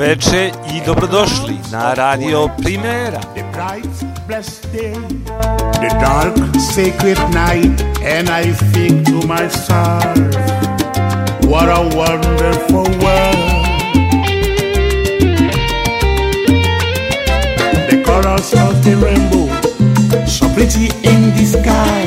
Dobroveče 0.00 0.50
i 0.74 0.80
dobrodošli 0.86 1.54
na 1.72 1.94
Radio 1.94 2.48
Primera. 2.62 3.20
The 3.20 3.44
bright, 3.52 4.24
blessed 4.26 4.72
day, 4.72 4.94
the 5.72 5.88
dark, 6.00 6.36
sacred 6.74 7.18
night, 7.18 7.84
and 8.16 8.28
I 8.30 8.54
think 8.72 9.06
to 9.06 9.26
myself, 9.26 10.16
what 11.44 11.68
a 11.68 11.82
wonderful 11.96 12.88
world. 13.02 13.66
The 17.90 18.02
colors 18.04 18.54
of 18.54 18.82
the 18.84 18.96
rainbow, 19.04 19.48
so 20.26 20.48
pretty 20.54 20.88
in 21.02 21.30
the 21.36 21.44
sky, 21.44 22.06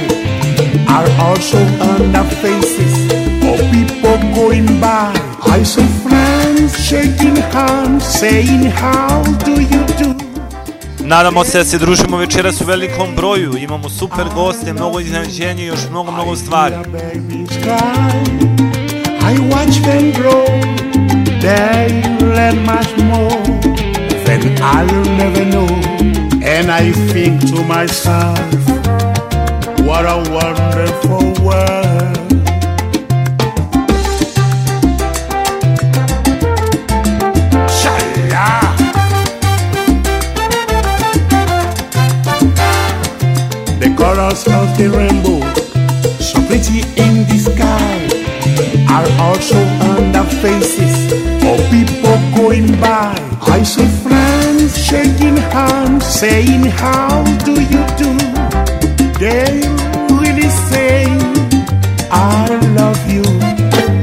are 0.87 1.09
also 1.21 1.57
on 1.91 2.11
the 2.11 2.23
faces 2.41 2.95
of 3.43 3.59
people 3.71 4.17
going 4.35 4.81
by. 4.81 5.13
I 5.45 5.63
saw 5.63 5.85
shaking 6.57 7.41
hands, 7.51 8.03
saying, 8.19 8.71
How 8.71 9.23
do 9.45 9.51
you 9.51 9.85
do? 9.99 10.23
Nadamo 11.05 11.43
se 11.43 11.57
da 11.57 11.63
se 11.65 11.77
družimo 11.77 12.17
večeras 12.17 12.61
u 12.61 12.65
velikom 12.65 13.15
broju, 13.15 13.57
imamo 13.57 13.89
super 13.89 14.25
goste, 14.35 14.73
mnogo 14.73 14.99
iznenađenja 14.99 15.63
i 15.63 15.65
još 15.65 15.79
mnogo, 15.89 16.11
mnogo 16.11 16.35
stvari. 16.35 16.75
The 16.83 16.89
babies 16.89 17.49
cry. 17.49 18.53
I 19.31 19.37
watch 19.37 19.81
them 19.83 20.11
grow. 20.13 20.45
They 21.41 22.03
learn 22.21 22.65
much 22.65 22.97
more 22.97 23.43
than 24.25 24.41
I'll 24.61 25.03
never 25.17 25.45
know. 25.45 25.67
And 26.45 26.71
I 26.71 26.91
think 27.11 27.41
to 27.41 27.63
myself, 27.63 28.39
what 29.87 30.05
a 30.05 30.17
wonderful 30.31 31.45
world. 31.45 32.02
The 44.13 44.19
colors 44.19 44.45
of 44.45 44.77
the 44.77 44.89
rainbow, 44.91 45.41
so 46.21 46.37
pretty 46.45 46.81
in 47.01 47.25
the 47.25 47.39
sky, 47.49 47.97
are 48.93 49.09
also 49.25 49.57
on 49.89 50.11
the 50.11 50.23
faces 50.39 51.11
of 51.41 51.57
people 51.73 52.17
going 52.37 52.79
by. 52.79 53.17
I 53.41 53.63
see 53.63 53.87
friends 54.03 54.77
shaking 54.77 55.37
hands, 55.37 56.05
saying, 56.05 56.65
How 56.65 57.23
do 57.43 57.53
you 57.53 57.83
do? 57.97 58.13
They 59.17 59.65
really 60.21 60.49
say, 60.69 61.05
I 62.11 62.49
love 62.77 63.01
you. 63.09 63.25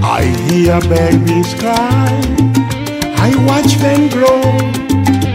I 0.02 0.24
hear 0.50 0.80
babies 0.90 1.54
cry. 1.54 2.10
I 3.14 3.30
watch 3.46 3.74
them 3.76 4.08
grow. 4.08 4.42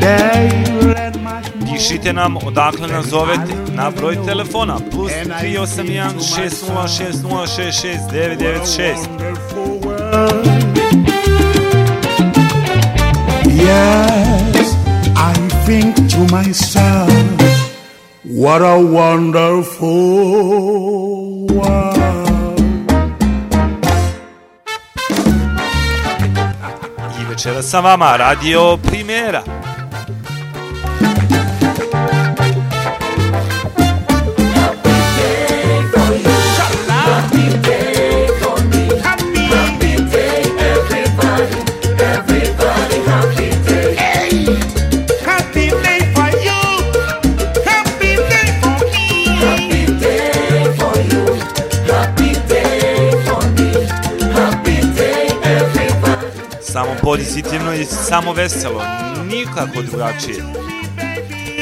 They. 0.02 0.75
Pišite 1.88 2.14
nam 2.14 2.38
odakle 2.38 2.88
nas 2.88 3.06
zovete 3.06 3.54
na 3.76 3.92
broj 3.92 4.18
telefona 4.26 4.78
plus 4.92 5.12
381 5.40 6.20
606 6.20 7.18
066 7.56 8.00
996. 8.12 9.08
wonderful 9.08 9.80
world. 9.86 10.46
Yes, 13.46 14.76
I 15.16 15.34
think 15.66 15.96
to 15.96 16.20
myself, 16.36 17.12
what 18.24 18.62
a 18.62 18.80
wonderful 18.80 19.88
world. 21.54 22.60
I 27.22 27.26
večera 27.30 27.62
sa 27.62 27.80
vama 27.80 28.18
Radio 28.18 28.78
Primera. 28.78 29.75
Pozitivno 57.06 57.74
i 57.74 57.86
samo 57.86 58.34
veselo, 58.34 58.82
nikako 59.32 59.82
drugačije. 59.82 60.38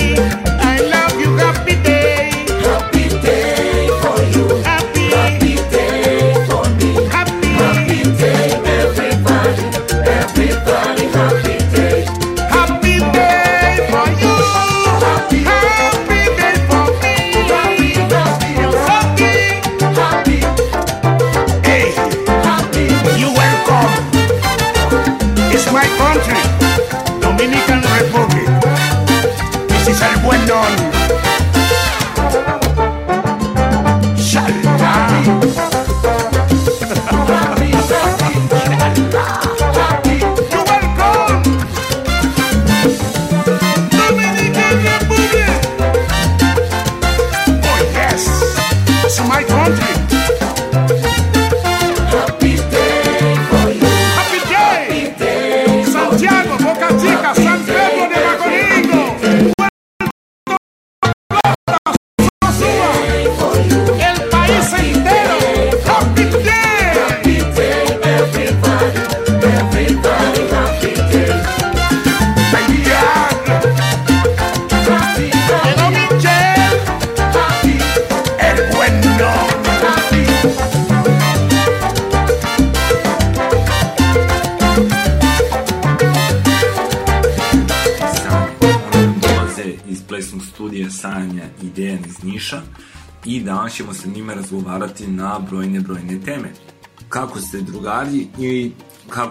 I 0.06 0.82
love 0.82 1.24
you, 1.24 1.83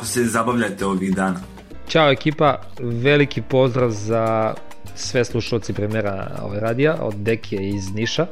kako 0.03 0.11
se 0.11 0.25
zabavljate 0.25 0.87
ovih 0.87 1.15
dana? 1.15 1.41
Ćao 1.89 2.11
ekipa, 2.11 2.61
veliki 2.81 3.43
pozdrav 3.43 3.91
za 3.91 4.55
sve 4.95 5.25
slušalci 5.25 5.73
premijera 5.73 6.31
ove 6.43 6.61
radija 6.61 6.97
od 7.01 7.15
Dekije 7.15 7.69
iz 7.69 7.95
Niša. 7.95 8.27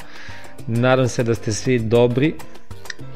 Nadam 0.67 1.09
se 1.09 1.23
da 1.23 1.35
ste 1.35 1.53
svi 1.53 1.79
dobri 1.79 2.35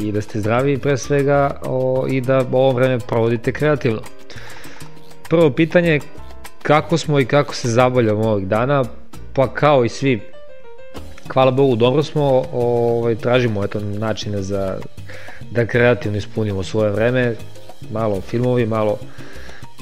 i 0.00 0.12
da 0.12 0.20
ste 0.20 0.40
zdravi 0.40 0.78
pre 0.78 0.96
svega 0.96 1.60
o, 1.64 2.06
i 2.10 2.20
da 2.20 2.44
ovo 2.52 2.70
vreme 2.70 2.98
provodite 2.98 3.52
kreativno. 3.52 4.00
Prvo 5.28 5.50
pitanje, 5.50 6.00
kako 6.62 6.98
smo 6.98 7.20
i 7.20 7.26
kako 7.26 7.54
se 7.54 7.68
zabavljamo 7.68 8.22
ovih 8.22 8.46
dana, 8.46 8.84
pa 9.32 9.54
kao 9.54 9.84
i 9.84 9.88
svi, 9.88 10.20
hvala 11.32 11.50
Bogu, 11.50 11.76
dobro 11.76 12.02
smo, 12.02 12.42
ovaj, 12.52 13.14
tražimo 13.14 13.64
eto, 13.64 13.80
načine 13.80 14.42
za 14.42 14.78
da 15.50 15.66
kreativno 15.66 16.18
ispunimo 16.18 16.62
svoje 16.62 16.90
vreme, 16.90 17.34
malo 17.92 18.20
filmovi, 18.20 18.66
malo 18.66 18.98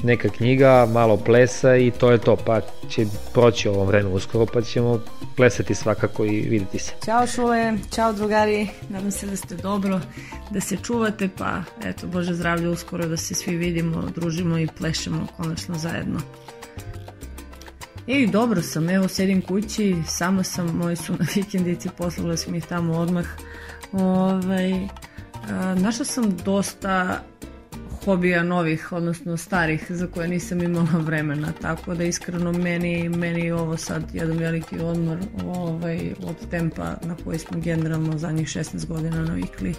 neka 0.03 0.29
knjiga, 0.29 0.87
malo 0.91 1.17
plesa 1.17 1.75
i 1.75 1.91
to 1.91 2.11
je 2.11 2.17
to, 2.17 2.35
pa 2.35 2.61
će 2.89 3.05
proći 3.33 3.69
ovo 3.69 3.85
vreme 3.85 4.09
uskoro, 4.09 4.45
pa 4.45 4.61
ćemo 4.61 4.99
plesati 5.35 5.75
svakako 5.75 6.25
i 6.25 6.41
videti 6.41 6.79
se. 6.79 6.93
Ćao 7.05 7.27
Šule, 7.27 7.73
čao 7.95 8.13
drugari, 8.13 8.67
nadam 8.89 9.11
se 9.11 9.27
da 9.27 9.35
ste 9.35 9.55
dobro, 9.55 9.99
da 10.49 10.59
se 10.59 10.77
čuvate, 10.77 11.29
pa 11.37 11.61
eto, 11.83 12.07
Bože 12.07 12.33
zdravlje 12.33 12.69
uskoro 12.69 13.07
da 13.07 13.17
se 13.17 13.35
svi 13.35 13.55
vidimo, 13.55 14.01
družimo 14.15 14.57
i 14.57 14.67
plešemo 14.77 15.27
konačno 15.37 15.75
zajedno. 15.75 16.19
I 18.07 18.27
dobro 18.27 18.61
sam, 18.61 18.89
evo 18.89 19.07
sedim 19.07 19.41
kući, 19.41 19.95
sama 20.07 20.43
sam, 20.43 20.67
moji 20.67 20.95
su 20.95 21.13
na 21.13 21.25
vikendici, 21.35 21.89
poslala 21.97 22.37
sam 22.37 22.55
ih 22.55 22.65
tamo 22.65 22.93
odmah. 22.93 23.25
Ovaj, 23.91 24.87
našla 25.75 26.05
sam 26.05 26.37
dosta 26.45 27.23
hobija 28.05 28.43
novih, 28.43 28.91
odnosno 28.91 29.37
starih, 29.37 29.85
za 29.89 30.07
koje 30.07 30.27
nisam 30.27 30.61
imala 30.61 30.99
vremena, 30.99 31.51
tako 31.61 31.95
da 31.95 32.03
iskreno 32.03 32.51
meni, 32.51 33.09
meni 33.09 33.51
ovo 33.51 33.77
sad 33.77 34.03
jedan 34.13 34.37
veliki 34.37 34.79
odmor 34.79 35.17
ovaj, 35.45 36.13
od 36.23 36.49
tempa 36.49 36.95
na 37.03 37.15
koji 37.23 37.39
smo 37.39 37.59
generalno 37.59 38.17
zadnjih 38.17 38.47
16 38.47 38.87
godina 38.87 39.21
navikli. 39.21 39.75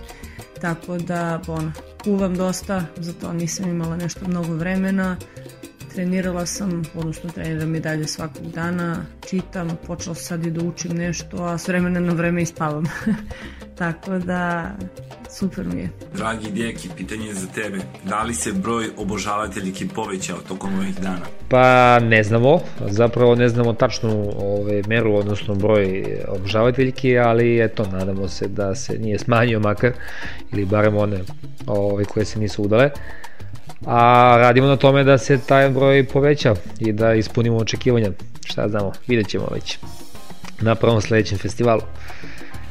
Tako 0.60 0.98
da, 0.98 1.40
ono, 1.46 1.72
kuvam 2.04 2.36
dosta, 2.36 2.84
zato 2.96 3.32
nisam 3.32 3.68
imala 3.68 3.96
nešto 3.96 4.28
mnogo 4.28 4.54
vremena, 4.54 5.16
trenirala 5.94 6.46
sam, 6.46 6.82
odnosno 6.94 7.30
treniram 7.30 7.74
i 7.74 7.80
dalje 7.80 8.06
svakog 8.06 8.50
dana, 8.50 8.96
čitam, 9.28 9.76
počela 9.86 10.14
sad 10.14 10.46
i 10.46 10.50
da 10.50 10.64
učim 10.64 10.92
nešto, 10.92 11.36
a 11.36 11.58
s 11.58 11.68
vremena 11.68 12.00
na 12.00 12.12
vreme 12.12 12.42
i 12.42 12.46
spavam. 12.46 12.84
Tako 13.78 14.18
da, 14.18 14.70
super 15.30 15.66
mi 15.66 15.80
je. 15.80 15.90
Dragi 16.14 16.50
djeki, 16.50 16.88
pitanje 16.96 17.26
je 17.26 17.34
za 17.34 17.46
tebe. 17.46 17.78
Da 18.04 18.22
li 18.22 18.34
se 18.34 18.52
broj 18.52 18.90
obožavateljiki 18.96 19.88
povećao 19.88 20.38
tokom 20.48 20.74
ovih 20.74 21.00
dana? 21.00 21.26
Pa 21.48 21.98
ne 21.98 22.22
znamo, 22.22 22.60
zapravo 22.88 23.34
ne 23.34 23.48
znamo 23.48 23.72
tačnu 23.72 24.32
ove, 24.38 24.82
meru, 24.88 25.14
odnosno 25.14 25.54
broj 25.54 26.04
obožavateljki, 26.28 27.18
ali 27.18 27.64
eto, 27.64 27.86
nadamo 27.92 28.28
se 28.28 28.48
da 28.48 28.74
se 28.74 28.98
nije 28.98 29.18
smanjio 29.18 29.60
makar, 29.60 29.92
ili 30.52 30.64
barem 30.64 30.96
one 30.96 31.20
ove, 31.66 32.04
koje 32.04 32.24
se 32.24 32.38
nisu 32.38 32.62
udale 32.62 32.90
a 33.86 34.34
radimo 34.38 34.66
na 34.66 34.76
tome 34.76 35.04
da 35.04 35.18
se 35.18 35.38
taj 35.38 35.70
broj 35.70 36.08
poveća 36.08 36.54
i 36.80 36.92
da 36.92 37.14
ispunimo 37.14 37.56
očekivanja. 37.56 38.10
Šta 38.44 38.68
znamo, 38.68 38.92
vidjet 39.06 39.28
ćemo 39.28 39.46
već 39.52 39.78
na 40.60 40.74
prvom 40.74 41.00
sledećem 41.00 41.38
festivalu. 41.38 41.82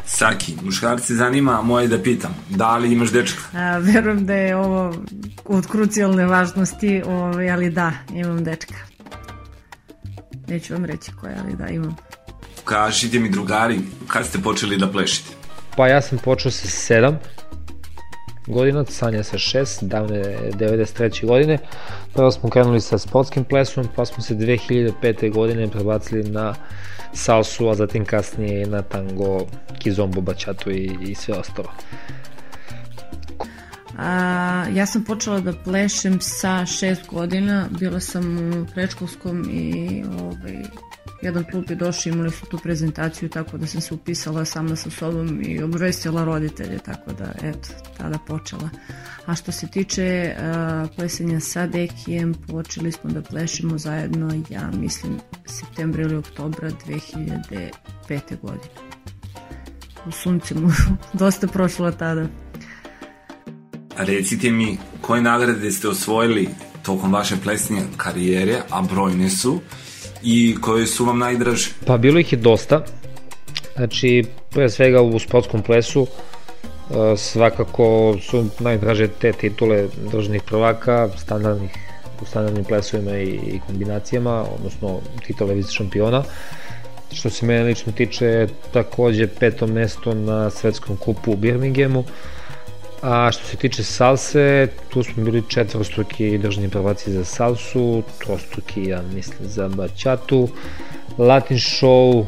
Saki, 0.06 0.56
muškarci 0.64 1.16
zanima, 1.16 1.62
moje 1.62 1.88
da 1.88 2.02
pitam, 2.04 2.36
da 2.50 2.78
li 2.78 2.94
imaš 2.94 3.12
dečka? 3.12 3.42
A, 3.54 3.78
verujem 3.78 4.26
da 4.26 4.34
je 4.34 4.56
ovo 4.56 4.96
od 5.46 5.68
krucijalne 5.68 6.26
važnosti, 6.26 7.04
ovaj, 7.06 7.52
ali 7.52 7.70
da, 7.70 7.92
imam 8.14 8.44
dečka. 8.44 8.76
Neću 10.48 10.74
vam 10.74 10.86
reći 10.86 11.12
koja, 11.22 11.36
ali 11.44 11.56
da, 11.56 11.68
imam. 11.68 11.96
Kažite 12.64 13.20
mi 13.20 13.30
drugari, 13.30 13.80
kad 14.08 14.26
ste 14.26 14.40
počeli 14.40 14.78
da 14.78 14.88
plešite? 14.88 15.30
Pa 15.78 15.88
ja 15.88 16.02
sam 16.02 16.18
počeo 16.18 16.52
sa 16.52 16.68
sedam, 16.68 17.20
godina, 18.48 18.86
Sanja 18.86 19.24
sa 19.24 19.38
6, 19.38 19.88
davne 19.88 20.24
93. 20.54 21.26
godine. 21.28 21.58
Prvo 22.14 22.32
smo 22.32 22.50
krenuli 22.50 22.82
sa 22.82 22.98
sportskim 22.98 23.44
plesom, 23.44 23.88
pa 23.96 24.06
smo 24.06 24.24
se 24.24 24.36
2005. 24.36 25.34
godine 25.34 25.68
prebacili 25.68 26.24
na 26.24 26.56
salsu, 27.14 27.70
a 27.70 27.76
zatim 27.76 28.06
kasnije 28.06 28.68
na 28.68 28.82
tango, 28.82 29.46
kizombo, 29.80 30.22
bačatu 30.22 30.72
i, 30.72 30.98
i 31.02 31.16
sve 31.16 31.36
ostalo. 31.36 31.70
A, 33.98 34.66
ja 34.74 34.86
sam 34.86 35.04
počela 35.04 35.40
da 35.40 35.54
plešem 35.54 36.22
sa 36.22 36.66
šest 36.66 37.08
godina, 37.08 37.68
bila 37.80 38.00
sam 38.00 38.38
u 38.38 38.66
predškolskom 38.74 39.50
i 39.52 40.04
ovaj, 40.20 40.64
jedan 41.24 41.44
klub 41.52 41.70
je 41.70 41.76
došao, 41.76 42.14
imali 42.14 42.32
su 42.32 42.46
tu 42.46 42.58
prezentaciju, 42.58 43.30
tako 43.30 43.58
da 43.58 43.68
sam 43.68 43.82
se 43.82 43.94
upisala 43.94 44.46
sama 44.46 44.76
sa 44.76 44.90
sobom 44.90 45.42
i 45.46 45.64
obvestila 45.64 46.24
roditelje, 46.24 46.80
tako 46.80 47.14
da, 47.14 47.34
eto, 47.44 47.70
tada 47.98 48.18
počela. 48.28 48.70
A 49.26 49.36
što 49.36 49.52
se 49.52 49.68
tiče 49.68 50.36
uh, 50.36 50.96
plesenja 50.96 51.40
sa 51.40 51.68
Dekijem, 51.68 52.34
počeli 52.34 52.92
smo 52.92 53.10
da 53.10 53.22
plešemo 53.22 53.78
zajedno, 53.78 54.44
ja 54.50 54.72
mislim, 54.72 55.20
septembra 55.46 56.02
ili 56.02 56.16
oktobra 56.16 56.70
2005. 56.88 57.72
godine. 58.42 58.74
U 60.08 60.12
sunce 60.12 60.56
mu 60.56 60.70
dosta 61.14 61.48
prošlo 61.48 61.92
tada. 61.92 62.28
A 63.98 64.04
recite 64.04 64.52
mi, 64.52 64.78
koje 65.02 65.22
nagrade 65.22 65.72
ste 65.72 65.88
osvojili 65.88 66.50
tokom 66.84 67.14
vaše 67.14 67.36
plesnje 67.44 67.82
karijere, 67.98 68.62
a 68.70 68.82
brojne 68.82 69.30
su, 69.30 69.62
i 70.24 70.56
koje 70.62 70.88
su 70.88 71.06
vam 71.06 71.20
najdraže? 71.20 71.70
Pa 71.86 71.98
bilo 71.98 72.20
ih 72.20 72.34
je 72.34 72.38
dosta. 72.38 72.86
Znači, 73.76 74.24
pre 74.50 74.70
svega 74.70 75.02
u 75.02 75.20
sportskom 75.20 75.62
plesu 75.62 76.08
e, 76.08 77.18
svakako 77.18 78.18
su 78.22 78.46
najdraže 78.60 79.08
te 79.08 79.32
titule 79.32 79.88
državnih 80.12 80.44
prvaka, 80.44 81.10
standardnih, 81.18 81.72
u 82.22 82.26
standardnim 82.26 82.66
plesovima 82.66 83.18
i, 83.18 83.60
kombinacijama, 83.68 84.46
odnosno 84.56 85.00
titule 85.28 85.54
vice 85.54 85.72
šampiona. 85.72 86.24
Što 87.12 87.30
se 87.30 87.46
mene 87.46 87.64
lično 87.64 87.92
tiče, 87.92 88.48
takođe 88.74 89.28
peto 89.28 89.68
mesto 89.68 90.14
na 90.14 90.50
svetskom 90.50 90.98
kupu 90.98 91.32
u 91.32 91.36
Birminghamu, 91.36 92.04
A 93.04 93.32
što 93.32 93.46
se 93.46 93.58
tiče 93.58 93.84
salse, 93.84 94.68
tu 94.90 95.04
smo 95.04 95.24
bili 95.24 95.44
četvrostruki 95.48 96.38
državni 96.38 96.70
prvaci 96.70 97.12
za 97.12 97.26
salsu, 97.26 98.04
trostruki, 98.20 98.84
ja 98.84 99.02
mislim, 99.02 99.50
za 99.50 99.68
bačatu, 99.68 100.48
latin 101.18 101.58
show, 101.58 102.26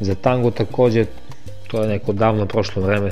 za 0.00 0.14
tango 0.14 0.50
takođe, 0.50 1.04
to 1.66 1.82
je 1.82 1.88
neko 1.88 2.12
davno 2.12 2.46
prošlo 2.46 2.82
vreme, 2.82 3.10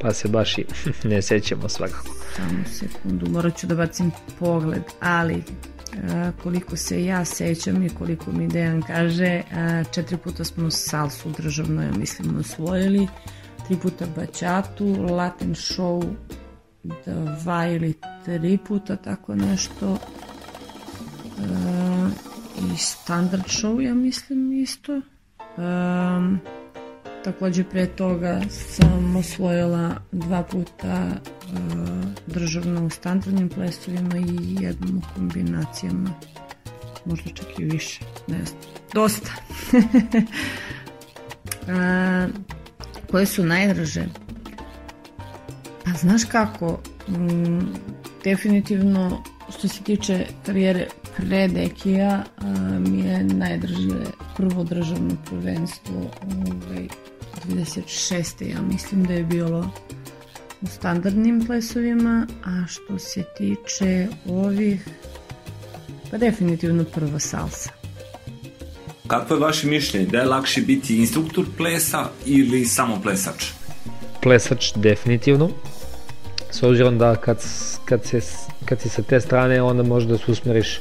pa 0.00 0.12
se 0.12 0.28
baš 0.28 0.58
i 0.58 0.64
ne 1.08 1.22
sećamo 1.22 1.68
svakako. 1.68 2.14
Samo 2.36 2.64
sekundu, 2.66 3.30
morat 3.30 3.56
ću 3.56 3.66
da 3.66 3.74
bacim 3.74 4.10
pogled, 4.38 4.82
ali 5.00 5.42
a, 5.94 6.32
koliko 6.42 6.76
se 6.76 7.04
ja 7.04 7.24
sećam 7.24 7.86
i 7.86 7.88
koliko 7.88 8.32
mi 8.32 8.48
Dejan 8.48 8.82
kaže, 8.82 9.42
a, 9.52 9.84
četiri 9.94 10.16
puta 10.16 10.44
smo 10.44 10.70
salsu 10.70 11.30
državno, 11.38 11.82
ja 11.82 11.92
mislim, 11.92 12.38
osvojili, 12.38 13.08
tri 13.70 13.78
puta 13.78 14.06
bačatu, 14.16 14.84
Latin 15.10 15.54
show 15.54 16.02
dva 17.42 17.66
ili 17.66 17.94
tri 18.24 18.58
puta 18.68 18.96
tako 18.96 19.34
nešto. 19.34 19.98
E, 21.38 21.46
i 22.58 22.76
standard 22.76 23.44
show 23.44 23.80
ja 23.80 23.94
mislim 23.94 24.52
isto. 24.52 24.96
E, 24.96 25.00
takođe 27.24 27.64
pre 27.64 27.86
toga 27.86 28.40
sam 28.50 29.16
osvojila 29.16 29.94
dva 30.12 30.42
puta 30.42 30.86
e, 30.86 31.16
državno 32.26 32.86
u 32.86 32.90
standardnim 32.90 33.48
plesovima 33.48 34.16
i 34.16 34.64
jednom 34.64 34.98
u 34.98 35.14
kombinacijama. 35.14 36.10
Možda 37.04 37.30
čak 37.30 37.46
i 37.58 37.64
više 37.64 38.00
ne 38.26 38.44
znam, 38.44 38.60
dosta. 38.94 39.32
E, 41.68 42.28
koje 43.10 43.26
su 43.26 43.44
najdraže? 43.44 44.04
Pa 45.84 45.90
znaš 45.90 46.24
kako, 46.24 46.80
mm, 47.08 47.60
definitivno 48.24 49.24
što 49.58 49.68
se 49.68 49.82
tiče 49.82 50.26
karijere 50.46 50.86
pre 51.16 51.48
Dekija 51.48 52.24
mi 52.78 52.98
je 52.98 53.24
najdraže 53.24 54.04
prvo 54.36 54.64
državno 54.64 55.16
prvenstvo 55.30 56.10
ovaj, 56.22 56.88
26. 57.48 58.50
ja 58.50 58.62
mislim 58.62 59.04
da 59.04 59.12
je 59.12 59.24
bilo 59.24 59.70
u 60.60 60.66
standardnim 60.66 61.46
plesovima, 61.46 62.26
a 62.44 62.66
što 62.66 62.98
se 62.98 63.24
tiče 63.38 64.08
ovih, 64.26 64.88
pa 66.10 66.18
definitivno 66.18 66.84
prva 66.84 67.18
salsa. 67.18 67.79
Kako 69.10 69.34
je 69.34 69.40
vaše 69.40 69.66
mišljenje? 69.66 70.06
Da 70.06 70.18
je 70.18 70.24
lakše 70.24 70.60
biti 70.60 70.96
instruktor 70.96 71.44
plesa 71.56 72.04
ili 72.26 72.64
samo 72.64 73.00
plesač? 73.02 73.44
Plesač 74.22 74.72
definitivno. 74.74 75.48
S 76.50 76.62
obzirom 76.62 76.98
da 76.98 77.16
kad, 77.16 77.44
kad, 77.84 78.04
se, 78.04 78.20
kad 78.64 78.80
si 78.80 78.88
sa 78.88 79.02
te 79.02 79.20
strane 79.20 79.62
onda 79.62 79.82
možeš 79.82 80.08
da 80.08 80.18
se 80.18 80.30
usmeriš 80.30 80.80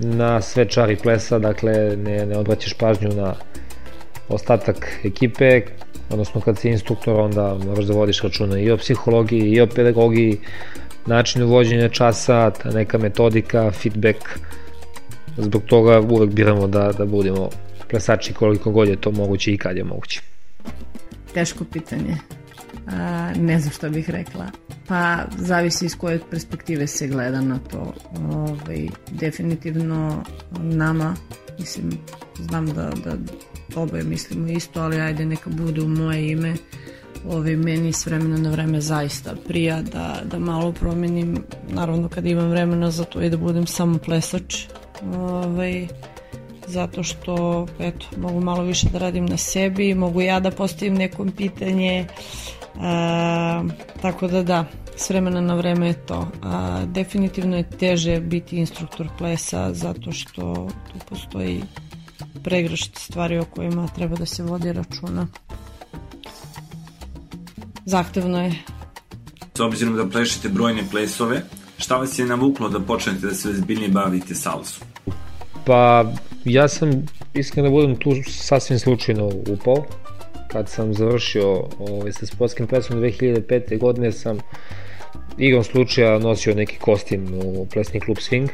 na 0.00 0.40
sve 0.42 0.68
čari 0.68 0.96
plesa, 0.96 1.38
dakle 1.38 1.96
ne, 1.96 2.26
ne 2.26 2.36
odvraćaš 2.36 2.74
pažnju 2.74 3.08
na 3.08 3.34
ostatak 4.28 5.00
ekipe, 5.04 5.60
odnosno 6.10 6.40
kad 6.40 6.58
si 6.58 6.68
instruktor 6.68 7.20
onda 7.20 7.58
moraš 7.66 7.84
da 7.84 7.94
vodiš 7.94 8.22
računa 8.22 8.58
i 8.58 8.70
o 8.70 8.76
psihologiji 8.76 9.50
i 9.52 9.60
o 9.60 9.66
pedagogiji, 9.66 10.40
načinu 11.06 11.48
vođenja 11.48 11.88
časa, 11.88 12.50
ta 12.50 12.70
neka 12.70 12.98
metodika, 12.98 13.70
feedback, 13.70 14.18
zbog 15.38 15.62
toga 15.62 16.00
uvek 16.00 16.30
biramo 16.30 16.66
da, 16.66 16.92
da 16.98 17.04
budemo 17.04 17.48
plesači 17.90 18.32
koliko 18.32 18.70
god 18.70 18.88
je 18.88 19.00
to 19.00 19.10
moguće 19.10 19.52
i 19.52 19.58
kad 19.58 19.76
je 19.76 19.84
moguće. 19.84 20.20
Teško 21.34 21.64
pitanje. 21.64 22.16
A, 22.86 23.32
ne 23.36 23.60
znam 23.60 23.72
šta 23.72 23.88
bih 23.88 24.10
rekla. 24.10 24.46
Pa 24.88 25.24
zavisi 25.38 25.86
iz 25.86 25.96
koje 25.96 26.20
perspektive 26.30 26.86
se 26.86 27.08
gleda 27.08 27.40
na 27.40 27.58
to. 27.58 27.94
Ovaj, 28.32 28.88
definitivno 29.10 30.22
nama, 30.60 31.14
mislim, 31.58 31.98
znam 32.38 32.66
da, 32.66 32.90
da 33.04 33.16
oboje 33.80 34.02
mislimo 34.04 34.48
isto, 34.48 34.80
ali 34.80 35.00
ajde 35.00 35.24
neka 35.24 35.50
bude 35.50 35.82
u 35.82 35.88
moje 35.88 36.30
ime. 36.30 36.54
Ovaj, 37.28 37.56
meni 37.56 37.92
s 37.92 38.06
vremena 38.06 38.36
na 38.36 38.50
vreme 38.50 38.80
zaista 38.80 39.34
prija 39.48 39.82
da, 39.82 40.20
da 40.24 40.38
malo 40.38 40.72
promenim, 40.72 41.44
naravno 41.68 42.08
kad 42.08 42.26
imam 42.26 42.50
vremena 42.50 42.90
za 42.90 43.04
to 43.04 43.22
i 43.22 43.30
da 43.30 43.36
budem 43.36 43.66
samo 43.66 43.98
plesač. 43.98 44.66
Ovaj, 45.02 45.88
zato 46.66 47.02
što 47.02 47.66
eto, 47.78 48.06
mogu 48.16 48.40
malo 48.40 48.62
više 48.62 48.88
da 48.92 48.98
radim 48.98 49.26
na 49.26 49.36
sebi, 49.36 49.94
mogu 49.94 50.20
ja 50.20 50.40
da 50.40 50.50
postavim 50.50 50.94
nekom 50.94 51.30
pitanje, 51.30 52.06
a, 52.80 53.64
tako 54.02 54.26
da 54.26 54.42
da, 54.42 54.64
s 54.96 55.10
vremena 55.10 55.40
na 55.40 55.54
vreme 55.54 55.86
je 55.86 56.06
to. 56.06 56.28
A, 56.42 56.82
definitivno 56.86 57.56
je 57.56 57.70
teže 57.70 58.20
biti 58.20 58.56
instruktor 58.56 59.08
plesa 59.18 59.74
zato 59.74 60.12
što 60.12 60.68
tu 60.92 60.98
postoji 61.08 61.62
pregršt 62.44 62.98
stvari 62.98 63.38
o 63.38 63.44
kojima 63.44 63.88
treba 63.88 64.16
da 64.16 64.26
se 64.26 64.42
vodi 64.42 64.72
računa. 64.72 65.26
Zahtevno 67.84 68.42
je. 68.42 68.52
S 69.54 69.60
obzirom 69.60 69.96
da 69.96 70.08
plešete 70.08 70.48
brojne 70.48 70.82
plesove, 70.90 71.42
šta 71.78 71.96
vas 71.96 72.18
je 72.18 72.26
navuklo 72.26 72.68
da 72.68 72.80
počnete 72.80 73.26
da 73.26 73.34
se 73.34 73.52
zbiljnije 73.52 73.88
bavite 73.88 74.34
salsu? 74.34 74.80
Pa 75.66 76.04
ja 76.44 76.68
sam 76.68 77.06
iskreno 77.34 77.68
da 77.68 77.72
budem 77.72 77.96
tu 77.96 78.10
sasvim 78.28 78.78
slučajno 78.78 79.30
upao. 79.48 79.84
Kad 80.52 80.68
sam 80.68 80.94
završio 80.94 81.64
ovaj, 81.78 82.12
sa 82.12 82.26
sportskim 82.26 82.66
plesom 82.66 83.00
2005. 83.00 83.78
godine 83.78 84.12
sam 84.12 84.38
igrom 85.38 85.64
slučaja 85.64 86.18
nosio 86.18 86.54
neki 86.54 86.78
kostim 86.78 87.40
u 87.44 87.66
plesni 87.66 88.00
klub 88.00 88.16
Swing, 88.16 88.48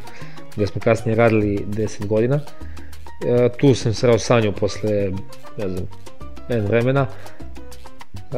gde 0.57 0.67
smo 0.67 0.81
kasnije 0.81 1.17
radili 1.17 1.65
10 1.69 2.07
godina. 2.07 2.41
E, 3.27 3.49
tu 3.59 3.75
sam 3.75 3.95
srao 3.95 4.19
sanju 4.19 4.53
posle, 4.53 4.91
ne 5.59 5.69
znam, 5.69 5.87
jedan 6.49 6.67
vremena. 6.67 7.07
E, 7.07 8.37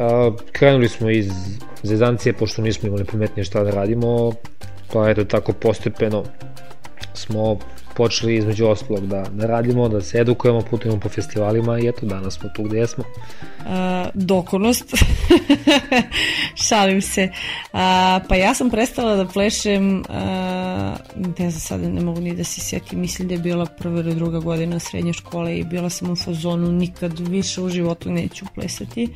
krenuli 0.51 0.89
smo 0.89 1.09
iz 1.09 1.31
zezancije, 1.83 2.33
pošto 2.33 2.61
nismo 2.61 2.87
imali 2.87 3.05
pametnije 3.05 3.45
šta 3.45 3.63
da 3.63 3.71
radimo, 3.71 4.31
pa 4.95 5.09
eto 5.09 5.25
tako 5.25 5.53
postepeno 5.53 6.23
smo 7.13 7.59
počeli 7.95 8.35
između 8.35 8.67
ostalog 8.67 9.07
da, 9.07 9.23
da 9.31 9.45
radimo, 9.45 9.89
da 9.89 10.01
se 10.01 10.17
edukujemo, 10.17 10.61
putujemo 10.61 10.99
po 10.99 11.09
festivalima 11.09 11.79
i 11.79 11.87
eto 11.87 12.05
danas 12.05 12.33
smo 12.33 12.49
tu 12.55 12.63
gde 12.63 12.87
smo. 12.87 13.03
Uh, 13.03 13.65
dokonost. 14.13 14.93
Šalim 16.67 17.01
se. 17.01 17.23
Uh, 17.23 17.79
pa 18.29 18.35
ja 18.35 18.53
sam 18.53 18.69
prestala 18.69 19.15
da 19.15 19.25
plešem, 19.25 19.99
uh, 19.99 20.15
ne 21.39 21.49
znam 21.49 21.61
sada 21.61 21.87
ne 21.87 22.01
mogu 22.01 22.21
ni 22.21 22.35
da 22.35 22.43
se 22.43 22.61
sjetim, 22.61 22.99
mislim 22.99 23.27
da 23.27 23.33
je 23.33 23.39
bila 23.39 23.65
prva 23.65 23.99
ili 23.99 24.15
druga 24.15 24.39
godina 24.39 24.79
srednje 24.79 25.13
škole 25.13 25.57
i 25.57 25.63
bila 25.63 25.89
sam 25.89 26.11
u 26.11 26.15
fazonu 26.15 26.71
nikad 26.71 27.19
više 27.19 27.61
u 27.61 27.69
životu 27.69 28.11
neću 28.11 28.45
plesati. 28.55 29.09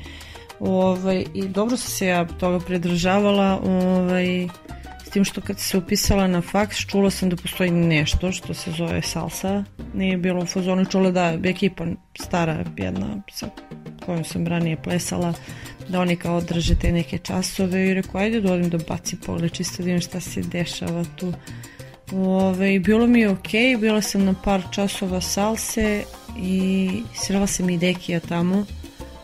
Ovaj, 0.60 1.26
I 1.34 1.48
dobro 1.48 1.78
sam 1.78 1.92
se 1.92 2.08
ja 2.08 2.28
toga 2.28 2.60
pridržavala. 2.66 3.60
Ovaj, 3.64 4.48
S 5.10 5.12
tim 5.12 5.26
što 5.26 5.42
kad 5.42 5.60
se 5.60 5.78
upisala 5.78 6.28
na 6.28 6.42
faks, 6.42 6.78
čula 6.78 7.10
sam 7.10 7.30
da 7.30 7.36
postoji 7.36 7.72
nešto 7.72 8.32
što 8.32 8.54
se 8.54 8.72
zove 8.72 9.02
salsa. 9.02 9.64
Nije 9.94 10.18
bilo 10.18 10.42
u 10.42 10.46
fazonu, 10.46 10.86
čula 10.86 11.12
da 11.12 11.24
je 11.26 11.40
ekipa 11.44 11.86
stara 12.20 12.66
jedna 12.78 13.22
sa 13.32 13.50
kojom 14.06 14.24
sam 14.24 14.48
ranije 14.48 14.78
plesala, 14.84 15.34
da 15.88 16.02
oni 16.02 16.16
kao 16.16 16.42
drže 16.42 16.76
te 16.76 16.92
neke 16.92 17.18
časove 17.18 17.88
i 17.88 17.94
rekao, 17.94 18.22
ajde 18.22 18.42
da 18.42 18.54
odim 18.54 18.70
da 18.70 18.78
baci 18.78 19.18
pogled, 19.26 19.52
čisto 19.52 19.84
da 19.84 20.00
šta 20.00 20.20
se 20.20 20.42
dešava 20.42 21.06
tu. 21.16 21.34
Ove, 22.12 22.80
bilo 22.80 23.08
mi 23.08 23.20
je 23.20 23.30
okej, 23.30 23.76
okay, 23.76 23.80
bila 23.80 24.02
sam 24.02 24.26
na 24.26 24.34
par 24.44 24.62
časova 24.72 25.22
salse 25.22 26.04
i 26.38 26.92
srela 27.16 27.48
sam 27.48 27.70
i 27.70 27.78
Dekija 27.78 28.20
tamo. 28.20 28.66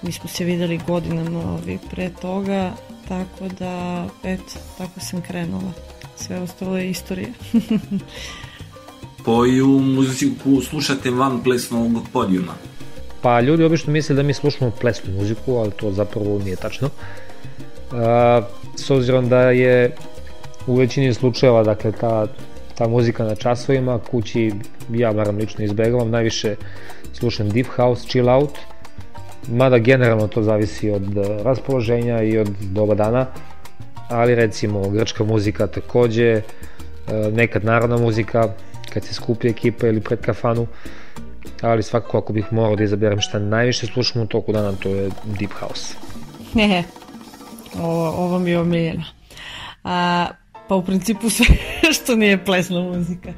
Mi 0.01 0.11
smo 0.11 0.29
se 0.29 0.45
videli 0.45 0.79
godinama 0.87 1.53
ovi, 1.53 1.79
pre 1.91 2.09
toga 2.21 2.73
Tako 3.07 3.47
da, 3.59 4.07
eto, 4.23 4.53
tako 4.77 4.99
sam 4.99 5.21
krenula. 5.21 5.71
Sve 6.15 6.39
ostalo 6.39 6.77
je 6.77 6.89
istorija. 6.89 7.27
Koju 9.25 9.67
muziku 9.67 10.61
slušate 10.61 11.11
van 11.11 11.43
plesnog 11.43 12.03
podijuma? 12.13 12.53
Pa 13.21 13.41
ljudi 13.41 13.63
obično 13.63 13.93
misle 13.93 14.15
da 14.15 14.23
mi 14.23 14.33
slušamo 14.33 14.71
plesnu 14.81 15.13
muziku, 15.13 15.55
ali 15.55 15.71
to 15.71 15.91
zapravo 15.91 16.39
nije 16.39 16.55
tačno. 16.55 16.89
A, 17.91 18.41
s 18.75 18.89
obzirom 18.89 19.29
da 19.29 19.39
je 19.39 19.95
u 20.67 20.75
većini 20.75 21.13
slučajeva, 21.13 21.63
dakle, 21.63 21.91
ta, 21.91 22.27
ta 22.75 22.87
muzika 22.87 23.23
na 23.23 23.35
časovima, 23.35 23.99
kući 24.11 24.51
ja 24.89 25.13
baram 25.13 25.37
lično 25.37 25.65
izbegavam, 25.65 26.09
najviše 26.09 26.55
slušam 27.13 27.49
deep 27.49 27.67
house, 27.67 28.07
chill 28.07 28.29
out, 28.29 28.51
mada 29.51 29.77
generalno 29.77 30.27
to 30.27 30.43
zavisi 30.43 30.89
od 30.89 31.17
e, 31.17 31.43
raspoloženja 31.43 32.21
i 32.21 32.37
od 32.37 32.49
doba 32.61 32.95
dana, 32.95 33.25
ali 34.09 34.35
recimo 34.35 34.89
grčka 34.89 35.23
muzika 35.23 35.67
takođe, 35.67 36.31
e, 36.31 36.41
nekad 37.31 37.65
narodna 37.65 37.97
muzika, 37.97 38.49
kad 38.93 39.03
se 39.03 39.13
skupi 39.13 39.47
ekipa 39.47 39.87
ili 39.87 40.01
pred 40.01 40.21
kafanu, 40.21 40.67
ali 41.61 41.83
svakako 41.83 42.17
ako 42.17 42.33
bih 42.33 42.45
morao 42.51 42.75
da 42.75 42.83
izaberem 42.83 43.21
šta 43.21 43.39
najviše 43.39 43.87
slušam 43.87 44.21
u 44.21 44.27
toku 44.27 44.53
dana, 44.53 44.71
to 44.71 44.89
je 44.89 45.09
Deep 45.39 45.51
House. 45.59 45.95
Ne, 46.53 46.83
ovo, 47.81 48.09
ovo 48.09 48.39
mi 48.39 48.49
je 48.49 48.59
omiljeno. 48.59 49.03
A, 49.83 50.27
pa 50.67 50.75
u 50.75 50.85
principu 50.85 51.29
sve 51.35 51.45
što 51.93 52.15
nije 52.15 52.45
plesna 52.45 52.81
muzika. 52.81 53.33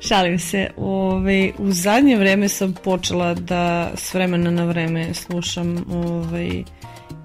Šalim 0.00 0.38
se. 0.38 0.70
Ove, 0.76 1.52
u 1.58 1.70
zadnje 1.72 2.16
vreme 2.16 2.48
sam 2.48 2.74
počela 2.84 3.34
da 3.34 3.90
s 3.94 4.14
vremena 4.14 4.50
na 4.50 4.64
vreme 4.64 5.14
slušam 5.14 5.84
ovaj, 5.92 6.64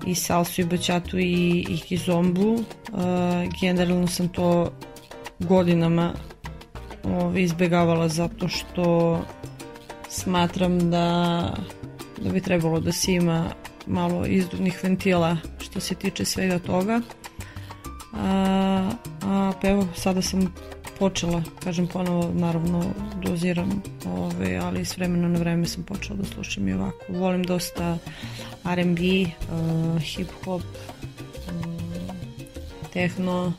i 0.05 0.15
salsu 0.15 0.61
i 0.61 0.65
baćatu 0.65 1.19
i, 1.19 1.65
i 1.69 1.77
kizombu. 1.77 2.53
Uh, 2.53 2.63
generalno 3.61 4.07
sam 4.07 4.29
to 4.29 4.71
godinama 5.39 6.13
ove, 7.03 7.43
izbegavala 7.43 8.09
zato 8.09 8.47
što 8.47 9.19
smatram 10.09 10.91
da, 10.91 11.49
da 12.21 12.29
bi 12.29 12.41
trebalo 12.41 12.79
da 12.79 12.91
se 12.91 13.13
ima 13.13 13.49
malo 13.87 14.25
izduvnih 14.25 14.79
ventila 14.83 15.37
što 15.59 15.79
se 15.79 15.95
tiče 15.95 16.25
svega 16.25 16.59
toga. 16.59 17.01
A, 18.15 18.91
a 19.21 19.51
pa 19.61 19.67
evo, 19.67 19.87
sada 19.95 20.21
sam 20.21 20.53
počela, 20.99 21.43
kažem 21.63 21.87
ponovo, 21.87 22.31
naravno 22.33 22.83
doziram, 23.23 23.83
ove, 24.05 24.55
ali 24.55 24.85
s 24.85 24.97
vremena 24.97 25.27
na 25.27 25.39
vreme 25.39 25.65
sam 25.65 25.83
počela 25.83 26.17
da 26.17 26.25
slušam 26.25 26.67
i 26.67 26.73
ovako. 26.73 27.05
Volim 27.09 27.43
dosta 27.43 27.97
R&B, 28.65 29.01
uh, 29.01 30.01
hip-hop, 30.01 30.61
um, 31.47 31.77
tehno, 32.93 33.53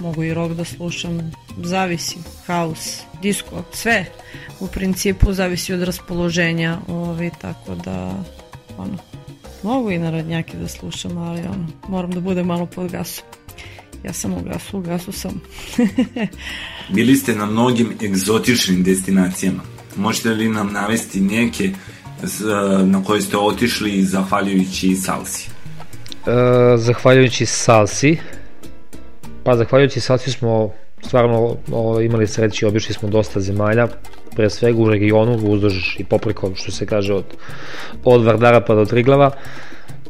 mogu 0.00 0.22
i 0.22 0.34
rock 0.34 0.52
da 0.52 0.64
slušam, 0.64 1.32
zavisi, 1.56 2.18
house, 2.46 3.02
disco, 3.22 3.64
sve 3.72 4.06
u 4.60 4.66
principu 4.66 5.32
zavisi 5.32 5.72
od 5.72 5.82
raspoloženja, 5.82 6.78
ove, 6.88 7.30
tako 7.40 7.74
da 7.74 8.24
ono, 8.78 8.98
mogu 9.64 9.90
i 9.90 9.98
narodnjake 9.98 10.56
da 10.56 10.68
slušam, 10.68 11.18
ali 11.18 11.40
ono, 11.40 11.66
moram 11.88 12.10
da 12.10 12.20
budem 12.20 12.46
malo 12.46 12.66
pod 12.66 12.90
gasom. 12.90 13.24
Ja 14.04 14.12
sam 14.12 14.32
u 14.32 14.42
gasu, 14.42 14.78
u 14.78 14.80
gasu 14.80 15.12
sam. 15.12 15.40
Bili 16.94 17.16
ste 17.16 17.34
na 17.34 17.46
mnogim 17.46 17.92
egzotičnim 18.02 18.82
destinacijama. 18.82 19.62
Možete 19.96 20.28
li 20.28 20.48
nam 20.48 20.72
navesti 20.72 21.20
neke 21.20 21.70
na 22.84 23.04
koje 23.04 23.20
ste 23.20 23.36
otišli 23.38 24.02
zahvaljujući 24.02 24.96
salsi? 24.96 25.48
E, 26.26 26.76
zahvaljujući 26.76 27.46
salsi, 27.46 28.18
pa 29.44 29.56
zahvaljujući 29.56 30.00
salsi 30.00 30.30
smo 30.30 30.70
stvarno 31.06 31.56
o, 31.72 32.00
imali 32.00 32.26
sreći, 32.26 32.66
obišli 32.66 32.94
smo 32.94 33.08
dosta 33.08 33.40
zemalja, 33.40 33.88
pre 34.36 34.50
svega 34.50 34.82
u 34.82 34.90
regionu, 34.90 35.38
uzduž 35.42 35.96
i 35.98 36.04
popreko, 36.04 36.50
što 36.54 36.72
se 36.72 36.86
kaže, 36.86 37.14
od, 37.14 37.24
od 38.04 38.24
Vardara 38.24 38.60
pa 38.60 38.74
do 38.74 38.84
Triglava 38.84 39.30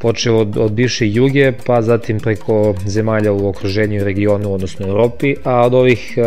počeo 0.00 0.38
od, 0.38 0.56
od 0.58 0.72
bivše 0.72 1.08
Juge, 1.08 1.52
pa 1.66 1.82
zatim 1.82 2.20
preko 2.20 2.74
zemalja 2.86 3.32
u 3.32 3.48
okruženju 3.48 3.96
i 3.96 4.04
regionu, 4.04 4.52
odnosno 4.52 4.88
Europi, 4.88 5.34
a 5.44 5.66
od 5.66 5.74
ovih, 5.74 6.18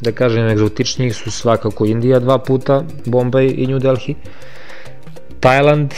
da 0.00 0.12
kažem, 0.12 0.46
egzotičnijih 0.48 1.14
su 1.14 1.30
svakako 1.30 1.86
Indija 1.86 2.18
dva 2.18 2.38
puta, 2.38 2.84
Bombay 3.06 3.54
i 3.56 3.66
New 3.66 3.78
Delhi, 3.78 4.14
Tajland, 5.40 5.94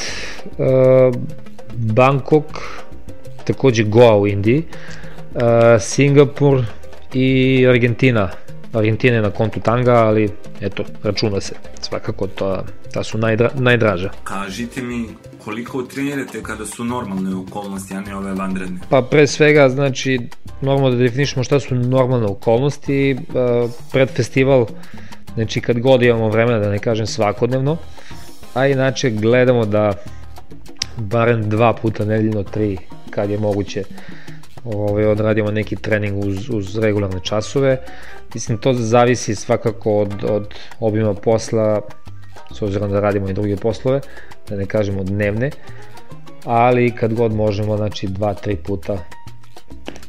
Bangkok, 1.74 2.44
takođe 3.44 3.84
Goa 3.84 4.16
u 4.16 4.26
Indiji, 4.26 4.64
Singapur 5.80 6.64
i 7.14 7.66
Argentina, 7.68 8.30
Argentine 8.72 9.22
na 9.22 9.30
kontu 9.30 9.60
tanga, 9.60 9.92
ali 9.92 10.30
eto, 10.60 10.84
računa 11.02 11.40
se. 11.40 11.54
Svakako 11.80 12.26
ta, 12.26 12.64
ta 12.92 13.02
su 13.02 13.18
najdra, 13.18 13.50
najdraža. 13.54 14.10
Kažite 14.24 14.82
mi 14.82 15.08
koliko 15.44 15.82
trenirate 15.82 16.42
kada 16.42 16.66
su 16.66 16.84
normalne 16.84 17.36
okolnosti, 17.36 17.94
a 17.94 18.00
ne 18.00 18.16
ove 18.16 18.34
vanredne? 18.34 18.80
Pa 18.90 19.02
pre 19.02 19.26
svega, 19.26 19.68
znači, 19.68 20.20
normalno 20.60 20.90
da 20.90 20.96
definišemo 20.96 21.44
šta 21.44 21.60
su 21.60 21.74
normalne 21.74 22.26
okolnosti. 22.26 23.16
Pred 23.92 24.08
festival, 24.08 24.66
znači 25.34 25.60
kad 25.60 25.80
god 25.80 26.02
imamo 26.02 26.28
vremena, 26.28 26.58
da 26.58 26.70
ne 26.70 26.78
kažem 26.78 27.06
svakodnevno, 27.06 27.76
a 28.54 28.66
inače 28.66 29.10
gledamo 29.10 29.64
da 29.66 29.92
barem 30.96 31.48
dva 31.48 31.72
puta 31.72 32.04
nedeljno, 32.04 32.42
tri, 32.42 32.78
kad 33.10 33.30
je 33.30 33.38
moguće, 33.38 33.84
ovaj, 34.64 35.04
odradimo 35.04 35.50
neki 35.50 35.76
trening 35.76 36.24
uz, 36.24 36.50
uz 36.50 36.78
regularne 36.78 37.20
časove. 37.22 37.78
Mislim, 38.34 38.58
to 38.58 38.72
zavisi 38.72 39.34
svakako 39.34 39.98
od, 39.98 40.24
od 40.28 40.54
obima 40.80 41.14
posla, 41.14 41.80
s 42.52 42.62
obzirom 42.62 42.90
da 42.90 43.00
radimo 43.00 43.28
i 43.28 43.32
druge 43.32 43.56
poslove, 43.56 44.00
da 44.48 44.56
ne 44.56 44.66
kažemo 44.66 45.04
dnevne, 45.04 45.50
ali 46.44 46.94
kad 46.96 47.14
god 47.14 47.34
možemo, 47.34 47.76
znači 47.76 48.06
dva, 48.06 48.34
tri 48.34 48.56
puta 48.56 48.98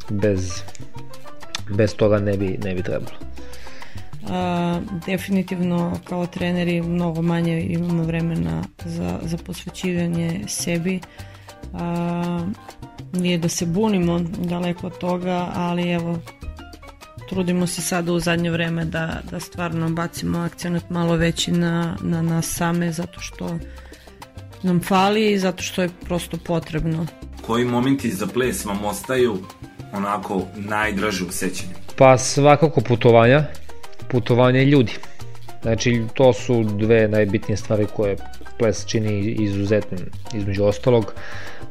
bez, 0.09 0.63
bez 1.69 1.95
toga 1.95 2.19
ne 2.19 2.37
bi, 2.37 2.59
ne 2.63 2.73
bi 2.73 2.83
trebalo. 2.83 3.17
A, 4.29 4.79
definitivno 5.05 5.99
kao 6.03 6.27
treneri 6.27 6.81
mnogo 6.81 7.21
manje 7.21 7.61
imamo 7.61 8.03
vremena 8.03 8.63
za, 8.85 9.19
za 9.23 9.37
posvećivanje 9.37 10.39
sebi. 10.47 10.99
A, 10.99 11.32
nije 13.13 13.37
da 13.37 13.49
se 13.49 13.65
bunimo 13.65 14.19
daleko 14.37 14.87
od 14.87 14.97
toga, 14.97 15.51
ali 15.55 15.91
evo 15.91 16.19
trudimo 17.29 17.67
se 17.67 17.81
sada 17.81 18.13
u 18.13 18.19
zadnje 18.19 18.51
vreme 18.51 18.85
da, 18.85 19.21
da 19.31 19.39
stvarno 19.39 19.89
bacimo 19.89 20.39
akcenat 20.39 20.89
malo 20.89 21.15
veći 21.15 21.51
na, 21.51 21.97
na 22.01 22.21
nas 22.21 22.47
same 22.47 22.91
zato 22.91 23.19
što 23.19 23.57
nam 24.63 24.81
fali 24.81 25.31
i 25.31 25.39
zato 25.39 25.63
što 25.63 25.81
je 25.81 25.89
prosto 26.05 26.37
potrebno. 26.37 27.05
Koji 27.41 27.65
momenti 27.65 28.11
za 28.11 28.27
ples 28.27 28.65
vam 28.65 28.85
ostaju 28.85 29.37
onako 29.93 30.41
najdraže 30.55 31.25
u 31.25 31.31
sećanju? 31.31 31.71
Pa 31.97 32.17
svakako 32.17 32.81
putovanja, 32.81 33.43
putovanja 34.07 34.61
i 34.61 34.69
ljudi. 34.69 34.93
Znači 35.61 36.01
to 36.13 36.33
su 36.33 36.63
dve 36.63 37.07
najbitnije 37.07 37.57
stvari 37.57 37.87
koje 37.95 38.17
ples 38.57 38.85
čini 38.85 39.19
izuzetnim 39.19 39.99
između 40.33 40.63
ostalog. 40.63 41.13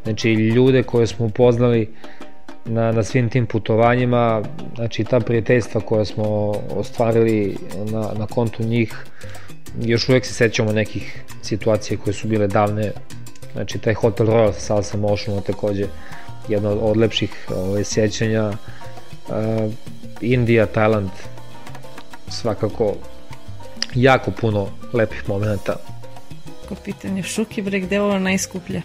Znači 0.05 0.33
ljude 0.33 0.83
koje 0.83 1.07
smo 1.07 1.27
upoznali 1.27 1.95
na, 2.65 2.93
na 2.93 3.03
svim 3.03 3.29
tim 3.29 3.47
putovanjima, 3.47 4.43
znači 4.75 5.05
ta 5.05 5.21
prijateljstva 5.21 5.81
koja 5.81 6.05
smo 6.05 6.55
ostvarili 6.77 7.57
na, 7.91 8.11
na 8.19 8.27
kontu 8.27 8.63
njih, 8.63 8.95
još 9.81 10.09
uvek 10.09 10.27
se 10.27 10.35
sećamo 10.35 10.73
nekih 10.73 11.25
situacija 11.43 11.99
koje 12.05 12.15
su 12.15 12.29
bile 12.29 12.47
davne, 12.47 12.93
znači 13.53 13.79
taj 13.79 13.95
Hotel 13.95 14.27
Royal 14.27 14.53
sa 14.53 14.61
Salsa 14.61 14.97
Motionom 14.97 15.43
takođe 15.43 15.87
jedno 16.49 16.71
od 16.71 16.97
lepših 16.97 17.47
ovaj, 17.57 17.85
sjećanja, 17.85 18.49
uh, 18.49 19.73
Indija, 20.21 20.67
Tajland, 20.67 21.11
svakako 22.29 22.95
jako 23.95 24.31
puno 24.31 24.69
lepih 24.93 25.29
momenta. 25.29 25.77
Ko 26.69 26.75
pitanje, 26.75 27.23
Šuki 27.23 27.63
Breg, 27.63 27.85
gde 27.85 28.01
ovo 28.01 28.19
najskuplja? 28.19 28.83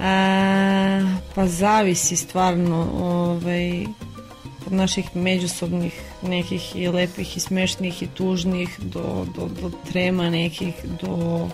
A, 0.00 1.16
pa 1.34 1.46
zavisi 1.46 2.16
stvarno 2.16 2.88
ovaj, 2.94 3.86
od 4.66 4.72
naših 4.72 5.16
međusobnih 5.16 6.00
nekih 6.22 6.76
i 6.76 6.88
lepih 6.88 7.36
i 7.36 7.40
smešnih 7.40 8.02
i 8.02 8.06
tužnih 8.06 8.80
do, 8.80 9.26
do, 9.36 9.48
do 9.62 9.70
trema 9.90 10.30
nekih, 10.30 10.74
do 11.02 11.48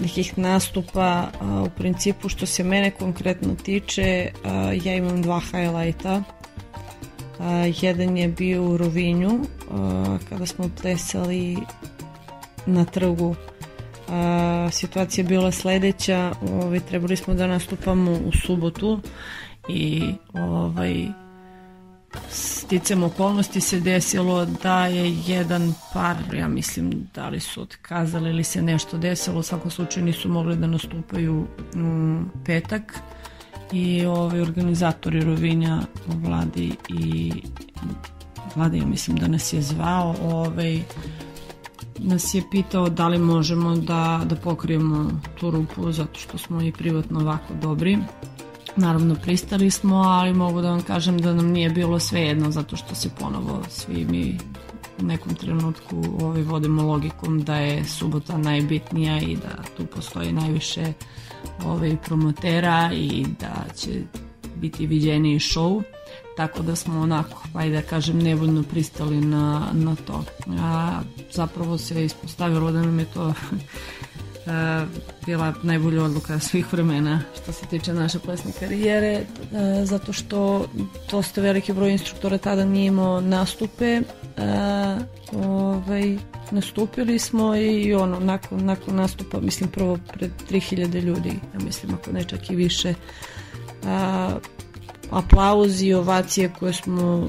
nekih 0.00 0.38
nastupa. 0.38 1.28
A, 1.40 1.62
u 1.66 1.70
principu 1.70 2.28
što 2.28 2.46
se 2.46 2.64
mene 2.64 2.90
konkretno 2.90 3.54
tiče, 3.54 4.30
a, 4.44 4.72
ja 4.84 4.94
imam 4.94 5.22
dva 5.22 5.40
highlighta. 5.40 6.22
A, 7.38 7.50
jedan 7.80 8.16
je 8.16 8.28
bio 8.28 8.64
u 8.64 8.76
Rovinju 8.76 9.40
kada 10.28 10.46
smo 10.46 10.70
plesali 10.82 11.56
na 12.66 12.84
trgu 12.84 13.34
a, 14.08 14.68
situacija 14.72 15.24
bila 15.24 15.52
sledeća, 15.52 16.32
ovaj, 16.52 16.80
trebali 16.80 17.16
smo 17.16 17.34
da 17.34 17.46
nastupamo 17.46 18.12
u 18.12 18.32
subotu 18.46 19.00
i 19.68 20.14
ovaj, 20.32 21.06
sticam 22.30 23.02
okolnosti 23.02 23.60
se 23.60 23.80
desilo 23.80 24.46
da 24.62 24.86
je 24.86 25.16
jedan 25.26 25.74
par, 25.92 26.16
ja 26.34 26.48
mislim 26.48 27.08
da 27.14 27.28
li 27.28 27.40
su 27.40 27.62
otkazali 27.62 28.30
ili 28.30 28.44
se 28.44 28.62
nešto 28.62 28.98
desilo, 28.98 29.38
u 29.38 29.42
svakom 29.42 29.70
slučaju 29.70 30.06
nisu 30.06 30.28
mogli 30.28 30.56
da 30.56 30.66
nastupaju 30.66 31.46
u 31.76 32.22
petak 32.44 33.00
i 33.72 34.06
ovaj, 34.06 34.40
organizatori 34.40 35.20
Rovinja 35.20 35.80
Vladi 36.06 36.72
i 36.88 37.32
Vladi 38.56 38.78
ja 38.78 38.86
mislim 38.86 39.16
da 39.16 39.28
nas 39.28 39.52
je 39.52 39.62
zvao 39.62 40.14
ovaj, 40.22 40.82
nas 41.98 42.34
je 42.34 42.42
pitao 42.50 42.88
da 42.88 43.08
li 43.08 43.18
možemo 43.18 43.76
da, 43.76 44.20
da 44.24 44.36
pokrijemo 44.36 45.10
tu 45.40 45.50
rupu 45.50 45.92
zato 45.92 46.20
što 46.20 46.38
smo 46.38 46.62
i 46.62 46.72
privatno 46.72 47.20
ovako 47.20 47.54
dobri. 47.62 47.98
Naravno 48.76 49.14
pristali 49.14 49.70
smo, 49.70 49.96
ali 49.96 50.34
mogu 50.34 50.60
da 50.60 50.70
vam 50.70 50.82
kažem 50.82 51.18
da 51.18 51.34
nam 51.34 51.46
nije 51.46 51.70
bilo 51.70 51.98
sve 51.98 52.20
jedno 52.20 52.50
zato 52.50 52.76
što 52.76 52.94
se 52.94 53.10
ponovo 53.20 53.62
svi 53.68 54.06
mi 54.10 54.38
u 55.02 55.04
nekom 55.04 55.34
trenutku 55.34 56.02
ovaj, 56.20 56.42
vodimo 56.42 56.82
logikom 56.82 57.42
da 57.42 57.56
je 57.56 57.84
subota 57.84 58.38
najbitnija 58.38 59.18
i 59.18 59.36
da 59.36 59.62
tu 59.76 59.86
postoji 59.86 60.32
najviše 60.32 60.92
ovaj, 61.66 61.96
promotera 62.04 62.90
i 62.94 63.26
da 63.40 63.74
će 63.76 64.02
biti 64.56 64.86
viđeniji 64.86 65.38
show 65.38 65.82
tako 66.36 66.62
da 66.62 66.76
smo 66.76 67.00
onako, 67.00 67.42
ajde 67.54 67.76
da 67.76 67.82
kažem, 67.82 68.18
nevoljno 68.18 68.62
pristali 68.62 69.20
na, 69.20 69.68
na 69.72 69.96
to. 70.06 70.24
A 70.60 71.00
zapravo 71.32 71.78
se 71.78 72.04
ispostavilo 72.04 72.72
da 72.72 72.82
nam 72.82 72.98
je 72.98 73.04
to 73.04 73.34
a, 74.46 74.86
bila 75.26 75.54
najbolja 75.62 76.02
odluka 76.02 76.38
svih 76.38 76.72
vremena 76.72 77.22
što 77.42 77.52
se 77.52 77.66
tiče 77.66 77.94
naše 77.94 78.18
plesne 78.18 78.52
karijere, 78.60 79.20
a, 79.52 79.84
zato 79.84 80.12
što 80.12 80.66
dosta 81.10 81.40
veliki 81.40 81.72
broj 81.72 81.92
instruktora 81.92 82.38
tada 82.38 82.64
nije 82.64 82.86
imao 82.86 83.20
nastupe, 83.20 84.00
a, 84.36 84.98
ovaj, 85.32 86.16
nastupili 86.50 87.18
smo 87.18 87.56
i 87.56 87.94
ono, 87.94 88.20
nakon, 88.20 88.64
nakon 88.64 88.94
nastupa, 88.94 89.40
mislim 89.40 89.70
prvo 89.70 89.98
pred 90.12 90.30
3000 90.50 91.02
ljudi, 91.02 91.40
ja 91.54 91.60
mislim 91.64 91.94
ako 91.94 92.12
ne 92.12 92.24
čak 92.24 92.50
i 92.50 92.56
više, 92.56 92.94
a, 93.84 94.30
aplauzi 95.18 95.86
i 95.86 95.94
ovacije 95.94 96.52
koje 96.58 96.72
smo 96.72 97.28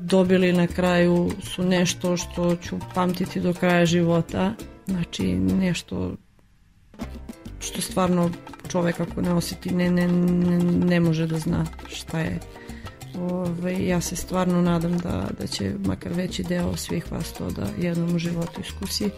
dobili 0.00 0.52
na 0.52 0.66
kraju 0.66 1.30
su 1.42 1.64
nešto 1.64 2.16
što 2.16 2.56
ću 2.56 2.76
pamtiti 2.94 3.40
do 3.40 3.54
kraja 3.54 3.86
života. 3.86 4.52
Znači 4.86 5.34
nešto 5.34 6.12
što 7.60 7.80
stvarno 7.80 8.30
čovek 8.68 9.00
ako 9.00 9.22
ne 9.22 9.32
osjeti 9.32 9.74
ne, 9.74 9.90
ne, 9.90 10.08
ne, 10.08 10.58
ne 10.64 11.00
može 11.00 11.26
da 11.26 11.38
zna 11.38 11.66
šta 11.88 12.20
je. 12.20 12.38
Ove, 13.20 13.86
ja 13.86 14.00
se 14.00 14.16
stvarno 14.16 14.62
nadam 14.62 14.98
da, 14.98 15.28
da 15.40 15.46
će 15.46 15.72
makar 15.86 16.12
veći 16.12 16.42
deo 16.42 16.76
svih 16.76 17.12
vas 17.12 17.32
to 17.32 17.50
da 17.50 17.66
jednom 17.78 18.14
u 18.14 18.18
životu 18.18 18.60
iskusi. 18.60 19.10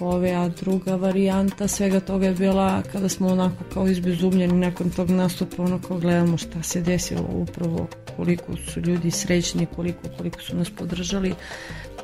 Ove, 0.00 0.30
a 0.30 0.48
druga 0.48 0.96
varijanta 0.96 1.68
svega 1.68 2.00
toga 2.00 2.26
je 2.26 2.34
bila 2.34 2.82
kada 2.92 3.08
smo 3.08 3.28
onako 3.28 3.64
kao 3.74 3.86
izbezumljeni 3.86 4.52
nakon 4.52 4.90
tog 4.90 5.10
nastupa 5.10 5.62
onako 5.62 5.98
gledamo 5.98 6.36
šta 6.36 6.62
se 6.62 6.80
desilo 6.80 7.28
upravo 7.32 7.86
koliko 8.16 8.56
su 8.56 8.80
ljudi 8.80 9.10
srećni, 9.10 9.66
koliko, 9.76 10.08
koliko 10.18 10.40
su 10.40 10.56
nas 10.56 10.70
podržali 10.70 11.34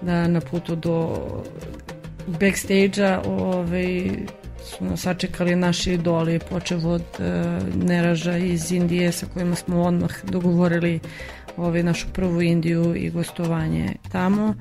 da 0.03 0.29
na 0.29 0.41
putu 0.41 0.77
do 0.77 1.17
backstage-a 2.27 3.23
ovaj, 3.27 4.11
su 4.69 4.85
nas 4.85 5.01
sačekali 5.01 5.57
naši 5.57 5.93
idoli, 5.93 6.39
počev 6.51 6.89
od 6.89 7.03
uh, 7.19 7.85
Neraža 7.85 8.37
iz 8.37 8.73
Indije 8.73 9.13
sa 9.13 9.27
kojima 9.27 9.55
smo 9.55 9.83
odmah 9.83 10.25
dogovorili 10.25 11.01
ovaj, 11.59 11.83
našu 11.83 12.07
prvu 12.13 12.43
Indiju 12.43 12.95
i 12.97 13.11
gostovanje 13.11 13.95
tamo. 14.13 14.55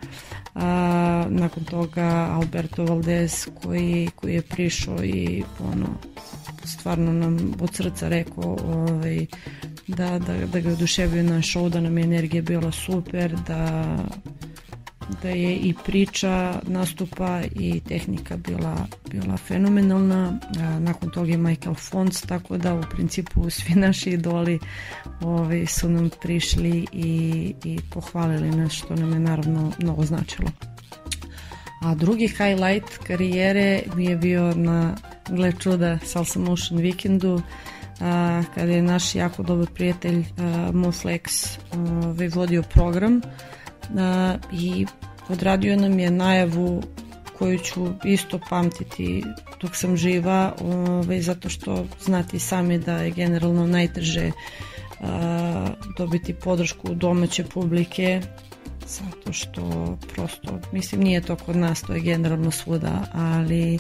A, 0.56 1.26
nakon 1.30 1.64
toga 1.64 2.30
Alberto 2.32 2.86
Valdez 2.86 3.48
koji, 3.64 4.10
koji 4.16 4.34
je 4.34 4.42
prišao 4.42 5.04
i 5.04 5.44
ono, 5.60 5.88
stvarno 6.66 7.14
nam 7.14 7.54
od 7.60 7.76
srca 7.76 8.08
rekao 8.08 8.58
ovaj, 8.68 9.26
da, 9.88 10.20
da, 10.20 10.46
da 10.54 10.60
ga 10.60 10.70
oduševio 10.70 11.24
na 11.24 11.38
show, 11.38 11.70
da 11.70 11.82
nam 11.82 11.98
je 11.98 12.04
energija 12.04 12.42
bila 12.42 12.72
super, 12.72 13.36
da 13.48 13.84
da 15.22 15.30
je 15.30 15.56
i 15.56 15.74
priča 15.86 16.60
nastupa 16.64 17.42
i 17.56 17.80
tehnika 17.80 18.38
bila, 18.38 18.88
bila 19.12 19.38
fenomenalna. 19.38 20.40
A, 20.60 20.80
nakon 20.80 21.12
toga 21.12 21.32
je 21.32 21.38
Michael 21.38 21.76
Fons, 21.76 22.22
tako 22.22 22.58
da 22.58 22.76
u 22.76 22.84
principu 22.92 23.50
svi 23.50 23.76
naši 23.86 24.10
idoli 24.10 24.60
ovaj, 25.22 25.66
su 25.66 25.90
nam 25.90 26.10
prišli 26.22 26.88
i, 26.92 27.54
i 27.64 27.80
pohvalili 27.92 28.50
nas 28.50 28.72
što 28.72 28.96
nam 28.96 29.14
je 29.14 29.20
naravno 29.20 29.72
mnogo 29.80 30.06
značilo. 30.06 30.50
A 31.82 31.96
drugi 31.96 32.28
highlight 32.28 32.98
karijere 33.04 33.82
mi 33.96 34.06
je 34.06 34.18
bio 34.18 34.54
na 34.56 34.96
gle 35.30 35.54
čuda 35.60 36.00
Salsa 36.06 36.40
Motion 36.40 36.80
Weekendu 36.80 37.42
a, 38.00 38.44
kada 38.56 38.72
je 38.72 38.82
naš 38.82 39.16
jako 39.16 39.44
dobar 39.44 39.68
prijatelj 39.74 40.20
a, 40.20 40.72
Moflex 40.74 41.58
ovaj, 41.74 42.28
vodio 42.28 42.64
program 42.64 43.22
a, 43.24 43.57
i 44.52 44.86
odradio 45.30 45.76
nam 45.76 46.00
je 46.00 46.12
najavu 46.12 46.84
koju 47.38 47.60
ću 47.60 47.88
isto 48.04 48.40
pamtiti 48.50 49.24
dok 49.62 49.76
sam 49.76 49.98
živa 49.98 50.54
ovaj, 50.62 51.22
zato 51.22 51.50
što 51.50 51.86
znate 52.02 52.40
sami 52.40 52.80
da 52.80 52.98
je 52.98 53.12
generalno 53.12 53.68
najteže 53.68 54.32
a, 55.02 55.68
dobiti 55.98 56.34
podršku 56.34 56.94
domaće 56.94 57.44
publike 57.44 58.22
zato 58.88 59.34
što 59.34 59.98
prosto, 60.14 60.60
mislim 60.72 61.02
nije 61.02 61.22
to 61.22 61.36
kod 61.36 61.56
nas, 61.56 61.82
to 61.82 61.94
je 61.94 62.00
generalno 62.00 62.52
svuda, 62.52 63.06
ali 63.14 63.80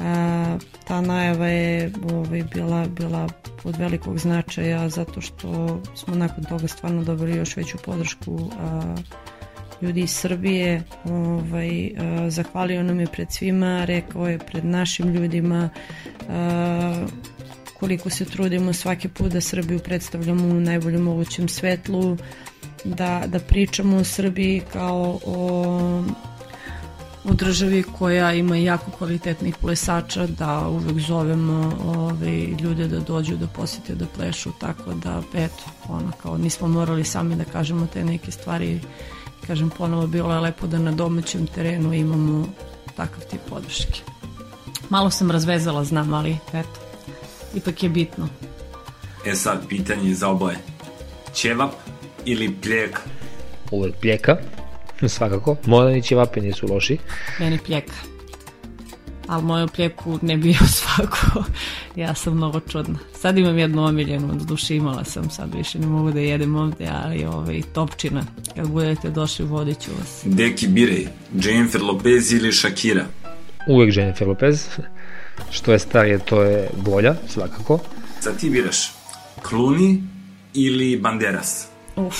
a, 0.00 0.58
ta 0.84 1.00
najava 1.00 1.46
je 1.46 1.92
ovaj, 2.12 2.42
bila, 2.54 2.86
bila 2.86 3.28
od 3.64 3.76
velikog 3.76 4.18
značaja 4.18 4.88
zato 4.88 5.20
što 5.20 5.80
smo 5.94 6.14
nakon 6.14 6.44
toga 6.44 6.68
stvarno 6.68 7.04
dobili 7.04 7.36
još 7.36 7.56
veću 7.56 7.78
podršku 7.84 8.50
a, 8.60 8.94
ljudi 9.82 10.00
iz 10.00 10.10
Srbije 10.10 10.82
ovaj, 11.04 11.90
zahvalio 12.28 12.82
nam 12.82 13.00
je 13.00 13.06
pred 13.06 13.32
svima, 13.32 13.84
rekao 13.84 14.28
je 14.28 14.38
pred 14.38 14.64
našim 14.64 15.08
ljudima 15.08 15.70
koliko 17.80 18.10
se 18.10 18.24
trudimo 18.24 18.72
svaki 18.72 19.08
put 19.08 19.32
da 19.32 19.40
Srbiju 19.40 19.78
predstavljamo 19.78 20.44
u 20.44 20.60
najboljem 20.60 21.02
mogućem 21.02 21.48
svetlu, 21.48 22.16
da, 22.84 23.24
da 23.26 23.38
pričamo 23.38 23.96
o 23.96 24.04
Srbiji 24.04 24.62
kao 24.72 25.18
o 25.26 26.04
u 27.24 27.34
državi 27.34 27.82
koja 27.98 28.32
ima 28.32 28.56
jako 28.56 28.90
kvalitetnih 28.90 29.56
plesača, 29.60 30.26
da 30.26 30.68
uvek 30.68 31.00
zovemo 31.00 31.72
ove, 31.86 32.46
ljude 32.46 32.88
da 32.88 33.00
dođu 33.00 33.36
da 33.36 33.46
posete 33.46 33.94
da 33.94 34.06
plešu, 34.06 34.50
tako 34.60 34.94
da 34.94 35.22
eto, 35.34 35.64
ono 35.88 36.12
kao 36.22 36.38
nismo 36.38 36.68
morali 36.68 37.04
sami 37.04 37.36
da 37.36 37.44
kažemo 37.44 37.86
te 37.86 38.04
neke 38.04 38.30
stvari, 38.30 38.80
kažem 39.48 39.70
ponovo 39.70 40.06
bilo 40.06 40.32
je 40.32 40.40
lepo 40.40 40.66
da 40.66 40.78
na 40.78 40.92
domaćem 40.92 41.46
terenu 41.46 41.94
imamo 41.94 42.46
takav 42.96 43.24
tip 43.30 43.40
podrške. 43.48 44.00
Malo 44.88 45.10
sam 45.10 45.30
razvezala, 45.30 45.84
znam, 45.84 46.14
ali 46.14 46.36
eto, 46.52 46.80
ipak 47.54 47.82
je 47.82 47.88
bitno. 47.88 48.28
E 49.26 49.34
sad, 49.34 49.68
pitanje 49.68 50.14
za 50.14 50.28
oboje. 50.28 50.56
Ćevap 51.34 51.72
ili 52.24 52.54
pljek? 52.62 53.00
Uvek 53.70 53.94
pljeka, 54.00 54.36
svakako. 55.08 55.56
Modani 55.64 56.02
ćevapi 56.02 56.40
nisu 56.40 56.66
loši. 56.66 56.98
Meni 57.40 57.58
pljeka. 57.58 57.94
Ali 59.28 59.42
moju 59.42 59.68
pljeku 59.68 60.18
ne 60.22 60.36
bio 60.36 60.58
svako. 60.66 61.44
ja 62.02 62.14
sam 62.14 62.34
mnogo 62.36 62.60
čudna. 62.60 62.98
Sad 63.20 63.38
imam 63.38 63.58
jednu 63.58 63.84
omiljenu, 63.84 64.28
od 64.32 64.42
duše 64.42 64.76
imala 64.76 65.04
sam, 65.04 65.30
sad 65.30 65.54
više 65.54 65.78
ne 65.78 65.86
mogu 65.86 66.10
da 66.10 66.20
jedem 66.20 66.56
ovde, 66.56 66.88
ali 67.04 67.24
ovaj, 67.24 67.62
topčina. 67.72 68.22
Kad 68.56 68.68
budete 68.68 69.10
došli, 69.10 69.44
vodit 69.44 69.80
ću 69.80 69.90
vas. 69.98 70.22
Deki 70.24 70.68
birej, 70.68 71.08
Jennifer 71.34 71.82
Lopez 71.82 72.32
ili 72.32 72.52
Shakira? 72.52 73.04
Uvek 73.68 73.96
Jennifer 73.96 74.28
Lopez. 74.28 74.66
Što 75.50 75.72
je 75.72 75.78
starije, 75.78 76.18
to 76.18 76.42
je 76.42 76.70
bolja, 76.76 77.14
svakako. 77.28 77.78
Sad 78.20 78.40
ti 78.40 78.50
biraš 78.50 78.92
Clooney 79.42 80.02
ili 80.54 80.96
Banderas? 80.96 81.66
Uf. 81.96 82.16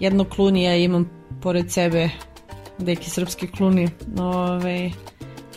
Jedno 0.00 0.24
klunija 0.24 0.76
imam 0.76 1.10
pored 1.42 1.72
sebe, 1.72 2.10
neki 2.80 3.10
srpski 3.10 3.46
kluni, 3.46 3.88
ove, 4.18 4.90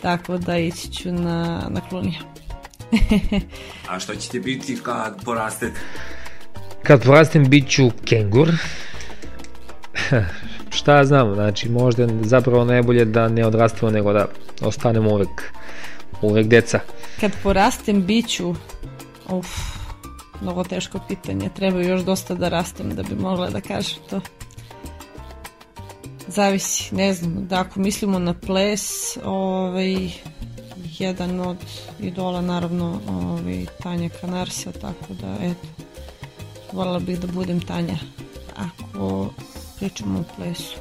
tako 0.02 0.38
da 0.38 0.58
ići 0.58 0.92
ću 0.92 1.12
na, 1.12 1.66
na 1.68 1.80
klunija. 1.88 2.20
A 3.90 3.98
što 3.98 4.14
ćete 4.14 4.40
biti 4.40 4.78
kad 4.82 5.24
porastete? 5.24 5.80
Kad 6.82 7.04
porastem 7.04 7.48
bit 7.48 7.68
ću 7.70 7.90
kengur. 8.04 8.48
Šta 10.70 11.04
znam, 11.04 11.34
znači 11.34 11.68
možda 11.68 12.06
zapravo 12.22 12.64
najbolje 12.64 13.04
da 13.04 13.28
ne 13.28 13.46
odrastemo 13.46 13.90
nego 13.90 14.12
da 14.12 14.26
ostanemo 14.60 15.10
uvek, 15.10 15.52
uvek 16.22 16.46
deca. 16.46 16.80
Kad 17.20 17.32
porastem 17.42 18.06
bit 18.06 18.28
ću, 18.28 18.54
uf, 19.28 19.46
mnogo 20.40 20.64
teško 20.64 20.98
pitanje, 21.08 21.48
treba 21.54 21.80
još 21.80 22.00
dosta 22.00 22.34
da 22.34 22.48
rastem 22.48 22.94
da 22.94 23.02
bi 23.02 23.14
mogla 23.14 23.50
da 23.50 23.60
kažem 23.60 23.98
to. 24.10 24.20
Zavisi, 26.28 26.94
ne 26.94 27.14
znam, 27.14 27.46
da 27.46 27.60
ako 27.60 27.80
mislimo 27.80 28.18
na 28.18 28.34
ples, 28.34 29.16
ovaj, 29.24 30.10
jedan 30.98 31.40
od 31.40 31.56
idola 32.00 32.40
naravno 32.40 33.00
ovaj, 33.08 33.66
Tanja 33.82 34.08
Kanarsa, 34.20 34.72
tako 34.72 35.14
da 35.20 35.36
eto, 35.40 35.82
voljela 36.72 36.98
bih 36.98 37.20
da 37.20 37.26
budem 37.26 37.60
Tanja 37.60 37.96
ako 38.56 39.30
pričamo 39.78 40.18
o 40.18 40.24
plesu. 40.36 40.76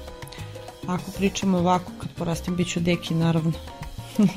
Ako 0.88 1.12
pričamo 1.12 1.58
ovako, 1.58 1.92
kad 2.02 2.10
porastem, 2.18 2.56
bit 2.56 2.68
ću 2.68 2.80
deki, 2.80 3.14
naravno. 3.14 3.52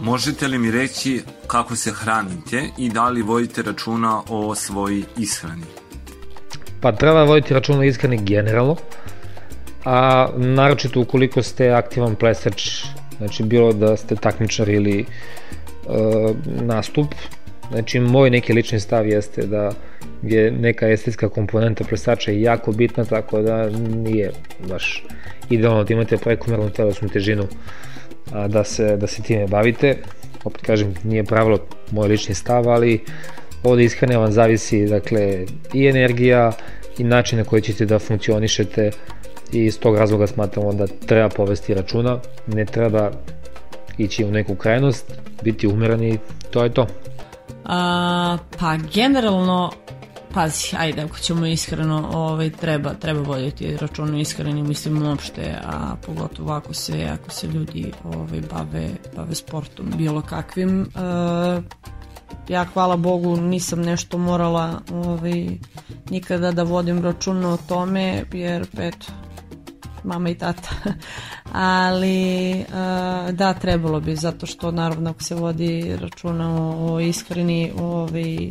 Možete 0.00 0.48
li 0.48 0.58
mi 0.58 0.70
reći 0.70 1.22
kako 1.46 1.76
se 1.76 1.92
hranite 1.92 2.68
i 2.78 2.88
da 2.88 3.08
li 3.08 3.22
vodite 3.22 3.62
računa 3.62 4.22
o 4.28 4.54
svojoj 4.54 5.02
ishrani? 5.18 5.64
Pa 6.80 6.92
treba 6.92 7.24
voditi 7.24 7.54
računa 7.54 7.78
o 7.78 7.82
ishrani 7.82 8.18
generalno, 8.24 8.76
a 9.84 10.28
naročito 10.36 11.00
ukoliko 11.00 11.42
ste 11.42 11.70
aktivan 11.70 12.14
plesač, 12.14 12.84
znači 13.18 13.42
bilo 13.42 13.72
da 13.72 13.96
ste 13.96 14.16
takmičar 14.16 14.68
ili 14.68 15.00
e, 15.00 15.04
nastup, 16.44 17.14
znači 17.70 18.00
moj 18.00 18.30
neki 18.30 18.52
lični 18.52 18.80
stav 18.80 19.06
jeste 19.06 19.46
da 19.46 19.70
je 20.22 20.50
neka 20.50 20.88
estetska 20.88 21.28
komponenta 21.28 21.84
plesača 21.84 22.30
jako 22.30 22.72
bitna, 22.72 23.04
tako 23.04 23.42
da 23.42 23.70
nije 23.94 24.30
baš 24.68 25.04
idealno 25.50 25.84
da 25.84 25.94
imate 25.94 26.16
prekomernu 26.16 26.70
telesnu 26.70 27.08
težinu 27.08 27.46
a, 28.32 28.48
da, 28.48 28.64
se, 28.64 28.96
da 28.96 29.06
se 29.06 29.22
time 29.22 29.46
bavite. 29.46 29.96
Opet 30.44 30.62
kažem, 30.62 30.94
nije 31.04 31.24
pravilo 31.24 31.58
moj 31.90 32.08
lični 32.08 32.34
stav, 32.34 32.68
ali 32.68 33.00
od 33.62 33.80
ishrane 33.80 34.16
vam 34.16 34.32
zavisi 34.32 34.86
dakle, 34.86 35.46
i 35.74 35.86
energija 35.86 36.52
i 36.98 37.04
način 37.04 37.38
na 37.38 37.44
koji 37.44 37.62
ćete 37.62 37.86
da 37.86 37.98
funkcionišete 37.98 38.90
i 39.52 39.64
iz 39.64 39.78
tog 39.78 39.96
razloga 39.96 40.26
smatramo 40.26 40.72
da 40.72 40.86
treba 40.86 41.28
povesti 41.28 41.74
računa, 41.74 42.18
ne 42.46 42.64
treba 42.64 43.10
ići 43.98 44.24
u 44.24 44.30
neku 44.30 44.54
krajnost, 44.54 45.12
biti 45.42 45.66
umeren 45.66 46.02
i 46.02 46.18
to 46.50 46.64
je 46.64 46.74
to. 46.74 46.86
A, 47.64 48.38
pa 48.58 48.76
generalno 48.94 49.72
pazi, 50.34 50.76
ajde, 50.78 51.02
ako 51.02 51.18
ćemo 51.18 51.46
iskreno, 51.46 52.10
ovaj, 52.14 52.50
treba, 52.50 52.94
treba 52.94 53.20
voditi 53.20 53.76
račun 53.76 54.14
o 54.14 54.18
ishrani, 54.18 54.62
mislim 54.62 55.06
uopšte, 55.06 55.54
a 55.64 55.94
pogotovo 56.06 56.52
ako 56.52 56.74
se, 56.74 57.08
ako 57.12 57.30
se 57.30 57.46
ljudi 57.46 57.92
ovaj, 58.04 58.40
bave, 58.50 58.88
bave 59.16 59.34
sportom 59.34 59.92
bilo 59.96 60.22
kakvim. 60.22 60.82
E, 60.82 60.86
ja, 62.48 62.64
hvala 62.64 62.96
Bogu, 62.96 63.36
nisam 63.36 63.80
nešto 63.80 64.18
morala 64.18 64.80
ovaj, 64.92 65.46
nikada 66.10 66.52
da 66.52 66.62
vodim 66.62 67.04
račun 67.04 67.44
o 67.44 67.56
tome, 67.68 68.24
jer, 68.32 68.66
eto, 68.78 69.06
mama 70.04 70.30
i 70.30 70.34
tata. 70.34 70.70
Ali 71.52 72.52
uh, 72.52 73.34
da, 73.34 73.54
trebalo 73.54 74.00
bi, 74.00 74.16
zato 74.16 74.46
što 74.46 74.70
naravno 74.70 75.10
ako 75.10 75.22
se 75.22 75.34
vodi 75.34 75.96
računa 76.00 76.54
o, 76.54 76.94
o 76.94 77.00
ishrani, 77.00 77.72
ovaj, 77.78 78.50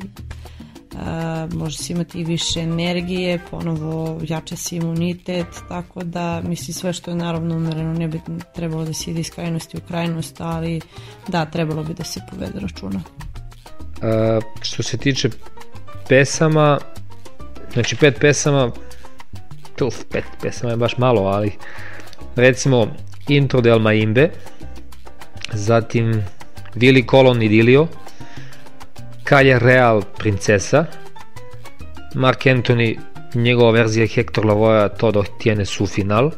Uh, 0.94 1.54
može 1.54 1.78
se 1.78 1.94
imati 1.94 2.20
i 2.20 2.24
više 2.24 2.60
energije, 2.60 3.40
ponovo 3.52 4.20
jače 4.24 4.56
se 4.56 4.76
imunitet, 4.76 5.48
tako 5.70 6.04
da 6.04 6.42
mislim 6.46 6.74
sve 6.74 6.94
što 6.94 7.12
je 7.12 7.16
naravno 7.16 7.56
umereno 7.56 7.94
ne 7.94 8.08
bi 8.08 8.22
trebalo 8.56 8.86
da 8.86 8.94
se 8.94 9.12
ide 9.12 9.20
iz 9.20 9.30
krajnosti 9.30 9.78
u 9.78 9.82
krajnost, 9.88 10.42
ali 10.42 10.82
da, 11.28 11.46
trebalo 11.46 11.84
bi 11.84 11.94
da 11.94 12.04
se 12.04 12.22
povede 12.32 12.60
računa. 12.60 13.02
Uh, 14.02 14.44
što 14.62 14.84
se 14.84 14.98
tiče 14.98 15.30
pesama, 16.10 16.80
znači 17.74 17.96
pet 17.96 18.18
pesama, 18.20 18.72
tuf, 19.82 20.04
pet 20.14 20.26
pesama 20.42 20.76
je 20.76 20.78
baš 20.78 20.98
malo, 20.98 21.22
ali 21.28 21.52
recimo 22.36 22.88
Intro 23.28 23.62
del 23.62 23.80
Maimbe, 23.80 24.30
zatim 25.54 26.24
Vili 26.76 27.02
Colon 27.08 27.42
Idilio, 27.42 27.88
Calja 29.24 29.58
Real 29.58 30.04
Princesa, 30.18 30.86
Mark 32.16 32.46
Anthony 32.48 32.96
njegova 33.34 33.72
verzija 33.72 34.08
Hector 34.16 34.46
Lavoja 34.46 34.90
Todo 34.90 35.24
tiene 35.40 35.66
su 35.66 35.88
final, 35.88 36.26
uh, 36.26 36.34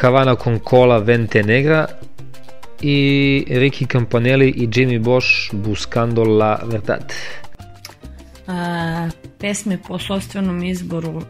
Havana 0.00 0.36
con 0.36 0.58
Cola 0.58 0.98
Vente 0.98 1.42
Negra 1.42 1.86
i 2.80 3.44
Ricky 3.48 3.86
Campanelli 3.86 4.62
i 4.62 4.68
Jimmy 4.68 4.98
Bosch 4.98 5.54
Buscando 5.54 6.24
la 6.24 6.60
Verdad. 6.64 7.12
Pesme 9.38 9.78
po 9.88 9.98
sobstvenom 9.98 10.64
izboru, 10.64 11.22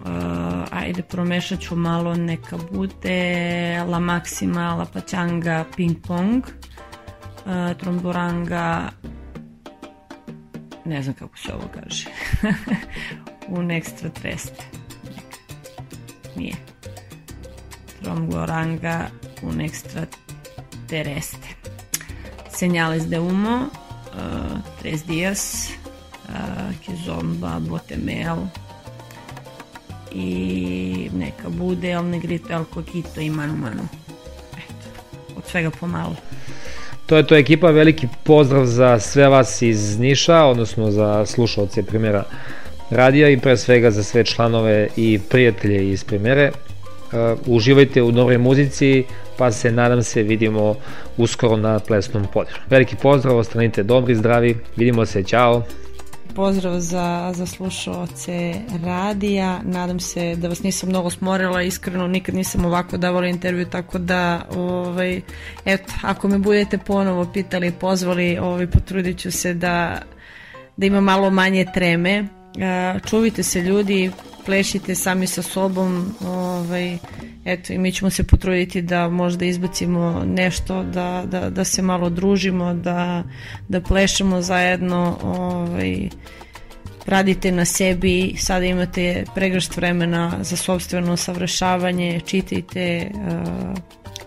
ajde 0.71 1.03
promešat 1.03 1.61
ću 1.61 1.77
malo, 1.77 2.15
neka 2.15 2.57
bude 2.73 3.79
La 3.89 3.99
Maxima, 3.99 4.75
La 4.75 4.87
Pachanga, 4.93 5.65
Ping 5.77 5.97
Pong, 6.07 6.45
Tromboranga, 7.79 8.91
ne 10.85 11.03
znam 11.03 11.15
kako 11.15 11.39
se 11.39 11.55
ovo 11.55 11.69
kaže, 11.75 12.07
un 13.59 13.69
extra 13.69 14.11
treste. 14.23 14.65
Nije. 16.37 16.55
Tromboranga, 18.03 19.07
un 19.43 19.61
extra 19.61 20.07
tereste. 20.87 21.49
Señales 22.51 23.09
de 23.09 23.19
humo, 23.19 23.57
uh, 24.15 24.59
Tres 24.81 25.07
días, 25.07 25.71
uh, 26.29 26.35
Kizomba, 26.85 27.59
Botemel 27.61 28.37
i 30.13 31.11
neka 31.15 31.49
bude 31.49 31.91
El 31.91 32.05
Negrito, 32.05 32.53
El 32.53 32.65
Coquito 32.75 33.21
i 33.21 33.31
Manu 33.31 33.57
Manu. 33.57 33.89
Eto, 34.53 34.89
od 35.37 35.45
svega 35.47 35.71
pomalo. 35.71 36.17
To 37.07 37.17
je 37.17 37.27
to 37.27 37.37
ekipa, 37.37 37.71
veliki 37.71 38.09
pozdrav 38.25 38.67
za 38.67 38.99
sve 39.01 39.29
vas 39.29 39.63
iz 39.63 39.99
Niša, 39.99 40.45
odnosno 40.45 40.91
za 40.91 41.27
slušalce 41.27 41.83
primjera 41.83 42.25
radija 42.91 43.29
i 43.29 43.41
pre 43.41 43.57
svega 43.57 43.91
za 43.91 44.03
sve 44.03 44.25
članove 44.25 44.89
i 44.97 45.21
prijatelje 45.29 45.91
iz 45.91 46.05
primjere. 46.05 46.51
Uh, 46.51 47.39
uživajte 47.47 48.03
u 48.03 48.11
dobroj 48.11 48.39
muzici, 48.39 49.05
pa 49.37 49.53
se 49.53 49.73
nadam 49.73 50.03
se 50.03 50.23
vidimo 50.23 50.75
uskoro 51.17 51.57
na 51.57 51.79
plesnom 51.79 52.27
polju. 52.33 52.49
Veliki 52.71 52.97
pozdrav, 53.03 53.37
ostanite 53.37 53.83
dobri, 53.83 54.15
zdravi, 54.15 54.57
vidimo 54.77 55.07
se, 55.07 55.23
čao! 55.23 55.63
Pozdrav 56.35 56.81
za, 56.81 57.33
za 57.35 57.47
slušalce 57.47 58.55
radija, 58.85 59.61
nadam 59.65 60.01
se 60.01 60.37
da 60.37 60.49
vas 60.49 60.63
nisam 60.63 60.89
mnogo 60.89 61.11
smorila, 61.11 61.63
iskreno 61.63 62.07
nikad 62.07 62.35
nisam 62.35 62.65
ovako 62.65 62.97
davala 62.97 63.27
intervju, 63.27 63.67
tako 63.67 63.99
da 63.99 64.49
ovaj, 64.57 65.21
eto, 65.65 65.93
ako 66.03 66.29
me 66.29 66.39
budete 66.39 66.79
ponovo 66.79 67.33
pitali, 67.33 67.73
pozvali, 67.73 68.39
ovaj, 68.39 68.67
potrudit 68.67 69.19
ću 69.19 69.31
se 69.31 69.55
da, 69.55 70.03
da 70.77 70.87
ima 70.87 71.01
malo 71.01 71.31
manje 71.31 71.67
treme, 71.75 72.29
čuvite 73.07 73.43
se 73.43 73.61
ljudi, 73.61 74.11
plešite 74.47 74.95
sami 74.95 75.27
sa 75.27 75.43
sobom, 75.43 76.15
ovaj, 76.27 76.99
eto 77.45 77.73
i 77.73 77.79
mi 77.79 77.93
ćemo 77.93 78.11
se 78.11 78.25
potruditi 78.25 78.83
da 78.83 79.09
možda 79.09 79.45
izbacimo 79.45 80.23
nešto, 80.27 80.83
da, 80.83 81.25
da, 81.27 81.51
da 81.51 81.65
se 81.65 81.83
malo 81.83 82.11
družimo, 82.11 82.75
da, 82.75 83.25
da 83.69 83.81
plešemo 83.81 84.43
zajedno, 84.43 85.19
ovaj, 85.23 86.09
radite 87.07 87.53
na 87.53 87.65
sebi, 87.65 88.35
sada 88.39 88.65
imate 88.65 89.25
pregršt 89.35 89.77
vremena 89.77 90.39
za 90.41 90.57
sobstveno 90.57 91.17
savršavanje, 91.17 92.21
čitajte, 92.27 93.11
uh, 93.15 93.79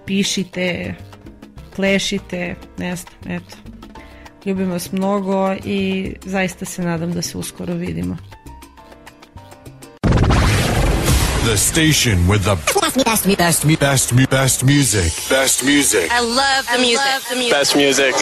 pišite, 0.06 0.96
plešite, 1.76 2.56
ne 2.78 2.96
znam, 2.96 3.38
eto. 3.38 3.58
Ljubim 4.46 4.72
vas 4.72 4.92
mnogo 4.92 5.54
i 5.66 6.12
zaista 6.26 6.66
se 6.66 6.82
nadam 6.82 7.14
da 7.14 7.22
se 7.22 7.38
uskoro 7.38 7.74
vidimo. 7.74 8.18
The 11.48 11.56
station 11.56 12.28
with 12.28 12.44
the 12.44 12.56
best, 12.82 13.06
best, 13.06 13.38
best, 13.38 13.80
best, 13.80 14.30
best 14.30 14.66
music. 14.66 15.14
Best 15.30 15.64
music. 15.64 16.12
I 16.12 16.20
love 16.20 16.68
the 16.68 16.78
music. 16.78 17.52
Best 17.52 17.76
music. 17.76 18.16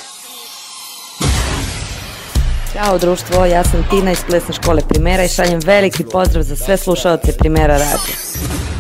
Ćao 2.74 2.98
društvo, 2.98 3.46
ja 3.46 3.64
sam 3.64 3.88
Tina 3.90 4.12
iz 4.12 4.20
plesne 4.28 4.54
škole 4.54 4.82
Primera 4.90 5.24
i 5.24 5.30
šaljem 5.30 5.60
veliki 5.60 6.04
pozdrav 6.04 6.44
za 6.44 6.56
sve 6.56 6.78
slušalce 6.78 7.38
Primera 7.38 7.78
radija. 7.78 8.18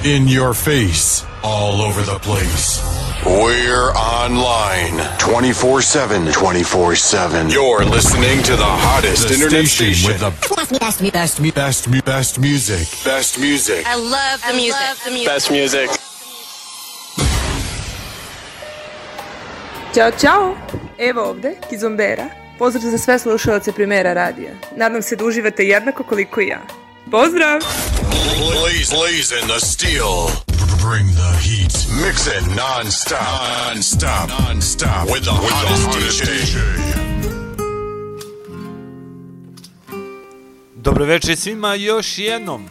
In 0.03 0.27
your 0.27 0.53
face, 0.53 1.25
all 1.43 1.81
over 1.81 2.03
the 2.03 2.19
place. 2.23 3.04
We're 3.25 3.91
online 3.93 5.17
24 5.17 5.81
7. 5.81 6.31
24 6.31 6.95
7. 6.95 7.49
You're 7.49 7.83
listening 7.83 8.43
to 8.43 8.55
the 8.55 8.63
hottest 8.63 9.27
the 9.27 9.33
internet 9.33 9.65
station, 9.67 9.95
station 9.95 10.11
with 10.11 10.19
the 10.19 10.55
best, 10.55 11.01
best, 11.01 11.41
best, 11.41 11.55
best, 11.55 12.05
best 12.05 12.39
music. 12.39 12.87
Best 13.03 13.39
music. 13.39 13.83
I 13.87 13.95
love 13.95 14.41
the 14.47 14.53
music. 14.53 14.79
Love 14.79 14.99
the 15.05 15.11
music. 15.11 15.27
Best 15.27 15.49
music. 15.49 15.89
Ćao, 19.95 20.11
čao! 20.21 20.55
Evo 20.99 21.21
ovde, 21.21 21.55
Kizombera. 21.69 22.29
Pozdrav 22.59 22.91
za 22.91 22.97
sve 22.97 23.19
slušalce 23.19 23.71
Primera 23.71 24.13
radija. 24.13 24.51
Nadam 24.75 25.01
se 25.01 25.15
da 25.15 25.25
uživate 25.25 25.63
jednako 25.63 26.03
koliko 26.03 26.41
i 26.41 26.47
ja. 26.47 26.61
Pozdrav! 27.11 27.61
Blaze, 28.39 28.95
blazing 28.95 29.49
the 29.49 29.59
steel. 29.65 30.54
Bring 30.89 31.07
the 31.07 31.31
heat. 31.41 31.73
Mix 32.05 32.27
it 32.27 32.45
non-stop. 32.55 33.41
Non-stop. 33.73 34.29
Non-stop. 34.29 35.07
With 35.09 35.25
the 35.25 35.31
With 35.31 35.51
hottest, 35.51 35.83
the 35.83 35.89
hottest 35.89 36.23
DJ. 36.23 36.59
Dobro 40.75 41.05
večer 41.05 41.37
svima 41.37 41.75
još 41.75 42.17
jednom. 42.17 42.65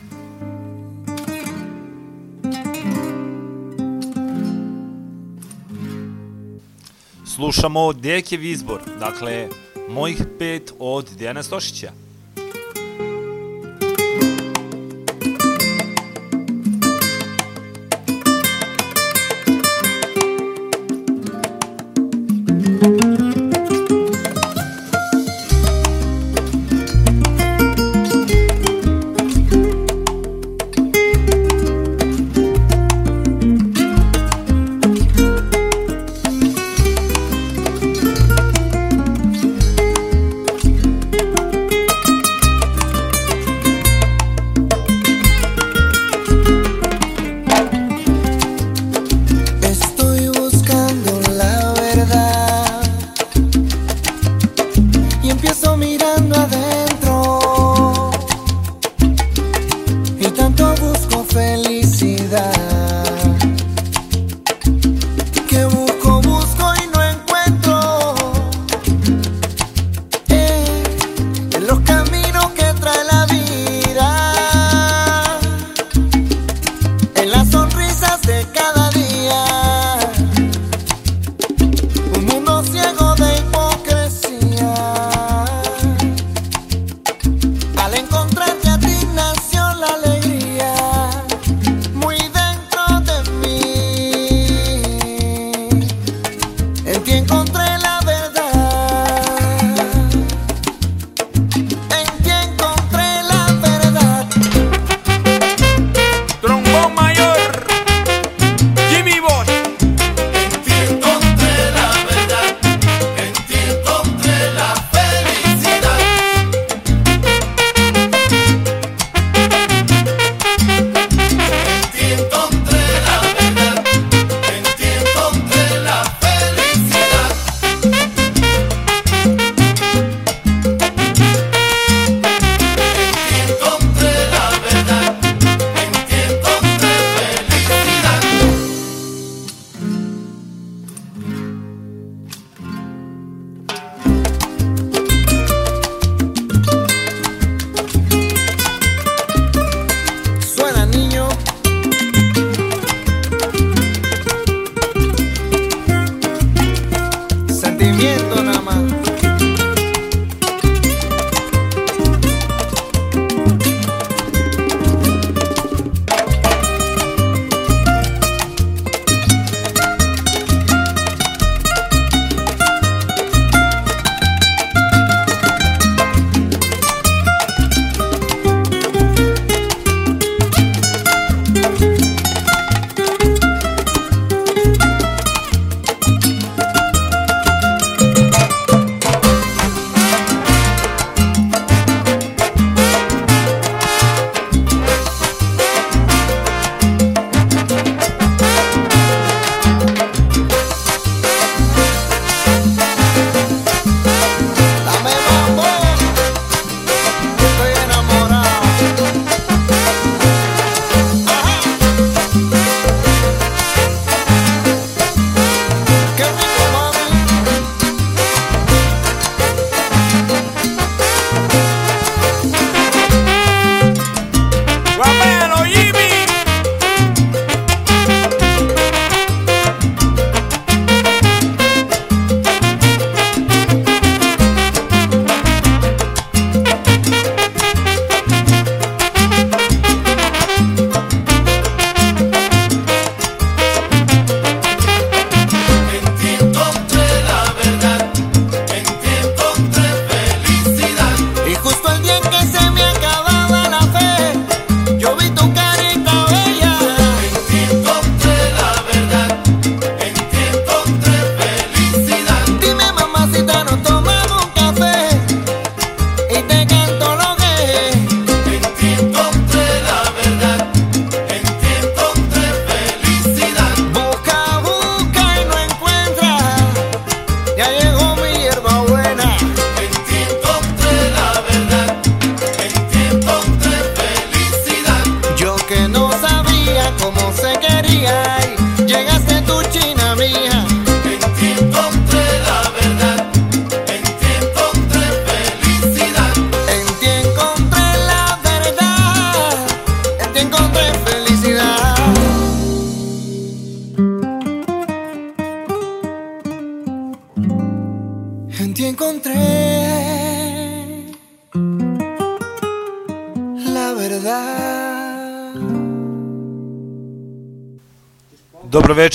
Slušamo 7.26 7.92
Dekev 7.92 8.44
izbor, 8.44 8.80
dakle, 9.00 9.48
mojih 9.88 10.22
pet 10.38 10.72
od 10.78 11.10
Dejana 11.18 11.42
Stošića. 11.42 12.03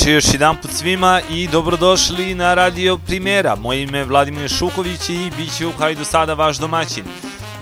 Dobroveče 0.09 0.27
još 0.27 0.33
jedan 0.33 0.57
put 0.61 0.71
svima 0.71 1.21
i 1.29 1.47
dobrodošli 1.47 2.35
na 2.35 2.53
Radio 2.53 2.97
Primera. 2.97 3.55
Moje 3.55 3.83
ime 3.83 3.97
je 3.97 4.05
Vladimir 4.05 4.49
Šuković 4.49 5.09
i 5.09 5.31
bit 5.37 5.57
ću 5.57 5.71
kao 5.77 5.89
i 5.89 5.95
do 5.95 6.03
sada 6.03 6.33
vaš 6.33 6.57
domaćin. 6.57 7.03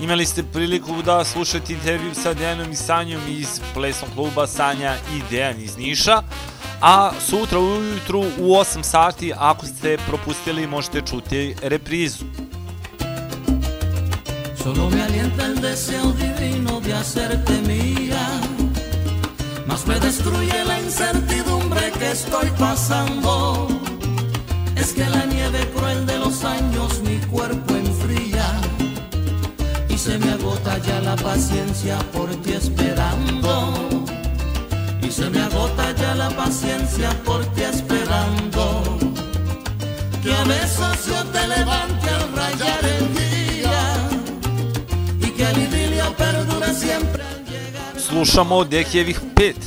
Imali 0.01 0.25
ste 0.25 0.43
priliku 0.43 1.01
da 1.01 1.23
slušate 1.23 1.73
intervju 1.73 2.13
sa 2.13 2.33
Dejanom 2.33 2.71
i 2.71 2.75
Sanjom 2.75 3.21
iz 3.27 3.61
plesnog 3.73 4.11
kluba 4.15 4.47
Sanja 4.47 4.95
i 5.15 5.21
Dejan 5.31 5.59
iz 5.59 5.77
Niša, 5.77 6.21
a 6.81 7.11
sutra 7.19 7.59
ujutru 7.59 8.19
u 8.19 8.53
8 8.55 8.83
sati, 8.83 9.33
ako 9.37 9.65
ste 9.65 9.97
propustili, 10.07 10.67
možete 10.67 11.01
čuti 11.01 11.55
reprizu. 11.61 12.25
Solo 14.63 14.89
me 14.89 15.01
alienta 15.01 15.45
el 15.45 15.55
deseo 15.61 16.11
divino 16.11 16.79
de 16.79 16.93
hacerte 16.93 17.53
mía, 17.67 18.56
más 19.77 19.87
me 19.87 19.99
destruye 19.99 20.65
la 20.65 20.79
incertidumbre 20.79 21.91
que 21.99 22.11
estoy 22.11 22.49
pasando. 22.57 23.67
Es 24.75 24.93
que 24.93 25.05
la 25.05 25.25
nieve 25.25 25.59
cruel 25.75 26.05
de 26.05 26.17
los 26.17 26.43
años 26.43 27.01
mi 27.03 27.17
cuerpo 27.27 27.75
enfría 27.75 28.47
y 29.89 29.97
se 29.97 30.17
me 30.17 30.31
agota 30.31 30.77
ya 30.79 30.99
la 31.01 31.15
paciencia 31.15 31.97
por 32.13 32.29
ti 32.41 32.53
esperando. 32.53 33.53
Y 35.01 35.11
se 35.11 35.29
me 35.29 35.41
agota 35.41 35.91
ya 35.95 36.15
la 36.15 36.29
paciencia 36.29 37.09
por 37.25 37.45
ti 37.53 37.61
esperando. 37.63 38.83
Que 40.23 40.33
a 40.33 40.43
besos 40.43 41.07
yo 41.07 41.23
te 41.33 41.47
levante 41.47 42.09
al 42.09 42.25
rayar 42.35 42.83
el 42.97 43.05
día 43.21 43.83
y 45.21 45.27
que 45.35 45.43
el 45.51 45.57
idilio 45.65 46.15
perdure 46.15 46.73
siempre. 46.73 47.23
Slušamo 47.97 48.63
Dehjevih 48.63 49.17
5 49.35 49.66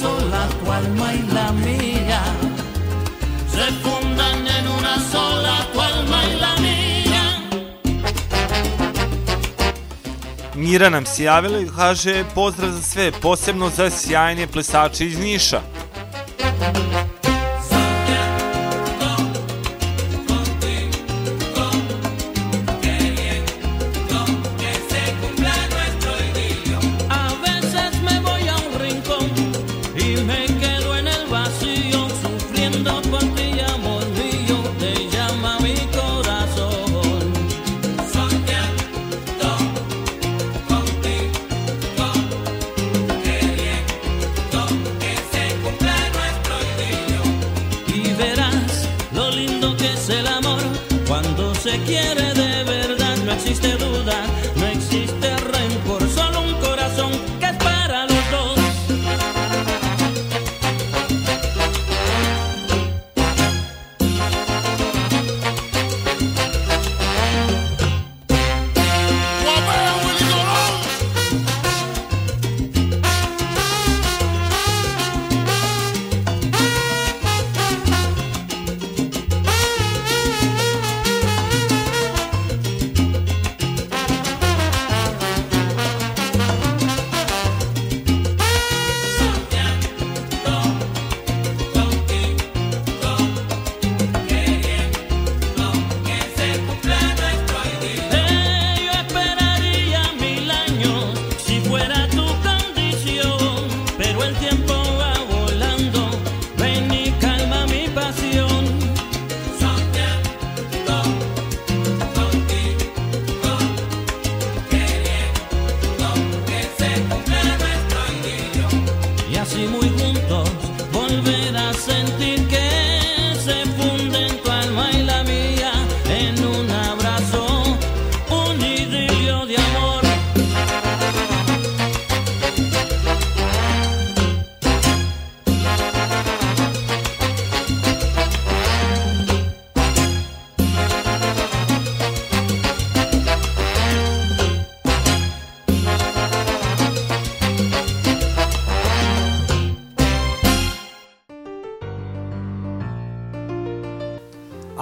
sola 0.00 0.48
tu 0.58 0.70
alma 0.70 1.12
y 1.12 1.22
la 1.34 1.52
mía 1.52 2.22
se 3.52 3.66
fundan 3.82 4.38
en 4.58 4.64
una 4.78 4.96
sola 5.12 5.56
tu 5.72 5.80
alma 5.80 6.20
y 6.30 6.40
la 6.40 6.52
mía 6.64 7.24
Mira 10.54 10.90
nam 10.90 11.06
se 11.06 11.24
javila 11.24 11.58
i 11.60 11.68
kaže 11.76 12.24
pozdrav 12.34 12.70
za 12.70 12.82
sve, 12.82 13.12
posebno 13.12 13.70
za 13.70 13.90
sjajne 13.90 14.46
plesače 14.46 15.06
iz 15.06 15.18
Niša. 15.18 15.60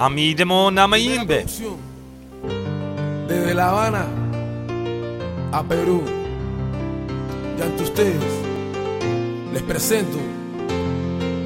עמידמו 0.07 0.69
נמאימבה. 0.69 1.35
Desde 3.29 3.53
La 3.59 3.65
Habana 3.69 4.05
a 5.59 5.61
Perú, 5.71 5.99
y 7.57 7.61
ante 7.67 7.81
ustedes 7.89 8.31
les 9.53 9.63
presento 9.71 10.19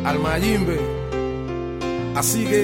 al 0.07 0.18
Mayimbe. 0.26 0.78
Así 2.20 2.41
que 2.51 2.62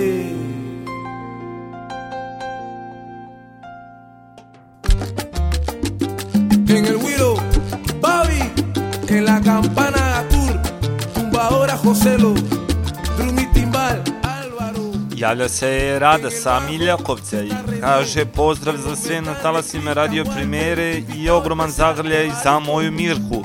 javlja 15.27 15.49
se 15.49 15.99
Rada 15.99 16.29
sa 16.29 16.59
Miljakovca 16.59 17.41
i 17.41 17.51
kaže 17.81 18.25
pozdrav 18.25 18.77
za 18.77 18.95
sve 18.95 19.21
na 19.21 19.33
talasima 19.33 19.93
radio 19.93 20.25
primere 20.35 21.01
i 21.15 21.29
ogroman 21.29 21.71
zagrljaj 21.71 22.31
za 22.43 22.59
moju 22.59 22.91
Mirku. 22.91 23.43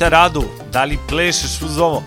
Radu, 0.00 0.44
da 0.72 0.84
li 0.84 0.98
plešeš 1.08 1.62
uz 1.62 1.78
ovo? 1.78 2.02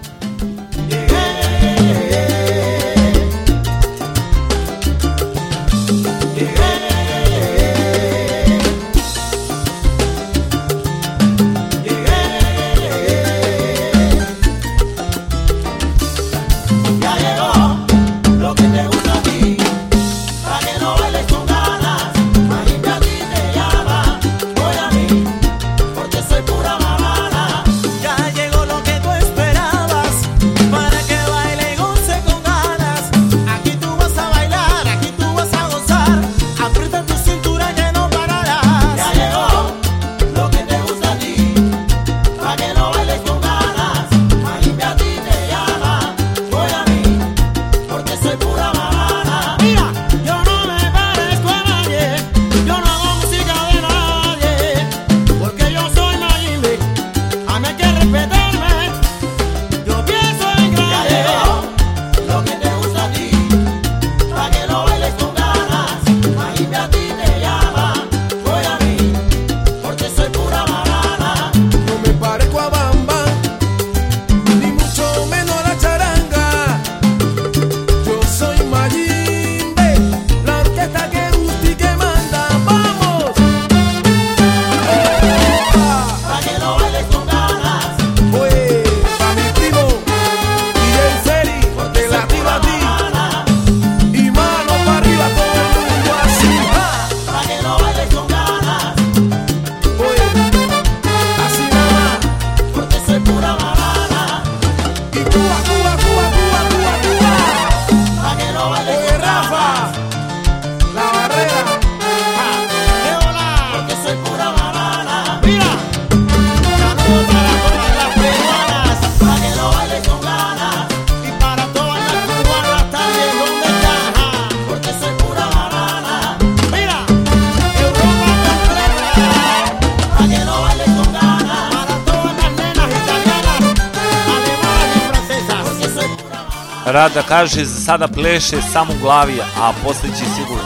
traži, 137.40 137.66
sada 137.66 138.08
pleše 138.08 138.62
samo 138.74 138.94
u 138.94 139.02
glavi, 139.02 139.40
a 139.62 139.72
poslije 139.84 140.14
će 140.16 140.26
sigurno. 140.36 140.64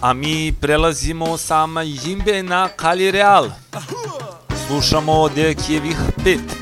A 0.00 0.12
mi 0.12 0.52
prelazimo 0.60 1.36
sa 1.36 1.66
Majimbe 1.66 2.42
na 2.42 2.68
Cali 2.80 3.10
Real. 3.10 3.63
slušamo 4.66 5.28
Dekijevih 5.28 5.96
5. 6.24 6.53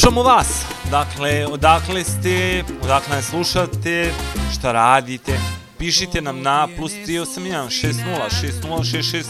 slušamo 0.00 0.22
vas. 0.22 0.64
Dakle, 0.90 1.46
odakle 1.46 2.04
ste, 2.04 2.64
odakle 2.82 3.16
nas 3.16 3.24
slušate, 3.24 4.12
šta 4.52 4.72
radite. 4.72 5.32
Pišite 5.78 6.20
nam 6.20 6.42
na 6.42 6.68
plus 6.76 6.92
381 6.92 7.66
60 7.68 8.52
60 8.80 9.24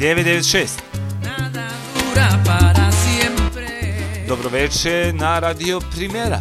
996. 0.00 0.68
Dobro 4.28 4.50
Dobroveče 4.50 5.12
na 5.14 5.38
Radio 5.38 5.80
Primera. 5.96 6.38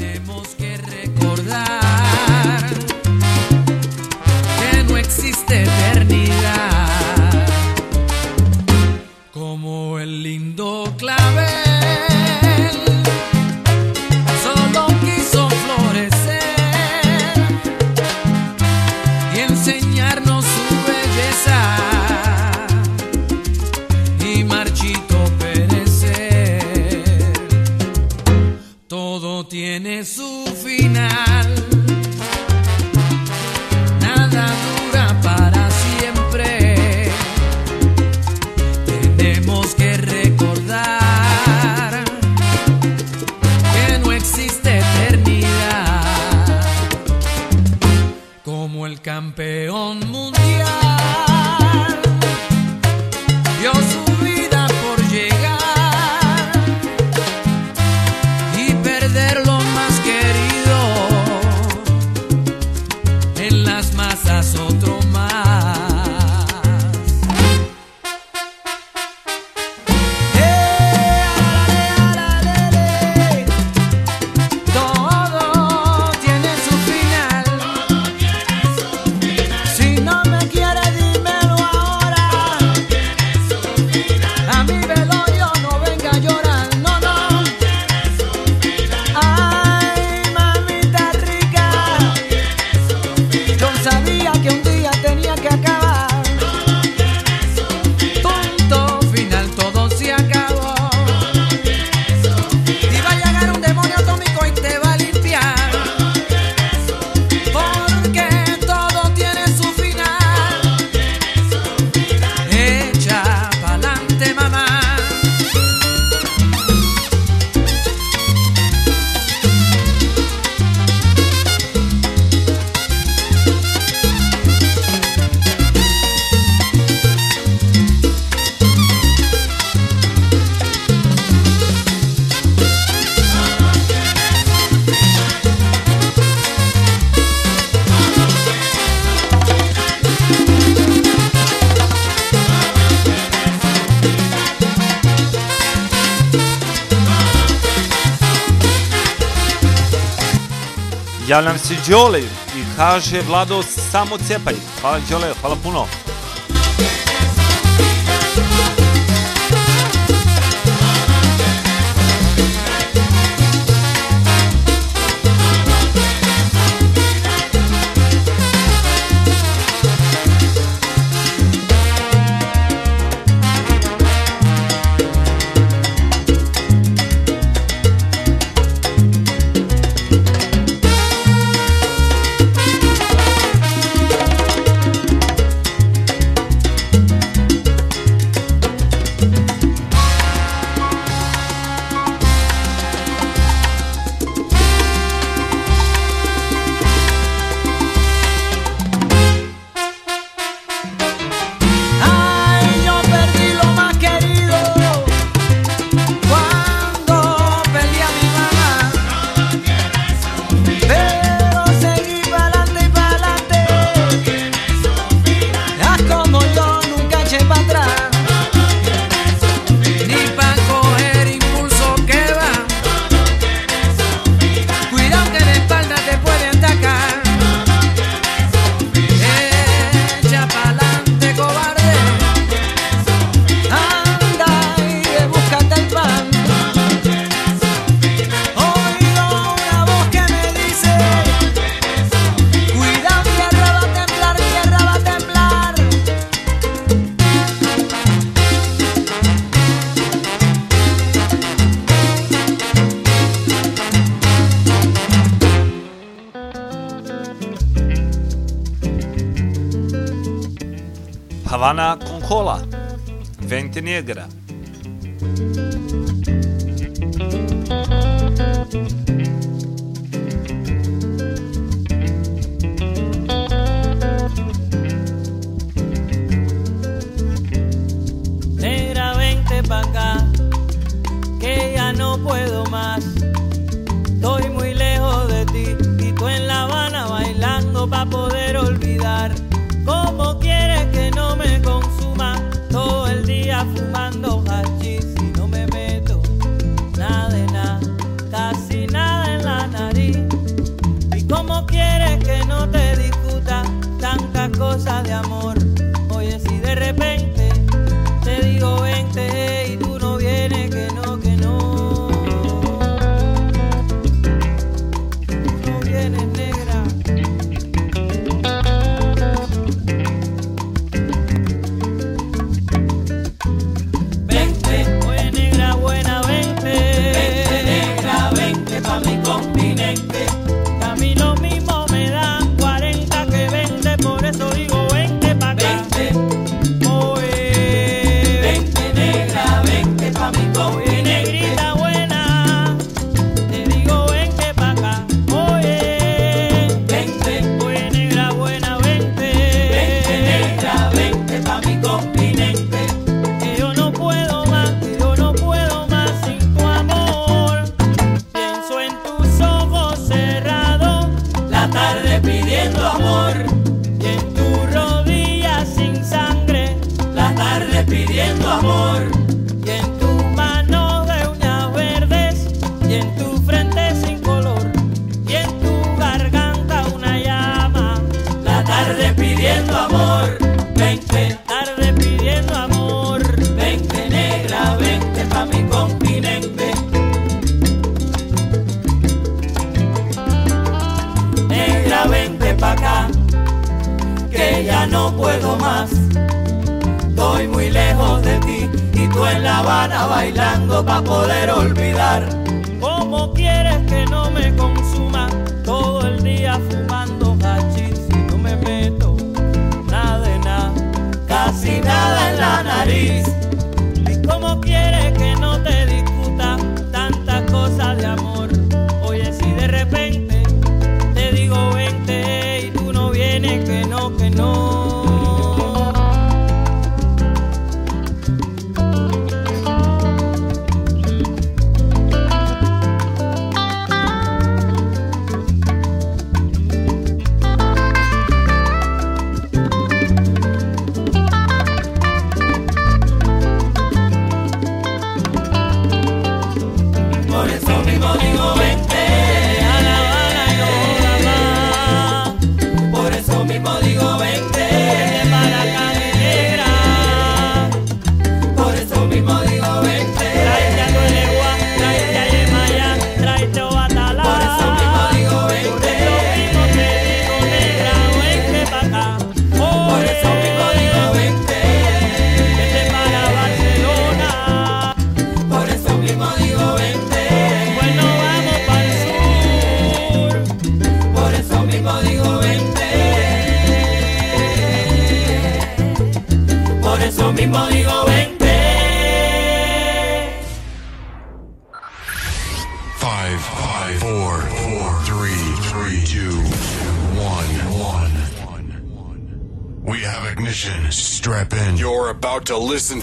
Javljam 151.38 151.60
se 151.60 151.76
Đole 151.90 152.20
i 152.56 152.64
kaže 152.76 153.22
Vlado 153.28 153.64
samo 153.64 154.18
cepaj. 154.18 154.56
Hvala 154.82 155.00
Đole, 155.10 155.34
hvala 155.42 155.56
puno. 155.64 155.86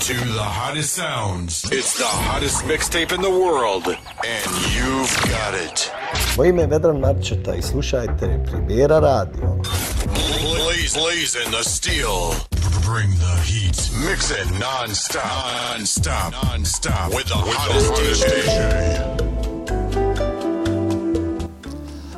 to 0.05 0.13
the 0.13 0.43
hottest 0.43 0.93
sounds. 0.93 1.65
It's 1.73 1.97
the 1.97 2.05
hottest 2.05 2.65
mixtape 2.67 3.13
in 3.13 3.23
the 3.23 3.31
world. 3.31 3.87
And 3.89 4.51
you've 4.77 5.17
got 5.33 5.55
it. 5.55 5.91
Moje 6.37 6.49
ime 6.49 6.63
je 6.63 6.67
Vedran 6.67 7.01
Marčeta 7.01 7.55
i 7.55 7.63
slušajte 7.63 8.45
Primjera 8.47 8.99
Radio. 9.01 9.57
Blaze, 10.43 10.99
blaze 11.01 11.39
in 11.47 11.53
the 11.53 11.63
steel. 11.63 12.35
Bring 12.93 13.11
the 13.17 13.37
heat. 13.49 13.77
Mix 14.11 14.31
it 14.31 14.61
non-stop. 14.61 15.23
Non-stop. 15.73 16.33
Non-stop. 16.45 17.09
With 17.09 17.29
the 17.29 17.41
With 17.47 17.57
hottest, 17.57 17.87
the 17.87 18.03
hottest 18.03 18.25
DJ. 18.27 18.31
DJ. 18.31 19.25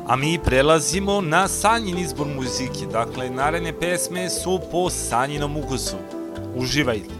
A 0.07 0.15
mi 0.15 0.39
prelazimo 0.39 1.21
na 1.21 1.47
Sanjin 1.47 1.97
izbor 1.97 2.27
muzike, 2.27 2.85
dakle 2.91 3.29
naredne 3.29 3.79
pesme 3.79 4.29
su 4.29 4.59
po 4.71 4.89
Sanjinom 4.89 5.57
ukusu. 5.57 5.95
Uživajte! 6.55 7.16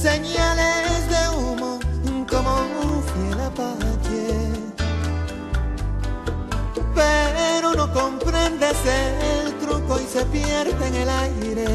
señales 0.00 1.08
de 1.10 1.36
humo 1.36 1.78
como 2.26 2.52
un 2.82 3.02
fiel 3.02 3.40
apache. 3.40 4.48
Pero 6.94 7.74
no 7.74 7.92
comprendes 7.92 8.78
el 8.86 9.54
truco 9.58 10.00
y 10.00 10.06
se 10.06 10.24
pierde 10.26 10.86
en 10.86 10.94
el 10.94 11.08
aire. 11.08 11.66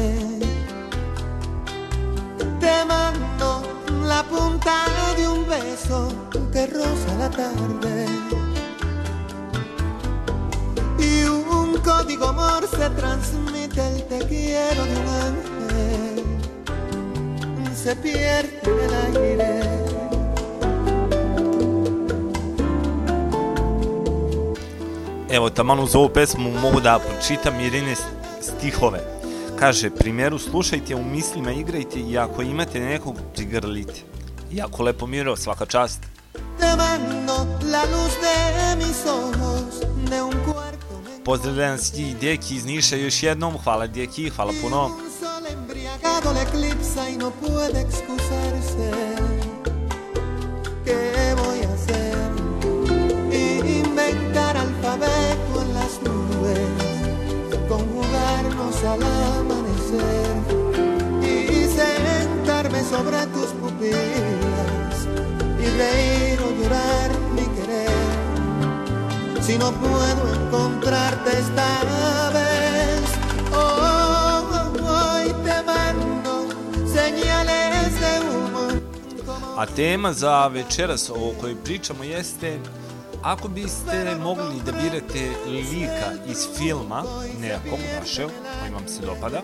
Te 2.58 2.84
mando 2.84 3.62
la 4.04 4.24
punta 4.24 4.74
de 5.16 5.28
un 5.28 5.48
beso 5.48 6.08
que 6.52 6.66
roza 6.66 7.14
la 7.18 7.30
tarde. 7.30 8.06
Y 10.98 11.24
un 11.24 11.78
código 11.78 12.26
amor 12.26 12.66
se 12.68 12.90
transmite 12.90 13.86
el 13.86 14.02
te 14.08 14.18
quiero 14.26 14.84
de 14.84 14.96
un 14.96 15.08
ángel. 15.08 15.55
Se 17.86 17.94
pierde 17.94 18.60
en 18.64 18.80
el 18.80 18.94
aire. 19.16 19.60
Evo, 25.30 25.50
taman 25.50 25.78
uz 25.78 25.94
ovu 25.94 26.08
pesmu 26.08 26.50
mogu 26.50 26.80
da 26.80 26.98
pročitam 26.98 27.60
Irine 27.60 27.94
stihove. 28.40 29.00
Kaže, 29.58 29.90
primjeru, 29.90 30.38
slušajte, 30.38 30.94
u 30.94 31.04
mislima 31.04 31.52
igrajte 31.52 32.00
i 32.00 32.18
ako 32.18 32.42
imate 32.42 32.80
nekog, 32.80 33.14
prigrlite. 33.34 34.00
Jako 34.52 34.82
lepo 34.82 35.06
miro, 35.06 35.36
svaka 35.36 35.66
čast. 35.66 36.00
Te 36.32 36.66
mando 36.76 37.36
la 37.72 37.82
luz 37.82 38.12
de 38.22 38.76
mis 38.86 39.06
ojos 39.06 39.80
de 40.10 40.22
un 40.22 40.32
cuarto 40.44 40.86
Pozdravljam 41.24 41.78
svi 41.78 42.14
Deki 42.20 42.54
iz 42.54 42.64
Niša 42.64 42.96
još 42.96 43.22
jednom. 43.22 43.58
Hvala 43.64 43.86
Deki, 43.86 44.30
hvala 44.30 44.52
puno. 44.62 45.05
Embriagado 45.96 46.32
le 46.32 46.42
eclipsa 46.42 47.10
y 47.10 47.16
no 47.16 47.30
puede 47.30 47.80
excusarse. 47.80 48.90
¿Qué 50.84 51.34
voy 51.36 51.62
a 51.62 51.72
hacer? 51.74 52.16
Inventar 53.66 54.56
alfabeto 54.56 55.62
en 55.62 55.74
las 55.74 56.00
nubes, 56.02 56.58
conjugarnos 57.68 58.84
al 58.84 59.02
amanecer 59.40 60.36
y 61.22 61.66
sentarme 61.66 62.82
sobre 62.84 63.26
tus 63.26 63.46
pupilas 63.60 64.96
y 65.58 65.66
reír 65.78 66.40
o 66.40 66.50
llorar 66.62 67.10
mi 67.34 67.46
querer. 67.56 67.90
Si 69.42 69.58
no 69.58 69.72
puedo 69.72 70.34
encontrarte 70.34 71.38
esta 71.38 72.30
vez, 72.32 73.02
hoy 73.52 73.95
A 79.56 79.66
tema 79.66 80.12
za 80.12 80.46
večeras 80.46 81.10
o 81.10 81.32
kojoj 81.40 81.56
pričamo 81.64 82.04
jeste 82.04 82.58
ako 83.22 83.48
biste 83.48 84.16
mogli 84.22 84.62
da 84.66 84.72
birate 84.72 85.30
lika 85.46 86.30
iz 86.30 86.46
filma, 86.58 87.04
nekog 87.40 87.78
vašeg, 88.00 88.28
koji 88.60 88.72
vam 88.72 88.88
se 88.88 89.06
dopada, 89.06 89.42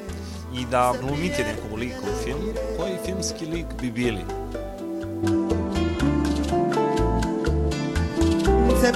i 0.54 0.64
da 0.70 0.92
glumite 1.00 1.44
nekog 1.44 1.78
lika 1.78 2.00
u 2.02 2.24
filmu, 2.24 2.52
koji 2.78 2.92
filmski 3.04 3.46
lik 3.46 3.66
bi 3.80 3.90
bili? 3.90 4.24
se 8.82 8.92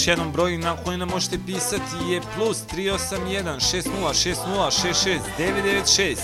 još 0.00 0.06
jednom 0.06 0.32
broj 0.32 0.58
na 0.58 0.76
koji 0.84 0.98
nam 0.98 1.08
možete 1.08 1.38
pisati 1.46 1.96
je 2.08 2.20
plus 2.36 2.58
381 2.72 2.98
60 3.44 3.82
60 4.08 4.34
66 4.70 5.18
996. 5.38 6.16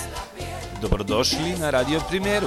Dobrodošli 0.82 1.56
na 1.60 1.70
Radio 1.70 2.00
Primeru. 2.08 2.46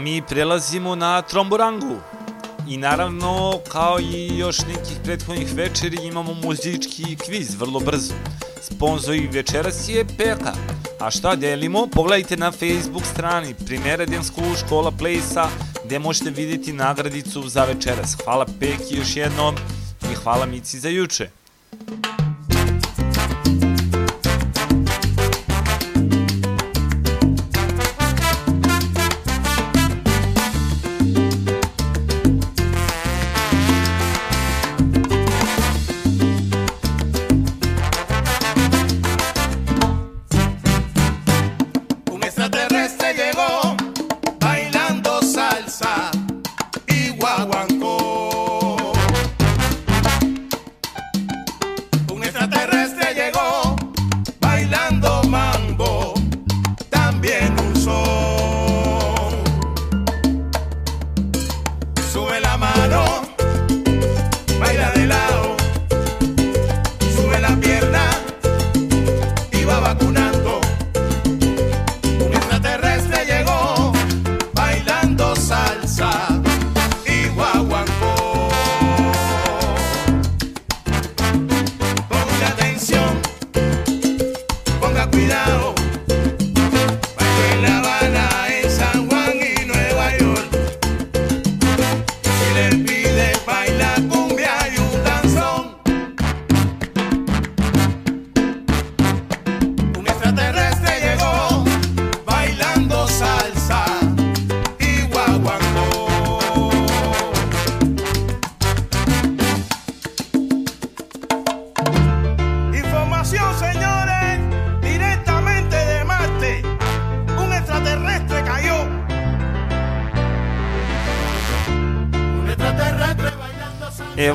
mi 0.00 0.22
prelazimo 0.22 0.94
na 0.94 1.22
Tromborangu. 1.22 1.96
I 2.68 2.76
naravno, 2.76 3.60
kao 3.68 4.00
i 4.00 4.38
još 4.38 4.58
nekih 4.58 4.96
prethodnih 5.04 5.54
večeri, 5.54 5.96
imamo 6.02 6.34
muzički 6.34 7.16
kviz 7.16 7.54
vrlo 7.54 7.80
brzo. 7.80 8.14
Sponzor 8.62 9.14
i 9.14 9.28
večeras 9.32 9.88
je 9.88 10.04
Peka. 10.18 10.52
A 11.00 11.10
šta 11.10 11.36
delimo? 11.36 11.86
Pogledajte 11.92 12.36
na 12.36 12.50
Facebook 12.50 13.04
strani 13.04 13.54
Primeradensko 13.66 14.40
škola 14.66 14.90
Plejsa, 14.90 15.48
gde 15.84 15.98
možete 15.98 16.30
vidjeti 16.30 16.72
nagradicu 16.72 17.48
za 17.48 17.64
večeras. 17.64 18.16
Hvala 18.24 18.46
Peki 18.60 18.96
još 18.96 19.16
jednom 19.16 19.54
i 20.12 20.14
hvala 20.14 20.46
Mici 20.46 20.78
za 20.78 20.88
juče. 20.88 21.39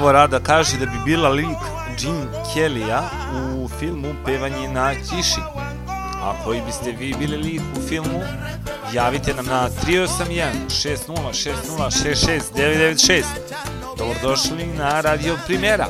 Novo 0.05 0.13
Rada 0.13 0.39
kaže 0.39 0.77
da 0.77 0.85
bi 0.85 0.97
bila 1.05 1.29
lik 1.29 1.57
Jim 1.99 2.27
Kellya 2.53 3.01
u 3.55 3.69
filmu 3.79 4.15
Pevanje 4.25 4.67
na 4.67 4.93
kiši. 4.93 5.41
A 6.21 6.33
koji 6.43 6.61
biste 6.65 6.91
vi 6.91 7.15
bili 7.19 7.37
lik 7.37 7.61
u 7.77 7.81
filmu, 7.87 8.21
javite 8.93 9.33
nam 9.33 9.45
na 9.45 9.69
381 9.87 10.49
60 10.69 10.97
60 11.07 11.53
66 11.77 12.41
996. 12.55 13.23
Dobrodošli 13.97 14.65
na 14.77 15.01
Radio 15.01 15.37
Primjera. 15.45 15.87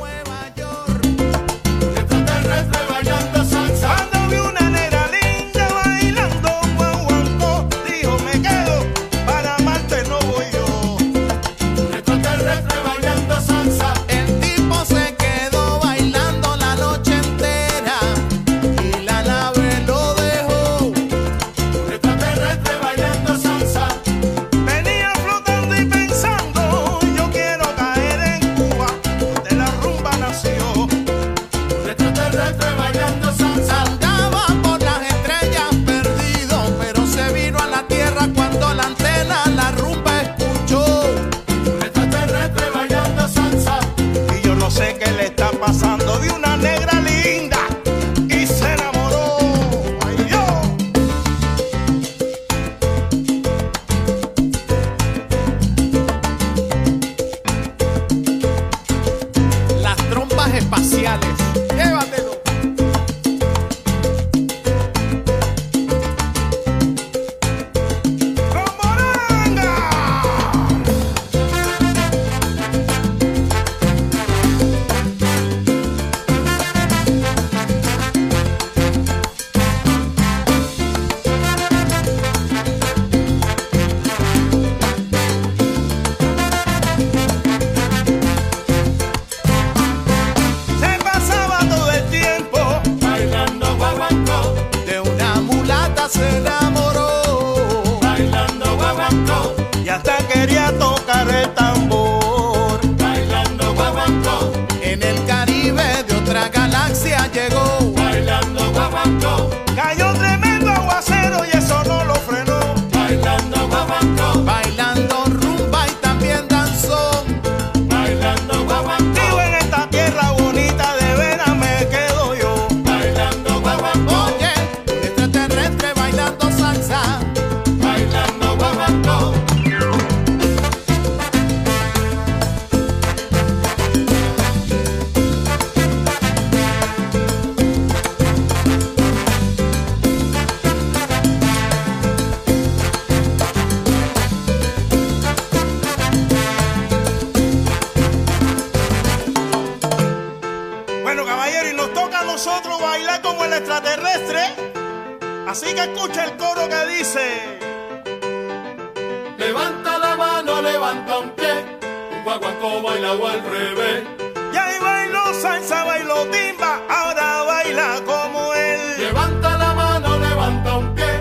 guaguancó, 162.38 162.82
bailao 162.82 163.26
al 163.26 163.42
revés. 163.42 164.04
Y 164.52 164.56
ahí 164.56 164.78
bailó 164.80 165.34
salsa, 165.40 165.84
bailó 165.84 166.26
timba, 166.26 166.80
ahora 166.88 167.42
baila 167.44 168.02
como 168.04 168.54
él. 168.54 168.80
Levanta 168.98 169.56
la 169.56 169.74
mano, 169.74 170.18
levanta 170.18 170.76
un 170.76 170.94
pie, 170.94 171.20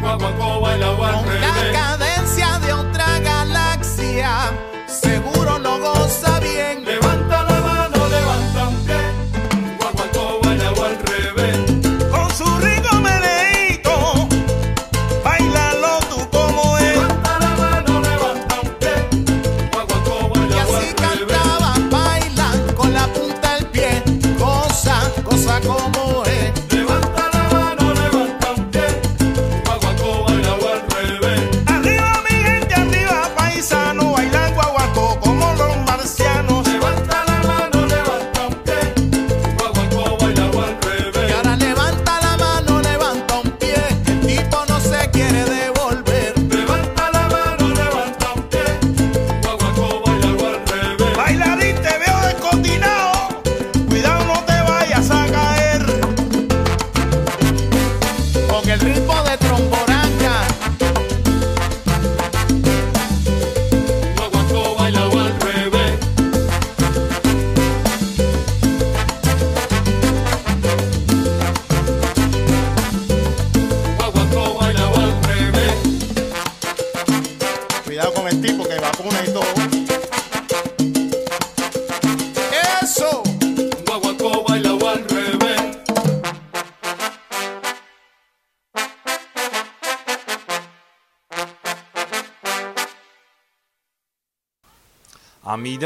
guaguancó, 0.00 0.60
bailao 0.60 1.04
al 1.04 1.24
revés. 1.24 2.01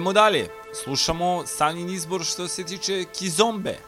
Idemo 0.07 0.13
dalje. 0.13 0.49
Slušamo 0.85 1.47
Sanjin 1.47 1.91
izbor 1.91 2.25
što 2.25 2.49
se 2.49 2.65
tiče 2.65 3.05
Kizombe. 3.19 3.79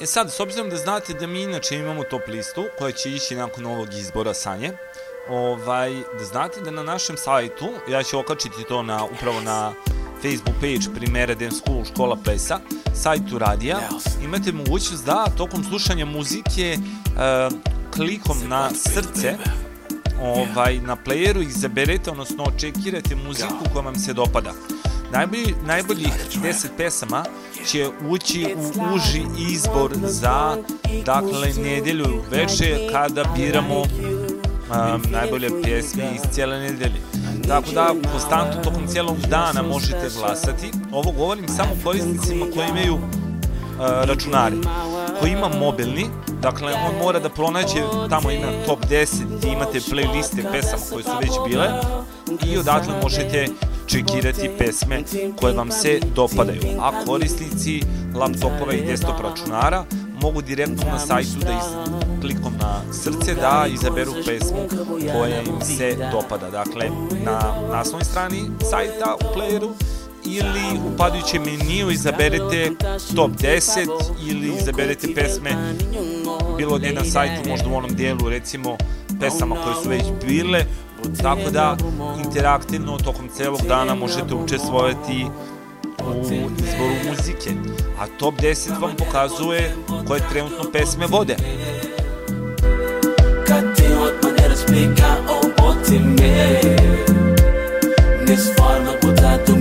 E 0.00 0.06
sad, 0.06 0.32
s 0.32 0.40
obzirom 0.40 0.70
da 0.70 0.76
znate 0.76 1.14
da 1.14 1.26
mi 1.26 1.42
inače 1.42 1.76
imamo 1.76 2.04
top 2.04 2.22
listu 2.28 2.64
koja 2.78 2.92
će 2.92 3.10
ići 3.10 3.34
nakon 3.34 3.66
ovog 3.66 3.94
izbora 3.94 4.34
Sanje, 4.34 4.72
ovaj, 5.28 5.90
da 6.18 6.24
znate 6.24 6.60
da 6.60 6.70
na 6.70 6.82
našem 6.82 7.16
sajtu, 7.16 7.68
ja 7.88 8.02
ću 8.02 8.18
okačiti 8.18 8.64
to 8.68 8.82
na, 8.82 9.04
upravo 9.04 9.40
na 9.40 9.72
Facebook 10.22 10.56
page 10.60 10.98
Primera 10.98 11.34
Dance 11.34 11.56
School 11.56 11.84
Škola 11.84 12.16
plesa, 12.24 12.60
sajtu 12.94 13.38
radija, 13.38 13.78
imate 14.24 14.52
mogućnost 14.52 15.04
da 15.06 15.26
tokom 15.36 15.64
slušanja 15.64 16.04
muzike 16.04 16.76
e, 16.76 16.78
klikom 17.94 18.48
na 18.48 18.70
srce 18.70 19.36
ovaj, 20.24 20.80
na 20.80 20.96
playeru 20.96 21.42
izaberete, 21.42 22.10
odnosno 22.10 22.44
očekirate 22.44 23.16
muziku 23.26 23.64
koja 23.72 23.84
vam 23.84 23.94
se 23.94 24.12
dopada. 24.12 24.52
Najbolji, 25.12 25.54
najboljih 25.66 26.12
10 26.42 26.66
pesama 26.76 27.24
će 27.66 27.88
ući 28.08 28.54
u 28.56 28.94
uži 28.94 29.22
izbor 29.50 29.90
za 30.02 30.56
dakle 31.04 31.52
nedelju 31.62 32.22
veče 32.30 32.78
kada 32.92 33.24
biramo 33.36 33.80
um, 33.80 35.02
najbolje 35.10 35.48
pjesme 35.62 36.04
iz 36.14 36.20
cijele 36.32 36.60
nedelje. 36.60 37.00
Tako 37.48 37.70
da 37.70 37.94
konstantno 38.12 38.62
tokom 38.62 38.86
cijelog 38.86 39.16
dana 39.16 39.62
možete 39.62 40.08
glasati. 40.18 40.70
Ovo 40.92 41.12
govorim 41.12 41.48
samo 41.48 41.70
korisnicima 41.84 42.46
koji 42.54 42.68
imaju 42.68 42.94
uh, 42.94 43.00
računari. 43.80 44.56
Ko 45.20 45.26
ima 45.26 45.48
mobilni, 45.48 46.06
dakle 46.44 46.74
on 46.74 46.96
mora 47.04 47.18
da 47.18 47.28
pronađe 47.28 47.80
tamo 48.10 48.30
ima 48.30 48.46
top 48.66 48.78
10 48.90 49.46
i 49.46 49.52
imate 49.52 49.80
playliste 49.80 50.52
pesama 50.52 50.82
koje 50.92 51.04
su 51.04 51.10
već 51.20 51.32
bile 51.48 51.68
i 52.46 52.58
odatle 52.58 52.94
možete 53.02 53.46
čekirati 53.86 54.50
pesme 54.58 55.02
koje 55.40 55.54
vam 55.54 55.70
se 55.70 56.00
dopadaju. 56.14 56.60
A 56.80 57.04
korisnici 57.06 57.82
laptopova 58.14 58.72
i 58.72 58.86
desktop 58.86 59.20
računara 59.20 59.84
mogu 60.22 60.42
direktno 60.42 60.84
na 60.90 60.98
sajtu 60.98 61.38
da 61.44 61.52
iz, 61.52 61.96
klikom 62.20 62.52
na 62.60 62.92
srce 62.92 63.34
da 63.34 63.66
izaberu 63.68 64.12
pesmu 64.26 64.68
koja 65.12 65.40
im 65.40 65.60
se 65.76 65.96
dopada. 66.12 66.50
Dakle, 66.50 66.90
na 67.24 67.40
naslovnoj 67.72 68.04
strani 68.04 68.42
sajta 68.70 69.16
u 69.20 69.38
playeru 69.38 69.70
ili 70.24 70.78
u 70.86 70.96
padajućem 70.96 71.42
meniju 71.42 71.90
izaberete 71.90 72.70
top 73.16 73.30
10 73.30 73.86
ili 74.28 74.52
izaberete 74.60 75.14
pesme 75.14 75.50
bilo 76.56 76.78
gdje 76.78 76.92
na 76.92 77.04
sajtu, 77.04 77.48
možda 77.48 77.68
u 77.68 77.76
onom 77.76 77.94
dijelu 77.94 78.28
recimo 78.28 78.76
pesama 79.20 79.56
koje 79.64 79.74
su 79.82 79.88
već 79.88 80.26
bile, 80.26 80.64
tako 81.22 81.50
da 81.50 81.76
interaktivno 82.24 82.98
tokom 82.98 83.28
celog 83.36 83.60
dana 83.68 83.94
možete 83.94 84.34
učestvovati 84.34 85.26
u 86.04 86.50
izboru 86.58 86.94
muzike. 87.10 87.50
A 87.98 88.06
top 88.18 88.34
10 88.34 88.80
vam 88.80 88.96
pokazuje 88.96 89.74
koje 90.06 90.20
trenutno 90.30 90.70
pesme 90.72 91.06
vode. 91.06 91.36
Kad 93.46 93.76
ti 93.76 93.84
od 94.00 94.12
manera 94.22 94.54
explica 94.54 95.14
o 95.28 95.40
potime 95.56 96.60
Nis 98.28 98.56
forma 98.56 98.92
puta 99.00 99.38
tu 99.46 99.56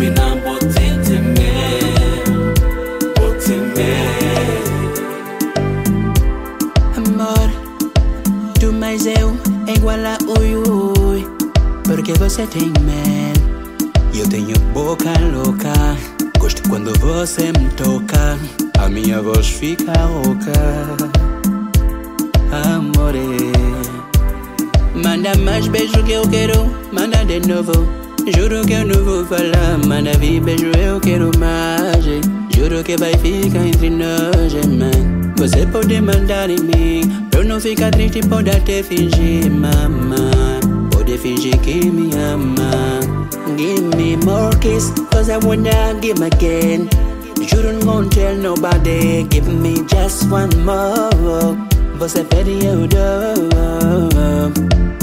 igual 9.83 10.05
a 10.05 10.17
ui 10.39 10.55
ui 10.55 11.27
Porque 11.83 12.13
você 12.13 12.47
tem 12.47 12.71
mel 12.81 13.33
E 14.13 14.19
eu 14.19 14.29
tenho 14.29 14.57
boca 14.73 15.11
louca 15.33 15.73
Gosto 16.39 16.61
quando 16.69 16.97
você 16.99 17.51
me 17.53 17.69
toca. 17.75 18.37
A 18.79 18.89
minha 18.89 19.21
voz 19.21 19.47
fica 19.47 19.91
rouca 20.05 20.53
Amore 22.51 23.51
Manda 24.95 25.35
mais 25.39 25.67
beijo 25.67 26.01
que 26.03 26.13
eu 26.13 26.27
quero 26.29 26.65
Manda 26.93 27.25
de 27.25 27.45
novo 27.45 27.73
Juro 28.37 28.65
que 28.65 28.73
eu 28.73 28.85
não 28.85 29.03
vou 29.03 29.25
falar 29.25 29.85
Manda 29.85 30.13
vir 30.17 30.39
beijo 30.41 30.71
eu 30.77 30.99
quero 31.01 31.29
mais 31.37 32.05
Juro 32.55 32.83
que 32.83 32.95
vai 32.95 33.13
ficar 33.17 33.65
entre 33.65 33.89
nós, 33.89 34.53
man 34.67 35.22
Você 35.43 35.65
pode 35.65 35.99
mandar 35.99 36.49
em 36.49 36.57
mim 36.57 37.27
eu 37.35 37.43
não 37.43 37.59
ficar 37.59 37.91
triste 37.91 38.21
pode 38.21 38.49
até 38.49 38.81
fingir, 38.81 39.51
mamãe 39.51 40.61
Pode 40.89 41.17
fingir 41.17 41.57
que 41.57 41.91
me 41.91 42.11
ama 42.15 43.01
Give 43.57 43.93
me 43.97 44.15
more 44.23 44.57
kiss 44.59 44.93
Cause 45.11 45.29
I 45.29 45.35
wanna 45.45 45.99
give 45.99 46.23
again 46.23 46.87
You 47.37 47.61
don't 47.61 47.83
gonna 47.83 48.09
tell 48.09 48.37
nobody 48.37 49.23
Give 49.23 49.49
me 49.49 49.83
just 49.85 50.31
one 50.31 50.55
more. 50.63 51.57
Você 51.99 52.23
pede 52.23 52.65
eu 52.65 52.87
dou 52.87 53.51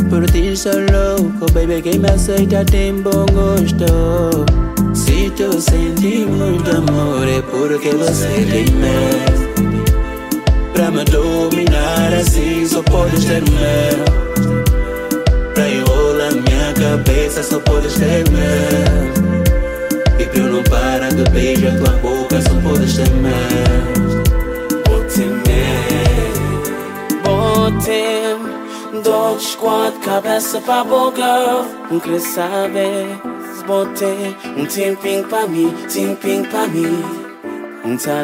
Por 0.08 0.24
ti 0.30 0.56
sou 0.56 0.72
louco 0.72 1.44
oh 1.46 1.52
Baby, 1.52 1.82
quem 1.82 1.98
me 1.98 2.08
aceita 2.08 2.64
tem 2.64 2.94
bom 3.02 3.26
gosto 3.26 4.46
Se 4.94 5.28
tu 5.36 5.60
sente 5.60 6.24
muito 6.24 6.70
amor 6.70 7.28
É 7.28 7.42
porque 7.42 7.90
você 7.90 8.46
tem 8.50 8.64
medo 8.76 9.49
Pra 10.80 10.90
me 10.90 11.04
dominar 11.04 12.10
assim 12.18 12.66
Só 12.66 12.82
podes 12.82 13.26
ter 13.26 13.42
medo. 13.50 14.10
Pra 15.52 15.68
enrolar 15.68 16.32
minha 16.32 16.72
cabeça 16.72 17.42
Só 17.42 17.60
podes 17.60 17.92
ter 17.96 18.24
medo. 18.30 19.44
E 20.18 20.24
pra 20.24 20.40
eu 20.40 20.46
não 20.46 20.62
parar 20.64 21.10
de 21.10 21.22
beijar 21.32 21.76
tua 21.76 21.92
boca 21.98 22.40
Só 22.40 22.54
podes 22.62 22.96
ter 22.96 23.10
medo. 23.10 24.24
Botem 27.24 29.02
Dois, 29.02 29.54
quatro, 29.56 30.00
cabeça 30.00 30.62
pra 30.62 30.82
boca. 30.82 31.66
Não 31.90 32.00
quer 32.00 32.20
saber? 32.20 33.20
Botem 33.66 34.34
um 34.56 34.64
tempinho 34.64 35.24
pra 35.24 35.46
mim 35.46 35.74
Tempinho 35.92 36.46
pra 36.46 36.66
mim. 36.66 37.04
Um 37.84 37.98
tá 37.98 38.22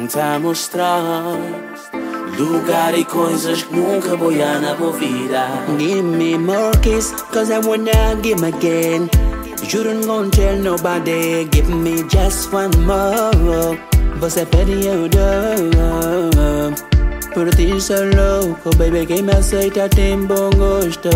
Um 0.00 0.06
tá 0.06 0.38
mostrar 0.38 1.02
Lugar 2.38 2.98
e 2.98 3.04
coisas 3.04 3.62
que 3.64 3.76
nunca 3.76 4.16
vou 4.16 4.32
na 4.32 4.58
minha 4.58 4.74
vida. 4.92 5.46
Give 5.78 6.02
me 6.02 6.38
more 6.38 6.74
kiss, 6.80 7.12
cause 7.30 7.52
I 7.52 7.58
wanna 7.58 8.16
give 8.22 8.42
again. 8.42 9.10
You 9.70 9.84
don't 9.84 10.06
gonna 10.06 10.30
tell 10.30 10.56
nobody, 10.56 11.44
give 11.50 11.68
me 11.68 12.02
just 12.08 12.50
one 12.50 12.74
more. 12.86 13.78
Você 14.20 14.46
pede 14.46 14.86
eu 14.86 15.06
dou. 15.06 16.72
Por 17.34 17.50
ti 17.54 17.78
sou 17.78 17.98
louco, 17.98 18.74
baby, 18.78 19.04
quem 19.04 19.22
me 19.22 19.32
aceita 19.32 19.86
tem 19.90 20.24
bom 20.24 20.48
gosto. 20.56 21.10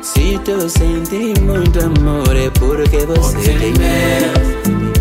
Se 0.00 0.38
tu 0.38 0.70
sente 0.70 1.38
muito 1.38 1.80
amor, 1.80 2.34
é 2.34 2.48
porque 2.48 3.04
você 3.04 3.52
tem 3.58 3.74
medo. 3.74 4.93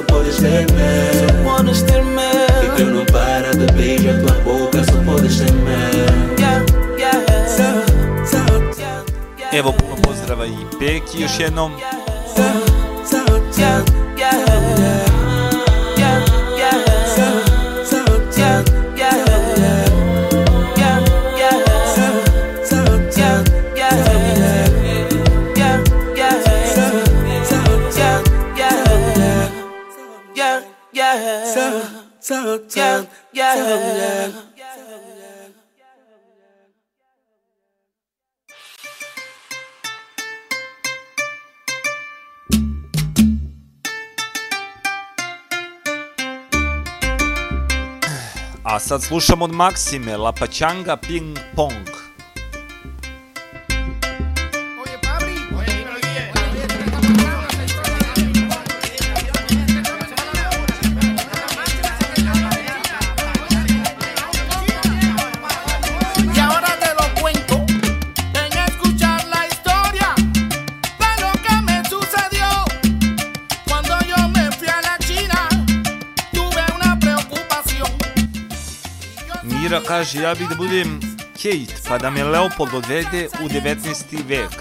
Só 0.00 0.06
podes 0.06 0.36
ter 0.36 0.66
medo. 0.72 1.18
Só 1.18 1.56
podes 1.56 1.82
ter 1.82 2.02
medo. 2.04 2.64
E 2.64 2.76
que 2.76 2.82
eu 2.82 2.86
não 2.86 3.04
para 3.06 3.50
de 3.50 3.72
beijar 3.72 4.20
tua 4.20 4.34
boca, 4.40 4.84
só 4.84 4.92
podes 5.04 5.38
ter 5.38 5.52
medo. 5.52 6.30
Evo 9.52 9.72
puno 9.72 9.96
pozdrava 10.02 10.46
i 10.46 10.56
Peki 10.78 11.20
još 11.20 11.40
jednom. 11.40 11.72
A 15.06 15.09
sad 48.80 49.02
slušam 49.02 49.42
od 49.42 49.52
Maksime, 49.52 50.16
La 50.16 50.32
Pachanga 50.32 50.96
Ping 50.96 51.38
Pong. 51.56 52.09
Kaže, 79.90 80.22
ja 80.22 80.34
bih 80.34 80.48
da 80.48 80.54
budem 80.54 81.00
Kate, 81.34 81.74
pa 81.88 81.98
da 81.98 82.10
me 82.10 82.24
Leopold 82.24 82.74
odvede 82.74 83.28
u 83.42 83.48
19. 83.48 84.22
vek. 84.28 84.59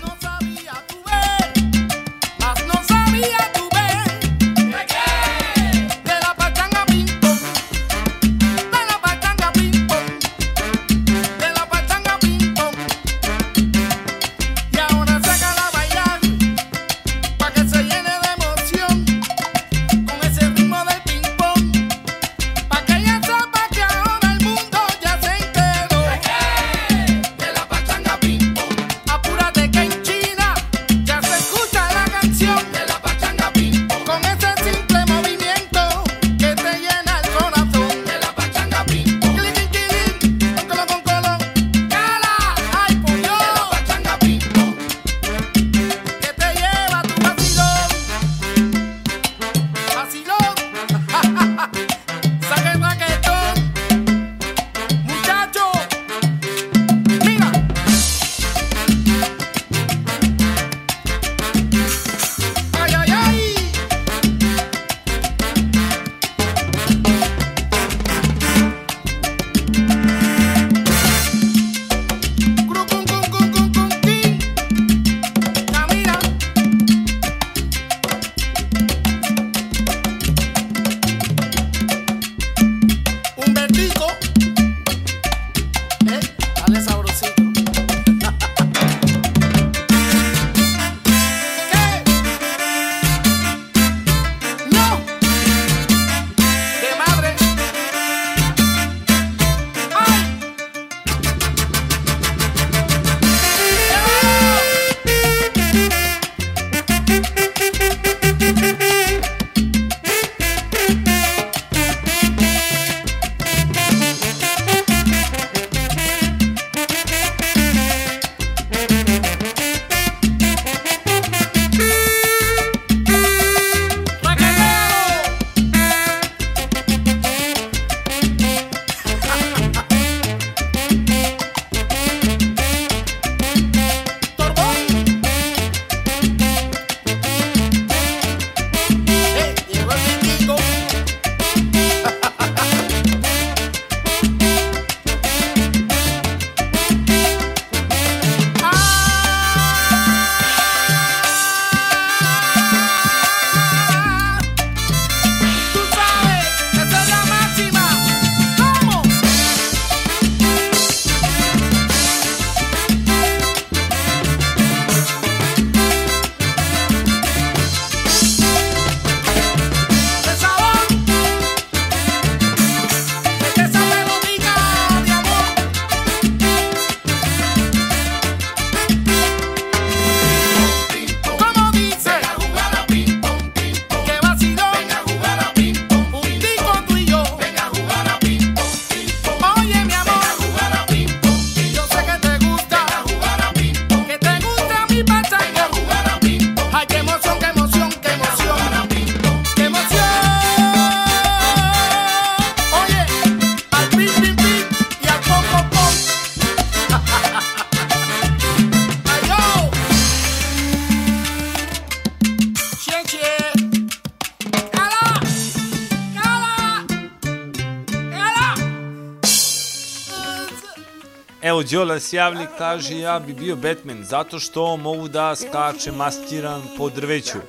се 221.99 222.17
јавли 222.17 222.47
каже 222.57 222.95
ја 223.03 223.19
би 223.25 223.33
био 223.33 223.55
Бетмен 223.55 224.03
затоа 224.07 224.39
што 224.39 224.77
могу 224.77 225.07
да 225.07 225.35
скаче 225.35 225.91
мастиран 225.91 226.61
по 226.77 226.89
дрвејче 226.89 227.41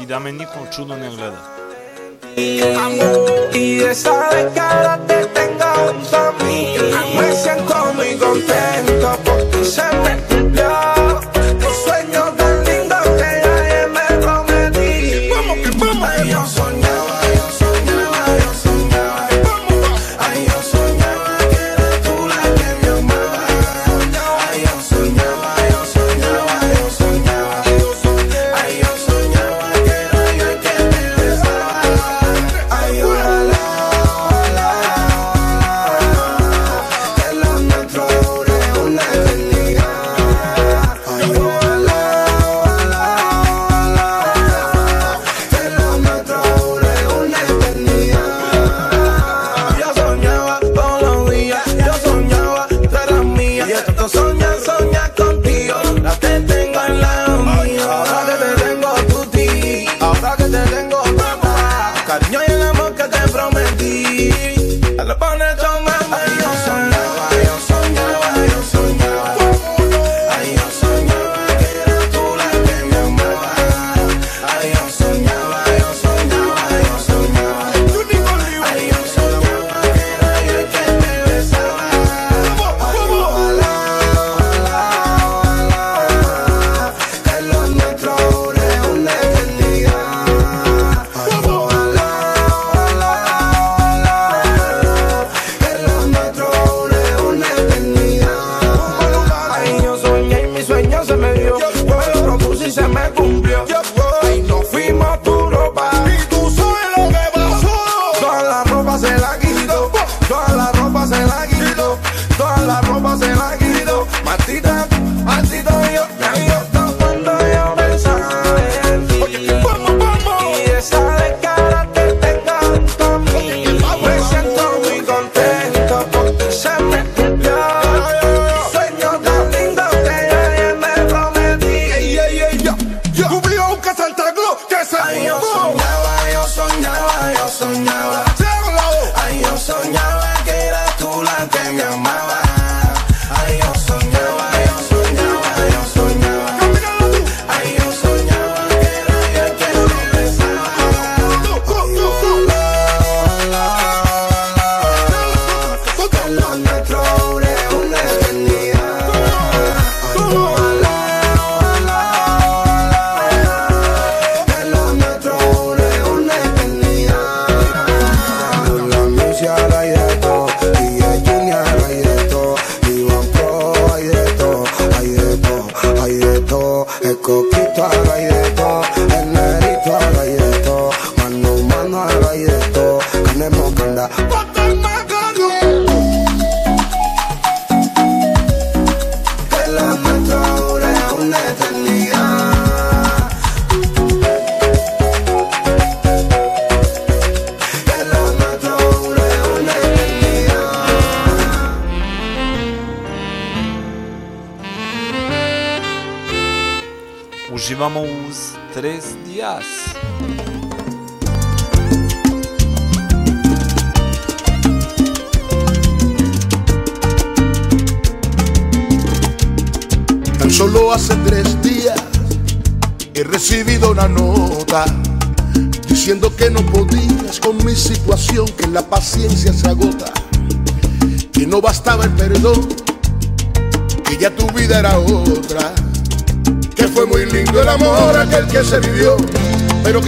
и 0.00 0.06
да 0.06 0.20
ме 0.20 0.32
никој 0.32 0.70
чудно 0.74 0.96
не 0.96 1.10
гледа. 1.10 1.40
Me 7.16 7.28
siento 7.42 7.76
muy 7.96 8.12
contento 8.24 9.08
porque 9.24 9.64
se 9.64 9.86
me 10.02 10.12
cumplió 10.28 10.85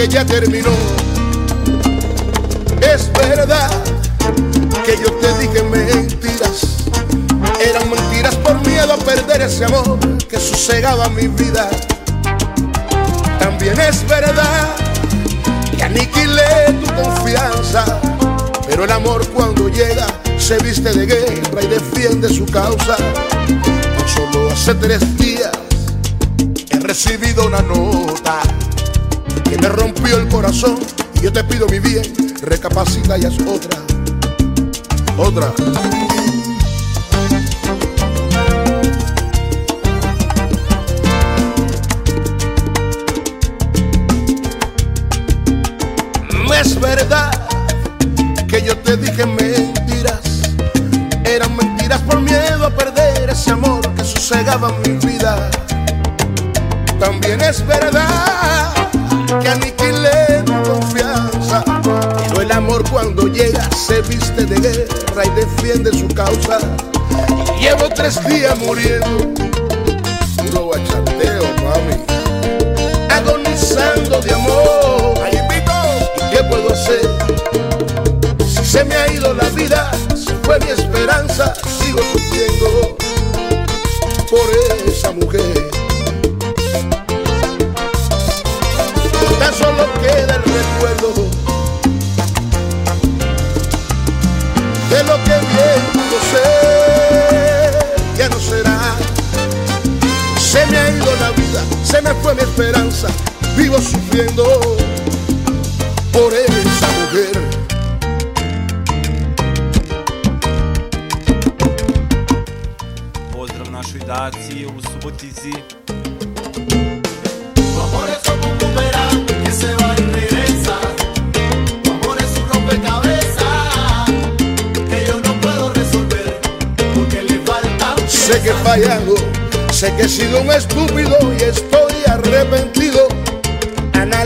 get 0.08 0.30
it 0.30 0.47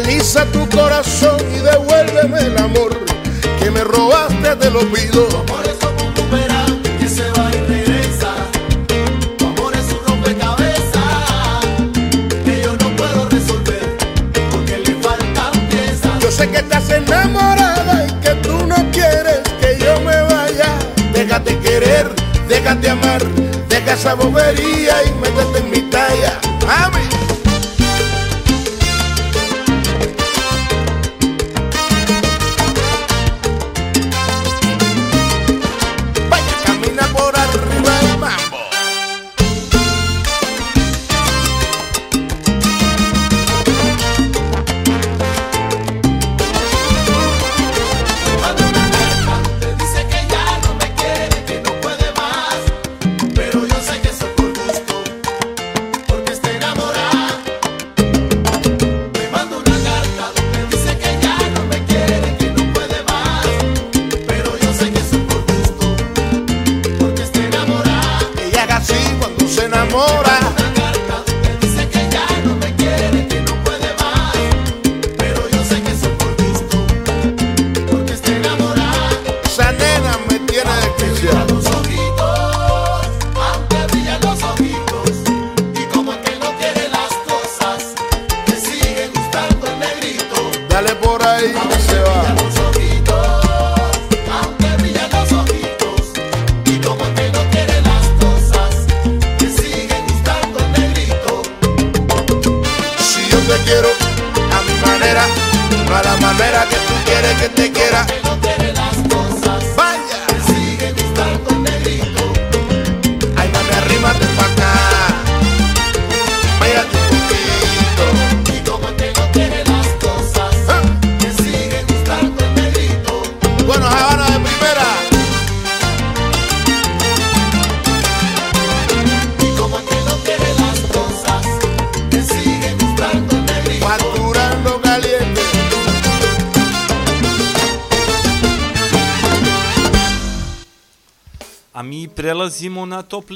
Analiza 0.02 0.44
tu 0.46 0.68
corazón 0.68 1.36
y 1.54 1.58
devuélveme 1.60 2.40
el 2.40 2.58
amor 2.58 2.90
que 3.60 3.70
me 3.70 3.84
robaste, 3.84 4.34
de 4.34 4.48
los 4.48 4.58
te 4.58 4.70
lo 4.70 4.80
pido. 4.92 5.28
Por 5.46 5.60
un 5.60 6.06
recupera 6.08 6.66
que 6.98 7.08
se 7.08 7.30
va 7.30 7.48
y 7.54 7.58
regresa. 7.68 8.34
Tu 9.38 9.46
amor 9.46 9.72
es 9.74 9.92
un 9.92 10.04
rompecabezas 10.04 11.64
que 12.44 12.62
yo 12.62 12.72
no 12.72 12.96
puedo 12.96 13.28
resolver 13.28 13.96
porque 14.50 14.78
le 14.78 14.94
faltan 14.96 15.68
piezas. 15.68 16.18
Yo 16.20 16.32
sé 16.32 16.50
que 16.50 16.56
estás 16.56 16.90
enamorada 16.90 18.04
y 18.08 18.12
que 18.20 18.34
tú 18.42 18.66
no 18.66 18.84
quieres 18.90 19.38
que 19.60 19.78
yo 19.78 20.00
me 20.00 20.20
vaya. 20.22 20.78
Déjate 21.12 21.56
querer, 21.60 22.10
déjate 22.48 22.90
amar, 22.90 23.22
deja 23.68 23.92
esa 23.92 24.14
bobería 24.14 24.96
y 25.04 25.12
métete 25.20 25.58
en 25.58 25.70
mi 25.70 25.90
talla. 25.90 26.40
Amén. 26.66 27.21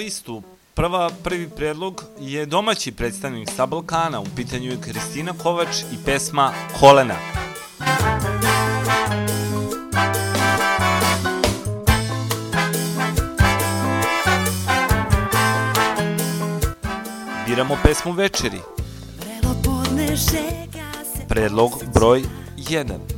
listu 0.06 0.42
Prva, 0.74 1.10
prvi 1.24 1.48
predlog 1.48 2.04
je 2.20 2.46
domaći 2.46 2.92
predstavnik 2.92 3.48
sa 3.56 3.66
Balkana, 3.66 4.20
u 4.20 4.24
pitanju 4.36 4.70
je 4.70 4.80
Kristina 4.80 5.32
Kovač 5.42 5.82
i 5.92 5.96
pesma 6.04 6.52
Kolena. 6.80 7.14
Biramo 17.46 17.76
pesmu 17.82 18.12
Večeri. 18.12 18.60
Predlog 21.28 21.72
broj 21.94 22.22
1. 22.56 23.15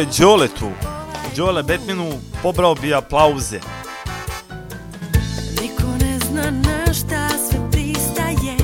poručuje 0.00 0.06
Đoletu. 0.18 0.70
Đole 1.36 1.62
Batmanu 1.62 2.10
pobrao 2.42 2.74
bi 2.74 2.94
aplauze. 2.94 3.60
Niko 5.60 5.88
ne 6.00 6.18
zna 6.18 6.50
na 6.50 6.94
šta 6.94 7.28
sve 7.28 7.70
pristaje 7.72 8.56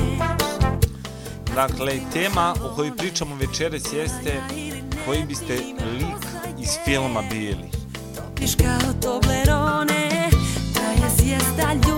Dakle, 1.55 1.99
tema 2.13 2.53
o 2.63 2.75
kojoj 2.75 2.97
pričamo 2.97 3.35
večeras 3.35 3.93
jeste 3.93 4.41
koji 5.05 5.23
biste 5.23 5.53
lik 5.53 6.25
iz 6.59 6.69
filma 6.85 7.21
bili. 7.31 7.69
Piš 8.35 8.55
kao 8.55 8.93
Toblerone 9.01 10.29
Traje 10.73 11.09
sjesta 11.17 11.73
ljudi 11.73 11.96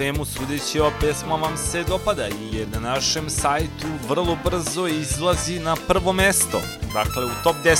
svemu 0.00 0.24
sudeći 0.24 0.80
ova 0.80 0.90
pesma 1.00 1.34
vam 1.36 1.56
se 1.56 1.84
dopada 1.84 2.28
i 2.28 2.56
je 2.56 2.66
na 2.66 2.80
našem 2.80 3.30
sajtu 3.30 3.86
vrlo 4.08 4.36
brzo 4.44 4.86
izlazi 4.86 5.58
na 5.58 5.76
prvo 5.88 6.12
mesto, 6.12 6.60
dakle 6.94 7.24
u 7.24 7.28
top 7.44 7.56
10. 7.64 7.76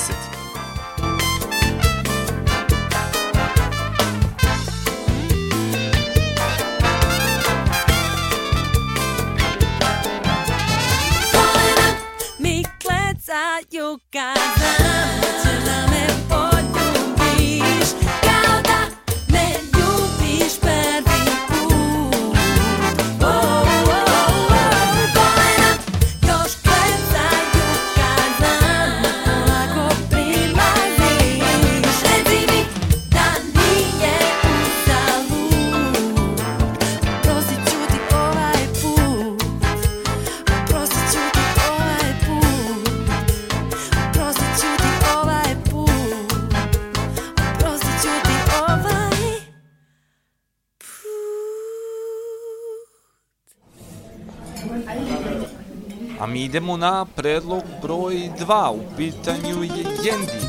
Idemo 56.45 56.77
na 56.77 57.05
predlog 57.05 57.63
broj 57.83 58.15
2, 58.41 58.71
u 58.71 58.97
pitanju 58.97 59.63
je 59.63 59.85
Yendi 60.05 60.43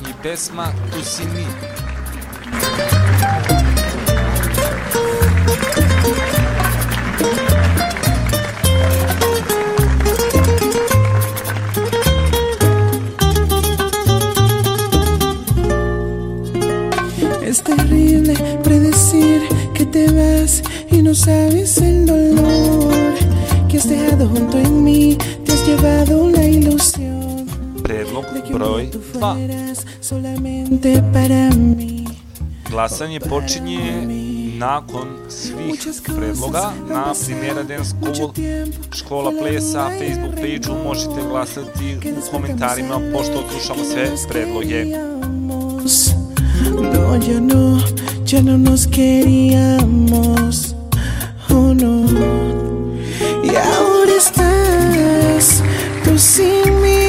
i 0.00 0.12
pesma 0.22 0.66
Tu 0.92 1.04
si 1.04 1.22
mi. 1.22 1.46
Es 17.48 17.62
terrible 17.62 18.34
predecir 18.62 19.40
que 19.74 19.86
te 19.86 20.06
vas 20.06 20.62
y 20.90 21.02
no 21.02 21.14
sabes 21.14 21.78
el 21.78 21.97
broj 28.52 28.90
2. 29.14 29.44
eras 29.44 29.86
solamente 30.00 31.02
para 31.12 31.50
mí. 31.56 32.04
Glasanje 32.70 33.20
počinje 33.20 34.06
nakon 34.58 35.08
svih 35.28 35.80
predloga 36.16 36.72
na 36.88 37.14
Primera 37.26 37.62
Dance 37.62 37.90
School, 37.90 38.32
škola 38.92 39.32
plesa, 39.40 39.90
Facebook 39.98 40.34
page-u 40.34 40.84
možete 40.84 41.22
glasati 41.30 41.96
u 42.18 42.30
komentarima 42.30 43.00
pošto 43.12 43.44
slušamo 43.50 43.84
sve 43.84 44.10
predloge. 44.28 44.84
No, 46.80 47.14
ya 47.14 47.40
no, 47.40 47.80
ya 48.32 48.42
no 48.42 48.58
nos 48.58 48.86
queríamos. 48.86 50.74
Oh 51.50 51.72
no. 51.74 52.04
Y 53.44 53.56
ahora 53.56 54.12
estás 54.18 55.62
tú 56.04 56.18
sin 56.18 56.82
mí. 56.82 57.07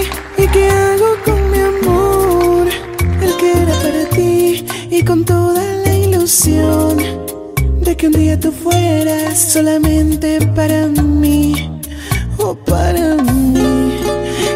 Que 8.00 8.08
un 8.08 8.14
día 8.14 8.40
tú 8.40 8.50
fueras 8.54 9.38
solamente 9.38 10.40
para 10.56 10.88
mí. 10.88 11.70
Oh, 12.38 12.56
para 12.56 13.16
mí. 13.16 13.94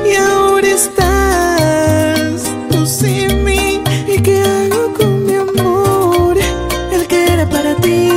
Y 0.09 0.15
ahora 0.15 0.65
estás 0.65 2.43
tú 2.71 2.85
sin 2.85 3.43
mí. 3.43 3.81
¿Y 4.07 4.21
qué 4.21 4.39
hago 4.39 4.93
con 4.93 5.25
mi 5.25 5.33
amor? 5.33 6.37
El 6.93 7.05
que 7.05 7.33
era 7.33 7.49
para 7.49 7.75
ti 7.75 8.11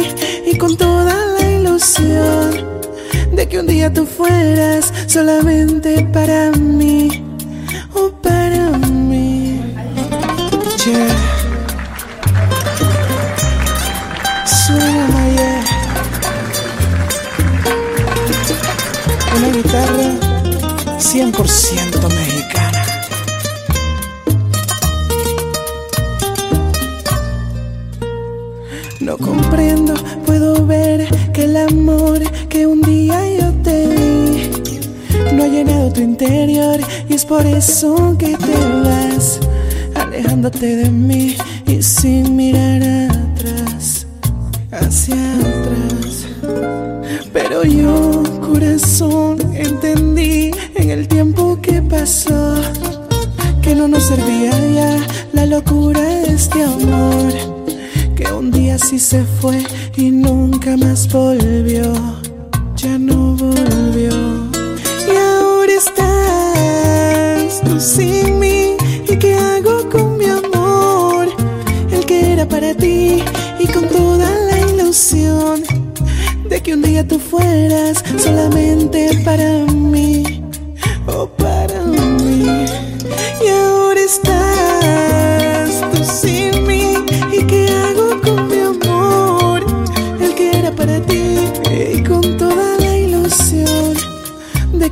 y 0.47 0.57
con 0.57 0.77
toda 0.77 1.17
la 1.27 1.51
ilusión 1.51 2.65
de 3.33 3.49
que 3.49 3.59
un 3.59 3.67
día 3.67 3.93
tú 3.93 4.07
fueras 4.07 4.93
solamente 5.09 6.07
para 6.13 6.53
mí. 6.53 7.26
100% 21.17 22.09
mexicana. 22.11 22.85
No 29.01 29.17
comprendo, 29.17 29.95
puedo 30.27 30.67
ver 30.67 31.09
que 31.33 31.45
el 31.45 31.57
amor 31.57 32.21
que 32.51 32.67
un 32.67 32.83
día 32.83 33.19
yo 33.41 33.51
te 33.63 33.89
di 33.89 34.51
no 35.33 35.45
ha 35.45 35.47
llenado 35.47 35.91
tu 35.91 36.03
interior 36.03 36.79
y 37.09 37.15
es 37.15 37.25
por 37.25 37.47
eso 37.47 38.15
que 38.19 38.37
te 38.37 38.59
vas 38.85 39.41
alejándote 39.95 40.77
de 40.77 40.91
mí 40.91 41.35
y 41.67 41.83
sin 41.83 42.37
mirar 42.37 42.83
atrás, 42.83 44.07
hacia 44.71 45.17
atrás. 45.39 46.27
Pero 47.33 47.65
yo, 47.65 48.23
corazón, 48.43 49.39
entendí 49.55 50.51
en 50.51 50.56
el 50.97 51.09
tiempo 51.09 51.59
que 51.61 51.83
pasó 51.83 52.55
que 53.61 53.75
no 53.75 53.83
no 53.83 53.89
nos 53.89 54.05
servía 54.05 54.53
ya. 54.75 55.07
La 55.33 55.45
locura 55.45 56.01
de 56.01 56.35
este 56.35 56.63
amor 56.63 57.33
que 58.15 58.25
un 58.33 58.51
día 58.51 58.79
sí 58.79 58.99
se 58.99 59.23
fue 59.25 59.59
y 59.97 60.11
nunca 60.11 60.77
más 60.77 61.07
volvió, 61.13 61.93
ya 62.77 62.99
no 62.99 63.37
volvió. 63.37 64.15
Y 65.11 65.17
ahora 65.17 65.73
estás 65.85 67.61
tú 67.63 67.79
sin 67.79 68.39
mí. 68.39 68.77
Y 69.09 69.17
qué 69.19 69.35
hago 69.35 69.89
con 69.91 70.17
mi 70.17 70.27
amor, 70.27 71.29
el 71.93 72.07
que 72.07 72.33
era 72.33 72.49
para 72.49 72.75
ti 72.75 73.23
y 73.61 73.67
con 73.67 73.87
toda 73.89 74.31
la 74.49 74.59
ilusión 74.73 75.63
de 76.49 76.63
que 76.63 76.75
un 76.75 76.83
día 76.83 77.07
tú 77.07 77.19
fueras 77.19 78.03
solamente 78.17 79.21
para 79.25 79.51
mí, 79.67 79.76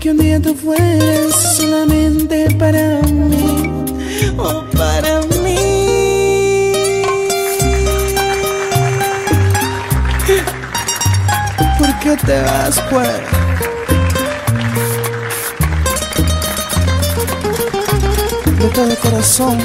que 0.04 0.10
un 0.10 0.18
día 0.18 0.38
tú 0.38 0.54
fueras 0.54 1.56
solamente 1.56 2.54
para 2.58 3.00
mí, 3.08 3.70
oh 4.36 4.62
para 4.76 5.22
mí. 5.42 6.72
¿Por 11.78 11.98
qué 12.00 12.16
te 12.26 12.42
vas, 12.42 12.82
pues? 12.90 13.08
De 18.58 18.68
todo 18.74 18.94
corazón, 18.96 19.58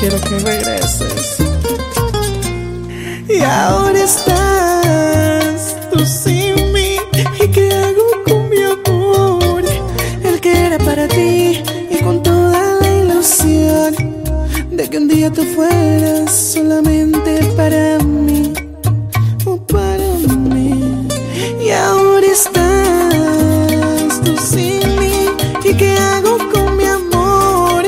quiero 0.00 0.18
que 0.18 0.38
regreses. 0.38 1.36
Y 3.28 3.42
ahora 3.42 4.02
estás 4.02 4.39
que 14.90 14.98
un 14.98 15.06
día 15.06 15.30
tú 15.30 15.44
fueras 15.54 16.32
solamente 16.34 17.44
para 17.56 17.98
mí 17.98 18.52
o 19.44 19.56
para 19.56 20.08
mí. 20.52 21.06
Y 21.64 21.70
ahora 21.70 22.26
estás 22.26 24.20
tú 24.24 24.36
sin 24.36 24.80
mí. 24.98 25.26
¿Y 25.64 25.74
qué 25.74 25.92
hago 25.96 26.38
con 26.52 26.76
mi 26.76 26.84
amor? 26.84 27.84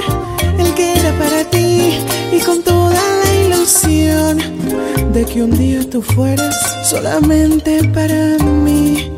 El 0.59 0.73
que 0.75 0.93
era 1.01 1.13
para 1.19 1.45
ti 1.51 1.99
y 2.31 2.39
con 2.41 2.63
toda 2.63 3.01
la 3.25 3.35
ilusión 3.47 4.39
de 5.13 5.25
que 5.25 5.43
un 5.43 5.51
día 5.51 5.81
tú 5.91 6.03
fueras 6.03 6.55
solamente 6.85 7.83
para 7.89 8.37
mí 8.45 9.11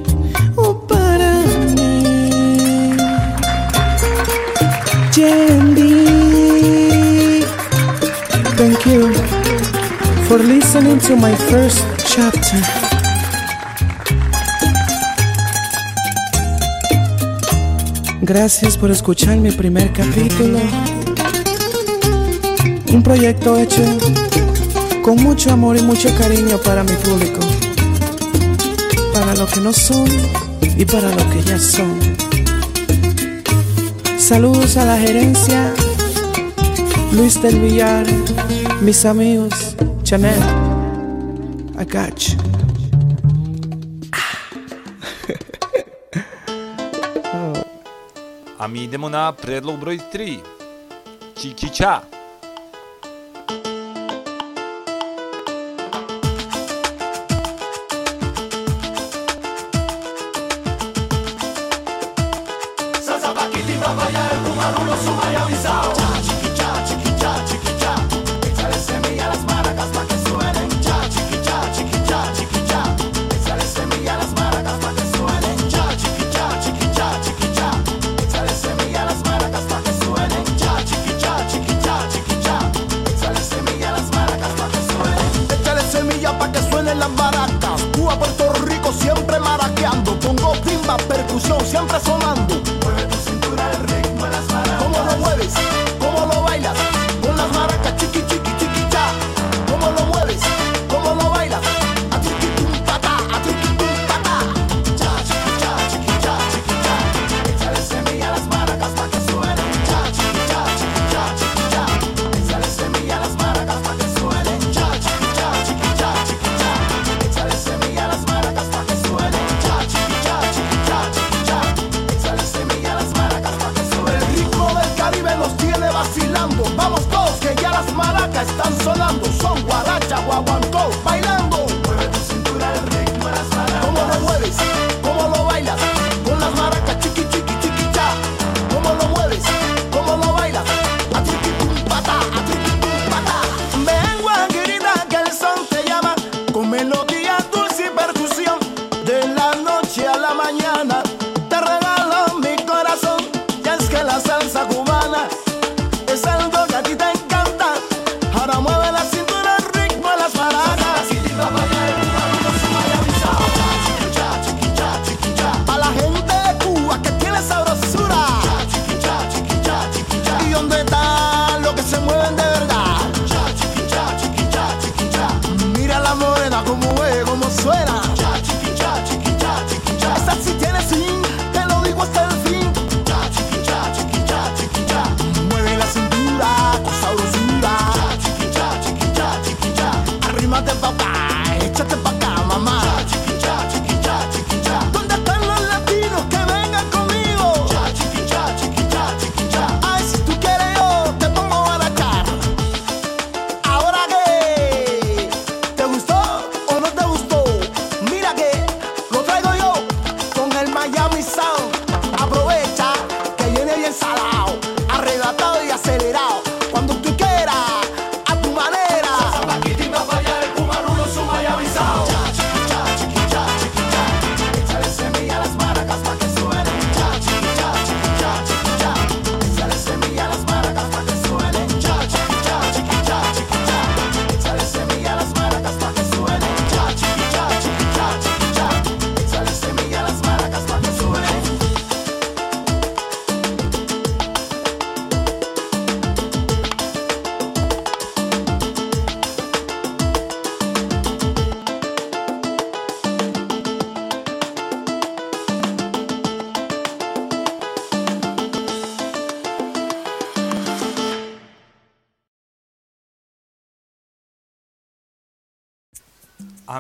o 0.57 0.81
para 0.87 1.43
mí. 1.77 2.97
Yendi, 5.15 6.04
for 10.37 10.43
listening 10.43 10.99
to 10.99 11.15
my 11.15 11.33
first 11.49 11.87
chapter. 12.13 12.61
Gracias 18.21 18.77
por 18.77 18.91
escuchar 18.91 19.37
mi 19.37 19.53
primer 19.53 19.93
capítulo. 19.93 20.59
Un 22.93 23.03
proyecto 23.05 23.57
hecho 23.59 23.83
con 25.05 25.23
mucho 25.23 25.53
amor 25.53 25.77
y 25.77 25.83
mucho 25.83 26.09
cariño 26.19 26.59
para 26.59 26.83
mi 26.83 26.95
público. 26.95 27.39
Para 29.13 29.37
lo 29.37 29.47
que 29.47 29.61
no 29.61 29.73
son 29.73 30.09
y 30.77 30.85
para 30.85 31.11
lo 31.11 31.31
que 31.31 31.45
ya 31.45 31.61
son. 31.61 31.97
Saludos 34.19 34.77
a 34.79 34.85
la 34.85 34.99
gerencia, 34.99 35.73
Luis 37.13 37.41
del 37.41 37.61
Villar, 37.61 38.05
mis 38.83 39.05
amigos, 39.05 39.77
Chanel, 40.05 40.39
I 41.79 41.85
got 41.85 42.29
you. 42.29 42.39
Ами 48.59 48.85
идемо 48.85 49.09
на 49.09 49.33
предлог 49.33 49.81
број 49.81 50.01
3. 50.13 50.41
Чикича. 51.37 52.03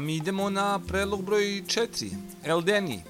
mi 0.05 0.17
idemo 0.17 0.51
na 0.51 0.79
predlog 0.87 1.23
broj 1.23 1.63
4, 1.67 2.11
Eldeni. 2.45 3.03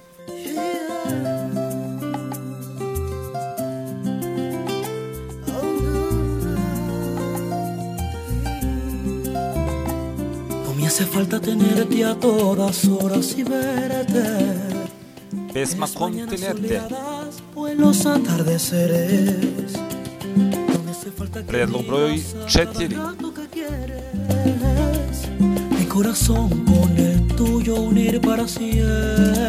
No 10.65 10.73
mi 10.75 10.87
hace 10.87 11.05
falta 11.05 11.39
tenerte 11.39 12.05
a 12.05 12.15
todas 12.15 12.85
horas 12.85 13.35
y 13.37 13.43
verte. 13.43 14.23
Pesma 15.53 15.87
con 15.93 16.13
tenerte. 16.27 16.81
Los 17.77 18.05
atardeceres. 18.05 19.73
Predlog 21.47 21.85
broj 21.85 22.19
4. 22.47 23.15
Mi 25.79 25.85
corazón 25.85 26.64
reunir 27.75 28.21
para 28.21 28.47
siempre. 28.47 29.44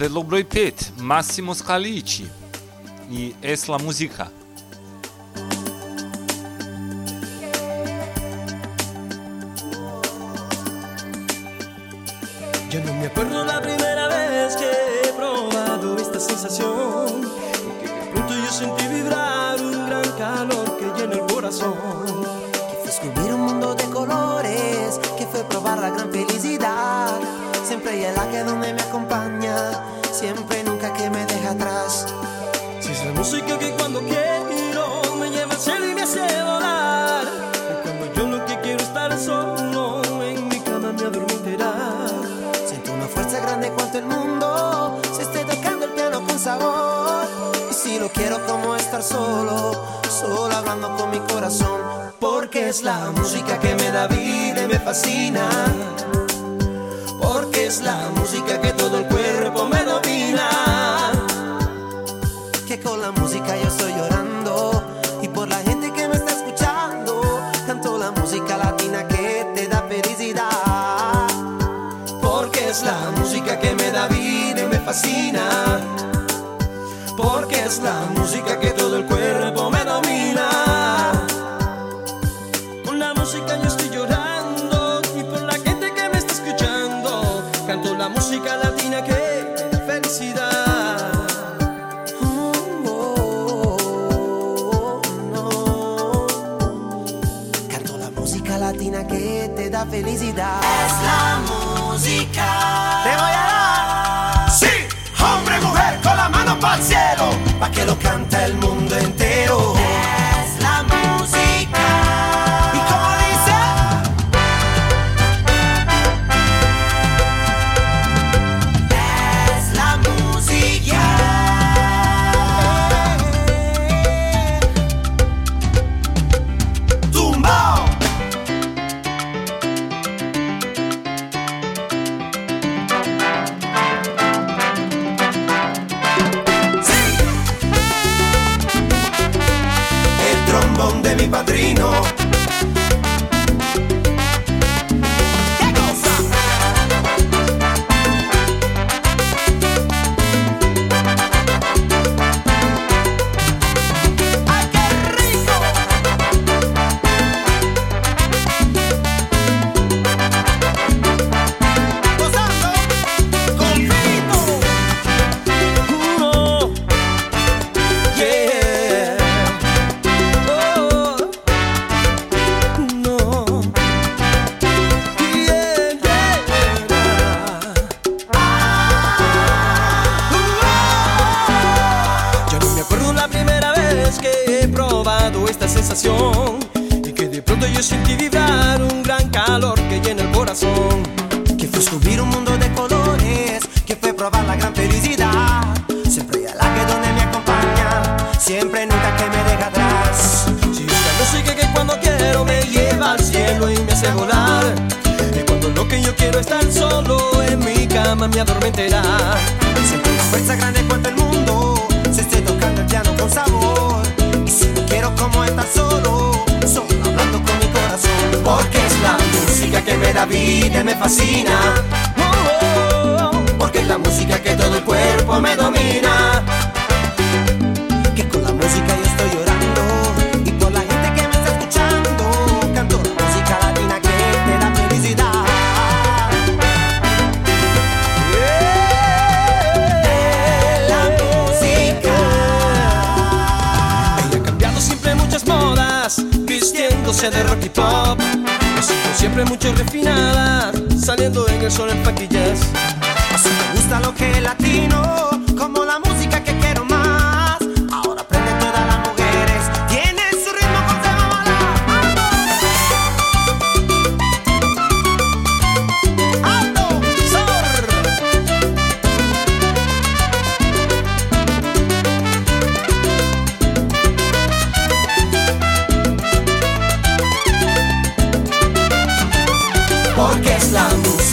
Predlog 0.00 0.26
broj 0.26 0.44
5, 0.44 0.72
Massimo 0.98 1.54
Scalici 1.54 2.24
i 3.10 3.34
Esla 3.42 3.78
muzika. 3.78 4.29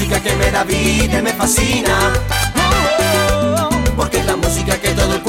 que 0.09 0.35
me 0.38 0.51
da 0.51 0.63
vida 0.63 1.19
y 1.19 1.21
me 1.21 1.34
fascina. 1.34 2.13
Oh, 2.55 3.69
oh, 3.69 3.69
oh, 3.69 3.95
Porque 3.97 4.19
es 4.19 4.25
la 4.25 4.38
música 4.38 4.79
que 4.79 4.89
todo 4.91 5.15
el 5.15 5.21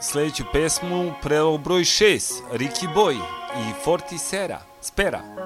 sledeću 0.00 0.44
pesmu 0.52 1.12
prelog 1.22 1.60
broj 1.60 1.80
6, 1.80 2.32
Ricky 2.52 2.94
Boy 2.94 3.14
i 3.56 3.84
Forti 3.84 4.18
Sera, 4.18 4.60
Spera. 4.80 5.39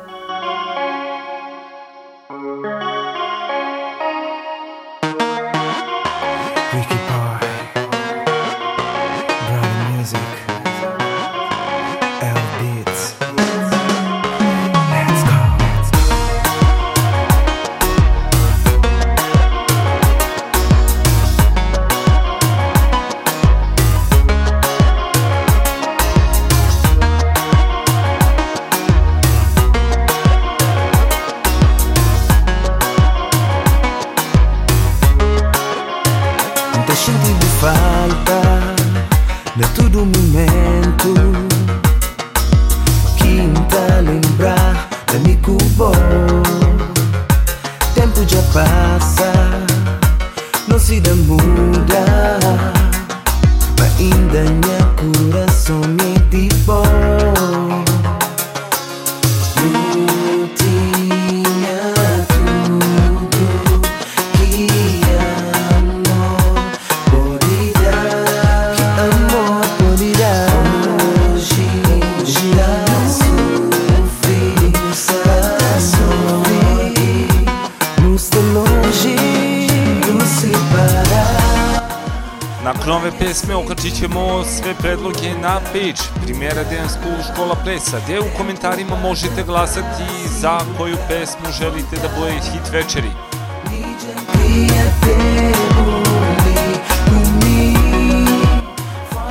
Na 85.74 85.80
page 85.80 86.09
Primera 86.22 86.64
Densku 86.64 87.09
škola 87.32 87.55
plesa, 87.55 88.01
gde 88.05 88.20
u 88.20 88.24
komentarima 88.36 88.96
možete 88.96 89.42
glasati 89.42 90.05
za 90.40 90.60
koju 90.78 90.96
pesmu 91.09 91.46
želite 91.59 91.96
da 91.96 92.09
bude 92.18 92.32
hit 92.32 92.72
večeri. 92.72 93.10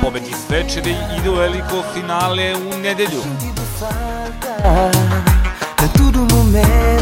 Pobednik 0.00 0.36
večeri 0.48 0.96
ide 1.20 1.30
u 1.30 1.34
veliko 1.34 1.82
finale 1.94 2.54
u 2.56 2.78
nedelju. 2.78 3.22
A 5.76 5.98
todo 5.98 6.18
momento 6.34 6.93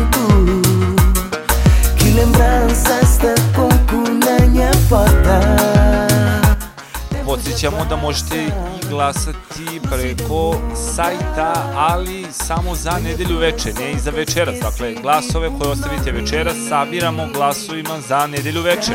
Podsjećamo 7.63 7.91
da 7.91 7.97
možete 7.97 8.45
i 8.45 8.51
glasati 8.89 9.81
preko 9.91 10.55
sajta, 10.95 11.73
ali 11.77 12.27
samo 12.31 12.75
za 12.75 12.99
nedelju 13.05 13.39
veče, 13.39 13.73
ne 13.73 13.93
i 13.93 13.99
za 13.99 14.11
večeras. 14.11 14.55
Dakle, 14.63 14.95
glasove 14.95 15.49
koje 15.59 15.71
ostavite 15.71 16.13
večeras 16.13 16.57
sabiramo 16.69 17.29
glasovima 17.35 18.01
za 18.09 18.27
nedelju 18.27 18.63
veče. 18.63 18.93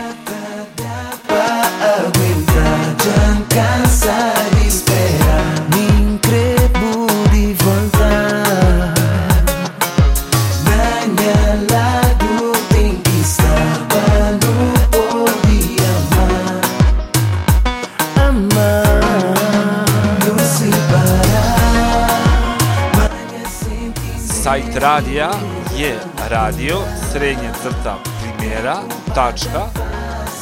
Radija 24.80 25.32
je 25.78 26.00
radio 26.30 26.78
srednja 27.12 27.54
crta 27.62 27.98
primjera 28.22 28.78
tačka 29.16 29.70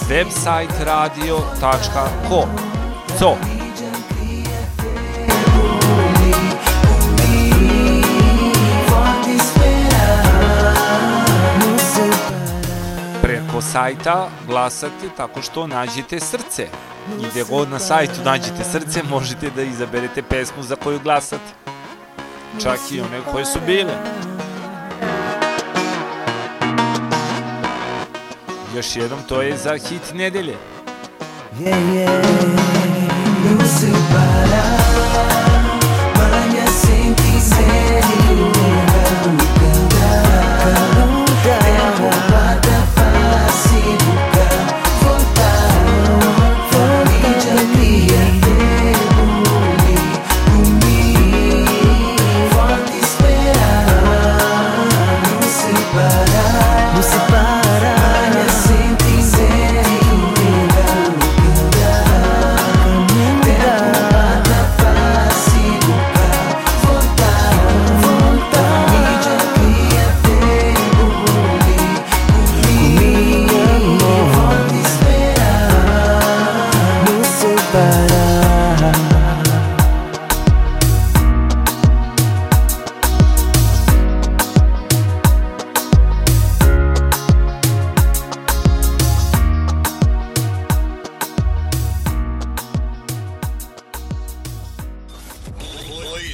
website 0.09 0.83
radio.com 0.85 2.49
Co? 3.19 3.35
Preko 13.21 13.61
sajta 13.61 14.29
glasate 14.47 15.09
tako 15.17 15.41
što 15.41 15.67
nađete 15.67 16.19
srce. 16.19 16.67
I 17.21 17.25
gde 17.31 17.43
god 17.49 17.69
na 17.69 17.79
sajtu 17.79 18.21
nađete 18.25 18.63
srce, 18.63 19.03
možete 19.09 19.49
da 19.49 19.61
izaberete 19.61 20.23
pesmu 20.23 20.63
za 20.63 20.75
koju 20.75 20.99
glasate. 20.99 21.65
Čak 22.63 22.79
i 22.91 23.01
one 23.01 23.21
koje 23.31 23.45
su 23.45 23.59
bile. 23.65 24.14
Još 28.75 28.95
jednom, 28.95 29.19
to 29.27 29.41
je 29.41 29.57
za 29.57 29.71
hit 29.71 30.13
nedelje. 30.13 30.55
Yeah, 31.59 31.79
yeah, 31.95 32.21
não 33.43 33.65
separar 33.65 34.75
Manha 36.17 36.67
sem 36.67 37.15
quiser 37.15 38.03
me 39.31 39.45
cantar 39.59 41.04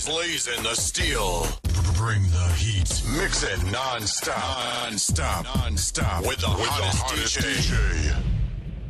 Blaze, 0.05 0.45
blazing 0.47 0.63
the 0.63 0.75
steel. 0.75 1.47
Bring 1.97 2.23
the 2.23 2.47
heat. 2.55 2.89
Mix 3.17 3.43
it 3.43 3.63
non-stop. 3.71 4.83
Non-stop. 4.83 5.45
Non-stop. 5.55 6.25
With 6.25 6.39
the 6.39 6.47
hottest, 6.47 7.39
DJ. 7.41 7.75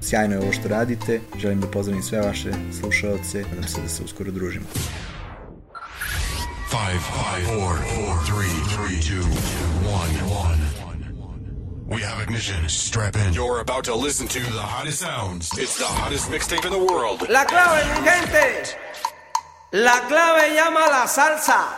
Sjajno 0.02 0.36
je 0.36 0.42
ovo 0.42 0.54
što 0.54 0.68
radite, 0.68 1.22
želim 1.40 1.62
da 1.62 1.68
pozdravim 1.68 2.04
sve 2.04 2.22
vaše 2.22 2.52
slušaoce, 2.80 3.44
nadam 3.50 3.68
se 3.68 3.82
da 3.82 3.90
se 3.90 4.04
uskoro 4.04 4.32
družimo. 4.32 4.66
Five, 6.70 7.00
five, 7.00 7.46
four, 7.46 7.78
four, 7.78 8.26
three, 8.26 8.56
three, 8.76 9.02
two, 9.02 9.28
one, 9.86 10.16
one. 10.48 10.62
We 11.88 12.02
have 12.04 12.24
ignition. 12.24 12.70
Strap 12.70 13.16
in. 13.16 13.34
You're 13.34 13.60
about 13.60 13.84
to 13.86 13.96
listen 13.96 14.28
to 14.28 14.40
the 14.40 14.62
hottest 14.62 15.00
sounds. 15.00 15.52
It's 15.58 15.78
the 15.78 15.92
hottest 16.00 16.32
mixtape 16.32 16.66
in 16.66 16.72
the 16.72 16.94
world. 16.94 17.30
La 17.30 17.44
clave, 17.44 17.86
mi 18.00 18.10
gente. 18.10 18.78
La 19.72 20.02
clave 20.02 20.54
llama 20.54 20.88
la 20.88 21.08
salsa. 21.08 21.78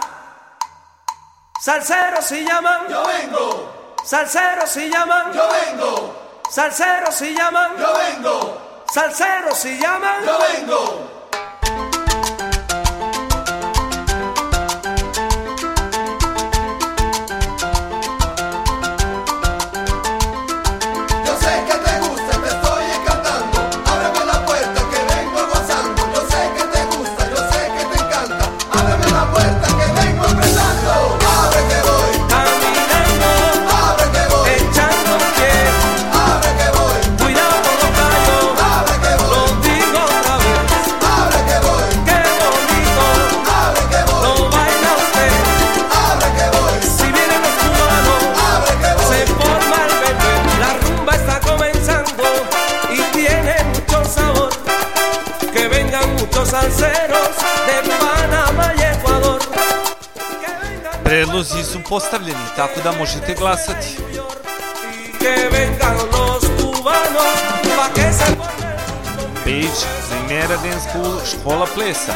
Salseros 1.61 2.25
si 2.25 2.43
llaman. 2.43 2.87
Yo 2.89 3.03
vengo. 3.05 3.95
Salseros 4.03 4.69
si 4.69 4.89
llaman. 4.89 5.31
Yo 5.31 5.47
vengo. 5.47 6.41
Salseros 6.49 7.13
si 7.13 7.35
llaman. 7.35 7.77
Yo 7.77 7.93
vengo. 7.93 8.83
Salseros 8.91 9.57
si 9.59 9.77
llaman. 9.77 10.25
Yo 10.25 10.39
vengo. 10.39 11.12
tako 62.67 62.81
da 62.83 62.91
možete 62.91 63.33
glasati. 63.33 63.87
Page 69.43 69.79
Primera 70.09 70.57
Dance 70.63 70.89
School 70.89 71.17
Škola 71.25 71.67
plesa. 71.75 72.13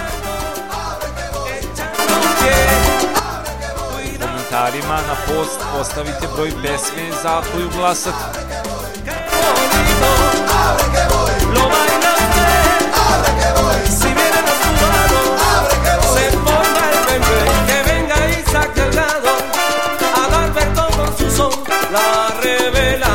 Komentarima 4.22 4.96
na 5.08 5.16
post 5.28 5.60
postavite 5.78 6.28
broj 6.36 6.52
pesme 6.64 7.12
za 7.24 7.42
koju 7.52 7.70
glasati. 7.78 8.24
Lo 11.56 11.70
bailamos 11.70 12.17
la 21.92 22.34
revelación. 22.42 23.07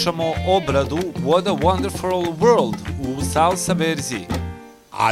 slušamo 0.00 0.34
obradu 0.46 0.98
What 1.24 1.46
a 1.46 1.52
Wonderful 1.52 2.34
World 2.40 2.76
u 3.00 3.24
salsa 3.32 3.72
verziji. 3.72 4.26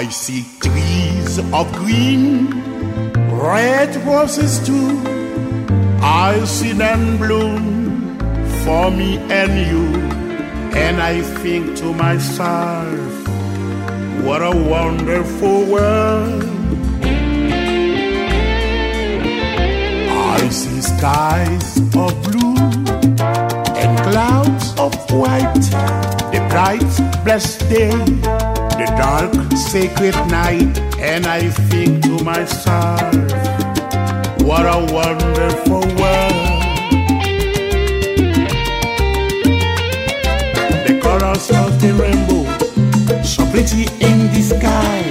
I 0.02 0.10
see 0.10 0.44
trees 0.60 1.39
of 1.52 1.66
green, 1.85 2.48
red 3.43 3.97
roses 4.06 4.66
too. 4.66 4.90
I 6.02 6.47
see 6.47 6.73
them 6.73 7.19
bloom 7.19 8.19
for 8.65 8.90
me 8.90 9.19
and 9.31 9.52
you. 9.70 9.85
And 10.77 11.02
I 11.02 11.23
think 11.43 11.77
to 11.78 11.93
myself, 11.93 13.28
what 14.24 14.43
a 14.43 14.56
wonderful 14.70 15.65
world. 15.73 16.44
I 20.36 20.51
see 20.51 20.82
skies 20.82 21.81
of 21.97 22.27
of 24.78 24.94
white, 25.10 25.55
the 26.32 26.46
bright, 26.48 26.80
blessed 27.24 27.68
day, 27.68 27.90
the 27.90 28.86
dark, 28.96 29.32
sacred 29.56 30.14
night, 30.30 30.78
and 31.00 31.26
I 31.26 31.48
think 31.48 32.02
to 32.05 32.22
myself, 32.22 33.12
what 34.42 34.66
a 34.66 34.78
wonderful 34.92 35.80
world. 35.98 36.62
The 40.86 41.00
colors 41.02 41.50
of 41.50 41.80
the 41.80 41.92
rainbow, 41.98 42.44
so 43.24 43.44
pretty 43.50 43.88
in 44.00 44.28
the 44.32 44.42
sky, 44.42 45.02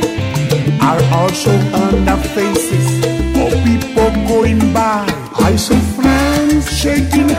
are 0.81 1.03
also 1.19 1.51
on 1.51 2.05
the 2.05 2.17
faces 2.33 2.87
of 3.35 3.51
people 3.65 4.11
going 4.27 4.59
by. 4.73 5.05
I 5.35 5.55
so 5.57 5.75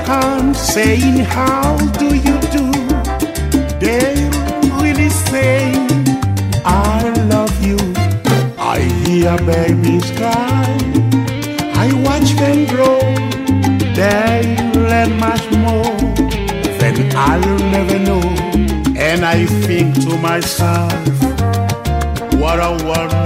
hand 0.09 0.56
saying, 0.56 1.18
How 1.36 1.76
do 2.01 2.09
you 2.26 2.36
do? 2.56 2.66
They 3.85 4.14
really 4.80 5.10
say, 5.28 5.56
I 6.64 7.02
love 7.32 7.55
you. 7.68 7.78
I 8.74 8.78
hear 9.02 9.36
babies 9.52 10.09
cry. 10.18 10.68
I 11.85 11.86
watch 12.06 12.30
them 12.43 12.59
grow. 12.72 13.01
They 13.98 14.56
learn 14.89 15.10
much 15.26 15.44
more 15.66 15.98
than 16.80 16.97
I'll 17.28 17.59
never 17.76 17.98
know. 18.09 18.26
And 19.09 19.20
I 19.36 19.39
think 19.66 19.94
to 20.05 20.12
myself, 20.28 21.05
What 22.43 22.59
a 22.68 22.72
wonderful. 22.89 23.17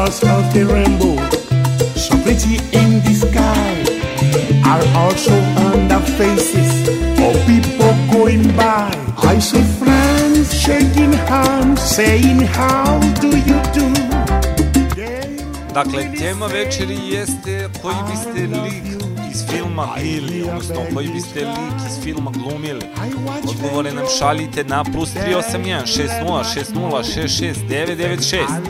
colors 0.00 0.22
of 0.22 0.52
the 0.54 0.64
rainbow, 0.64 1.16
so 1.94 2.14
pretty 2.22 2.56
in 2.80 3.00
the 3.04 3.14
sky, 3.14 3.70
are 4.72 4.84
also 5.02 5.34
on 5.66 5.88
the 5.88 6.00
faces 6.16 6.72
of 7.26 7.34
people 7.46 7.92
going 8.12 8.44
by. 8.56 8.88
I 9.32 9.38
see 9.38 9.62
friends 9.78 10.54
shaking 10.54 11.12
hands, 11.28 11.82
saying 11.82 12.40
how 12.40 12.98
do 13.20 13.28
you 13.28 13.58
do. 13.74 13.86
Dakle, 15.74 16.12
tema 16.18 16.46
večeri 16.46 16.98
jeste 17.08 17.68
koji 17.82 17.96
biste 18.10 18.58
lik 18.62 19.02
iz 19.30 19.44
filma 19.50 19.88
bili, 20.02 20.42
odnosno 20.42 20.82
koji 20.94 21.08
biste 21.08 21.40
lik 21.40 21.80
iz 21.90 22.04
filma 22.04 22.30
glumili. 22.30 22.86
Odgovore 23.48 23.92
nam 23.92 24.04
šalite 24.18 24.64
na 24.64 24.84
plus 24.84 25.14
381 25.14 25.82
60 25.86 26.44
60 26.54 26.74
66 27.14 27.54
996. 27.68 28.69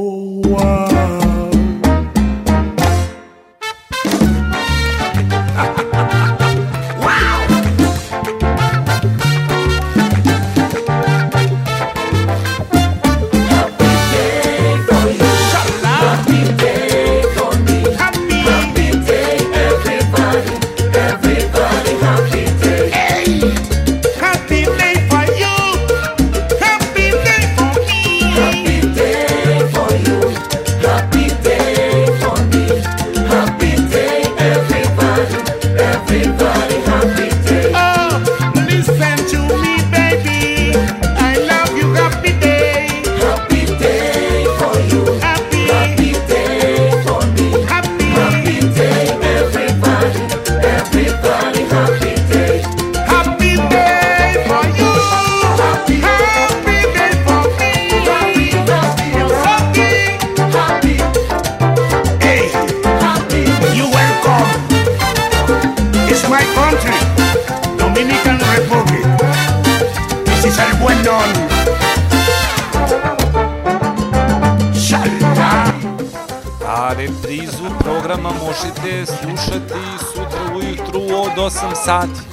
saat. 81.81 82.30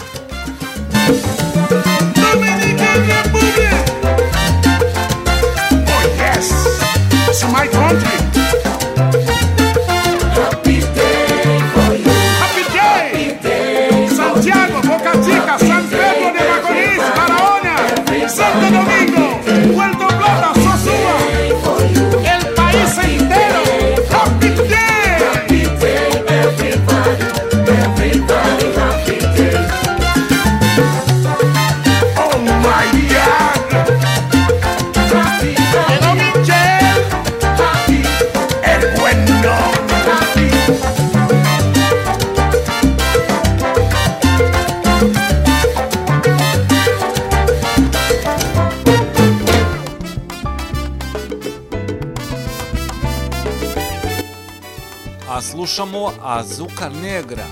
Azuka 56.28 56.88
Negra, 57.02 57.44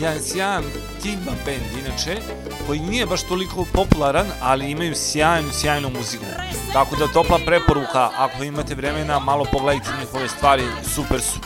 jedan 0.00 0.22
sjajan 0.22 0.64
timba 1.02 1.32
band 1.44 1.86
inače, 1.86 2.20
koji 2.66 2.80
nije 2.80 3.06
baš 3.06 3.22
toliko 3.22 3.66
popularan, 3.72 4.26
ali 4.40 4.70
imaju 4.70 4.94
sjajnu, 4.94 5.48
sjajnu 5.52 5.90
muziku. 5.90 6.24
Tako 6.72 6.96
da 6.96 7.12
topla 7.12 7.38
preporuka, 7.46 8.10
ako 8.16 8.44
imate 8.44 8.74
vremena, 8.74 9.18
malo 9.18 9.44
pogledajte 9.52 9.90
njihove 10.00 10.28
stvari, 10.28 10.62
super 10.94 11.20
su. 11.20 11.38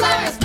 Savjest 0.00 0.42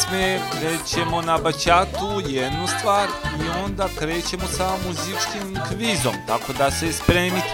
pesme 0.00 0.40
krećemo 0.60 1.22
na 1.22 1.38
bačatu 1.38 2.22
jednu 2.28 2.66
stvar 2.66 3.08
i 3.40 3.64
onda 3.64 3.88
krećemo 3.98 4.46
sa 4.56 4.70
muzičkim 4.86 5.58
kvizom, 5.68 6.14
tako 6.26 6.52
da 6.52 6.70
se 6.70 6.92
spremite. 6.92 7.49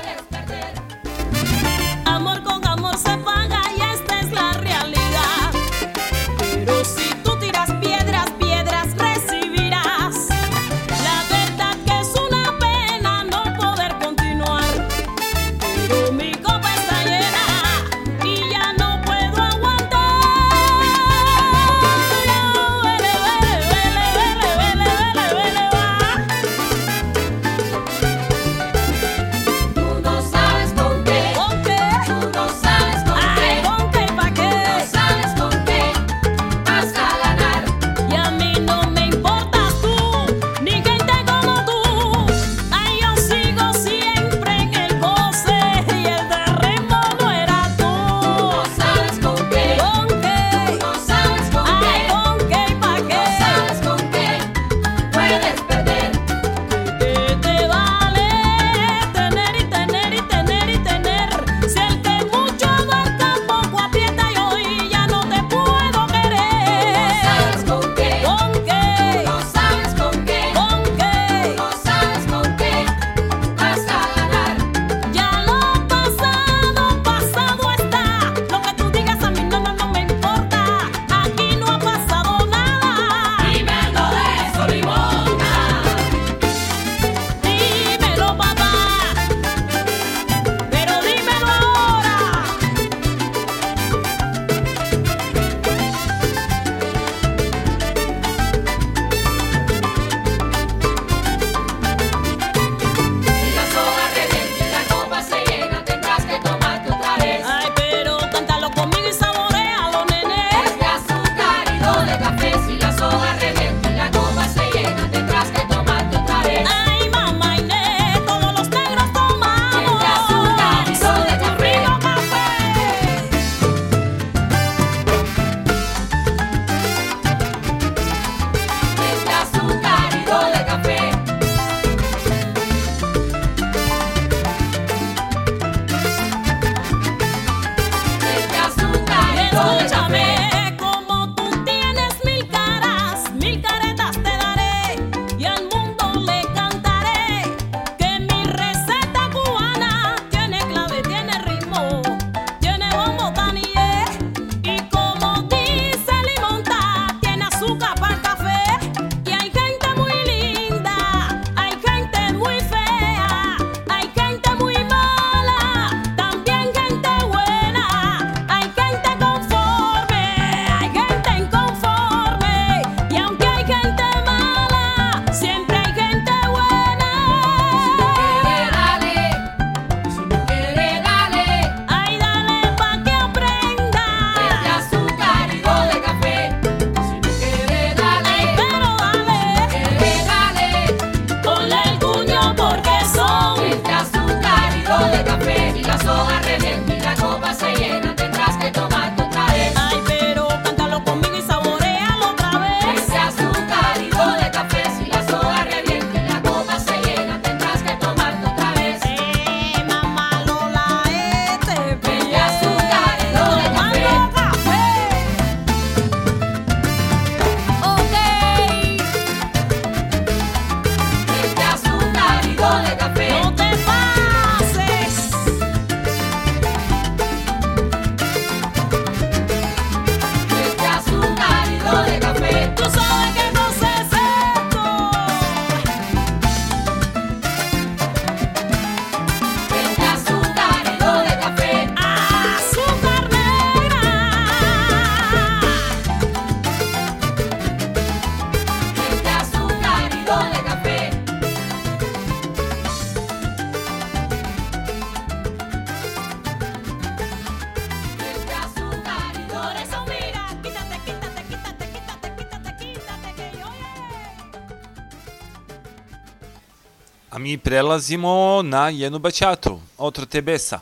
Mi 267.57 267.61
prelazimo 267.61 268.63
na 268.63 268.91
jednu 268.91 269.19
bačatu, 269.19 269.81
Otro 269.99 270.27
te 270.27 270.41
besa. 270.43 270.81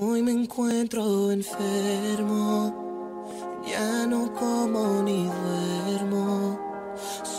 Hoy 0.00 0.22
me 0.22 0.32
encuentro 0.32 1.30
enfermo, 1.30 2.72
ya 3.70 4.06
no 4.06 4.32
como 4.32 5.02
ni 5.02 5.28
duermo, 5.28 6.58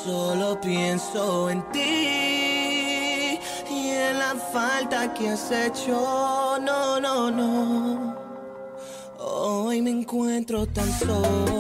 solo 0.06 0.62
pienso 0.62 1.50
en 1.50 1.64
ti 1.72 3.40
y 3.72 3.90
en 3.90 4.20
la 4.20 4.36
falta 4.52 5.12
que 5.16 5.30
has 5.30 5.52
hecho. 5.52 6.60
No, 6.62 7.00
no, 7.00 7.32
no. 7.32 8.16
Hoy 9.18 9.82
me 9.82 9.90
encuentro 9.90 10.68
tan 10.68 10.92
solo 11.00 11.53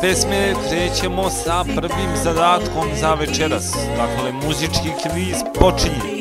pesme 0.00 0.54
krećemo 0.68 1.30
sa 1.30 1.64
prvim 1.64 2.10
zadatkom 2.24 2.84
za 3.00 3.14
večeras. 3.14 3.72
Dakle, 3.96 4.32
muzički 4.32 4.90
kviz 5.02 5.36
počinje. 5.58 6.20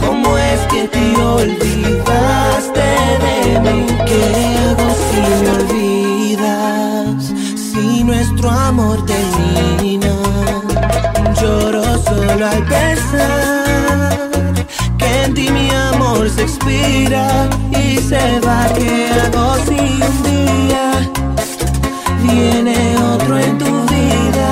¿Cómo 0.00 0.38
es 0.38 0.60
que 0.70 0.82
te 0.94 1.06
olvidaste 1.36 2.88
de 3.22 3.60
mí? 3.60 3.86
¿Qué 4.06 4.20
hago 4.58 4.88
si 5.06 5.20
me 5.42 5.50
olvidas? 5.58 7.22
Si 7.66 8.04
nuestro 8.04 8.48
amor 8.50 8.98
termina, 9.06 10.16
lloro 11.40 11.84
solo 12.06 12.46
al 12.46 12.62
pensar 12.74 14.30
que 14.98 15.24
en 15.24 15.34
ti 15.34 15.50
mi 15.50 15.70
amor 15.70 15.85
se 16.24 16.42
expira 16.42 17.48
y 17.70 17.98
se 17.98 18.40
va. 18.40 18.66
¿Qué 18.74 19.08
hago 19.20 19.54
si 19.66 19.78
un 20.10 20.22
día 20.24 20.90
viene 22.22 22.96
otro 23.12 23.38
en 23.38 23.58
tu 23.58 23.70
vida? 23.86 24.50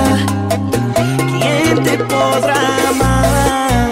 ¿Quién 1.39 1.83
te 1.83 1.97
podrá 1.97 2.61
amar 2.89 3.89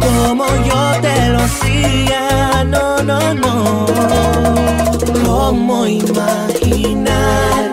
como 0.00 0.46
yo 0.64 1.00
te 1.00 1.28
lo 1.30 1.40
hacía? 1.40 2.64
No, 2.64 3.02
no, 3.02 3.34
no. 3.34 3.86
¿Cómo 5.24 5.86
imaginar 5.86 7.72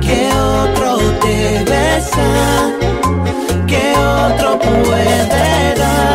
que 0.00 0.28
otro 0.60 0.98
te 1.22 1.64
besa? 1.64 2.28
Que 3.66 3.94
otro 3.96 4.58
puede 4.58 5.74
dar 5.74 6.13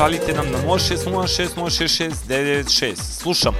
шалите 0.00 0.32
нам 0.32 0.50
на 0.50 0.58
0606066996. 0.58 2.96
Слушам. 2.96 3.54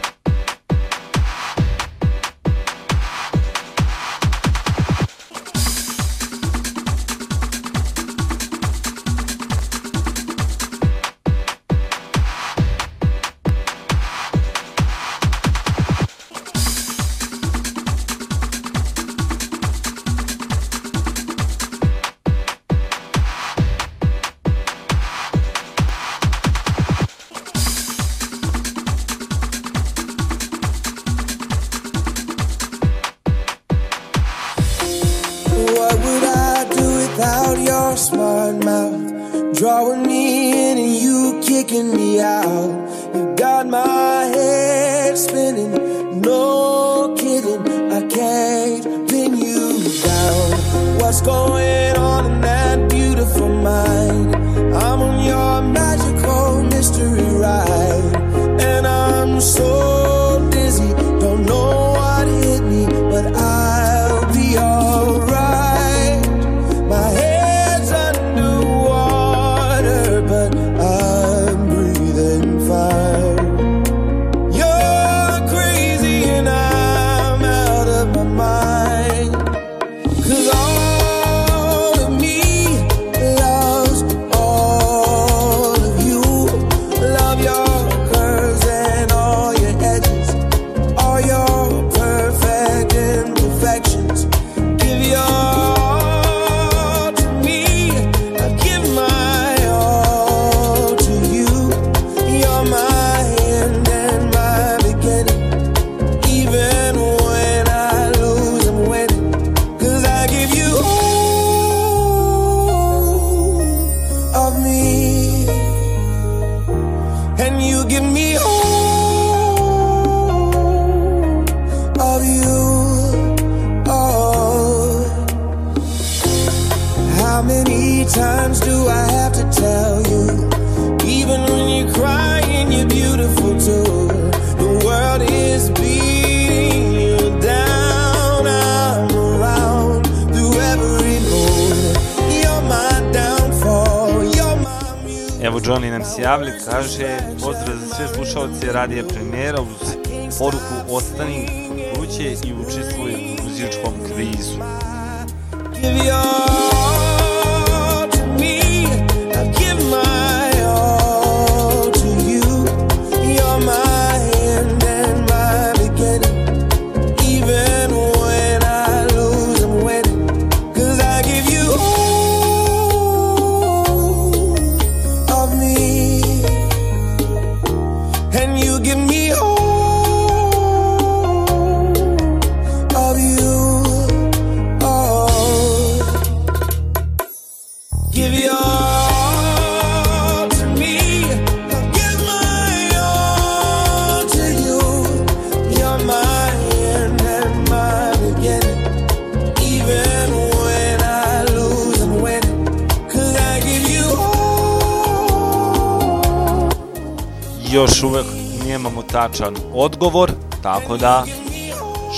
tako 210.91 211.01
da 211.01 211.25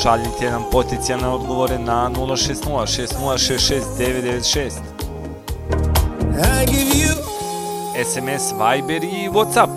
šaljite 0.02 0.51
nam 0.51 0.62
potencijalne 0.73 1.28
odgovore 1.28 1.78
na 1.78 2.10
060-6066-996. 2.10 4.70
SMS, 8.05 8.52
Viber 8.52 9.05
i 9.05 9.28
Whatsapp 9.28 9.68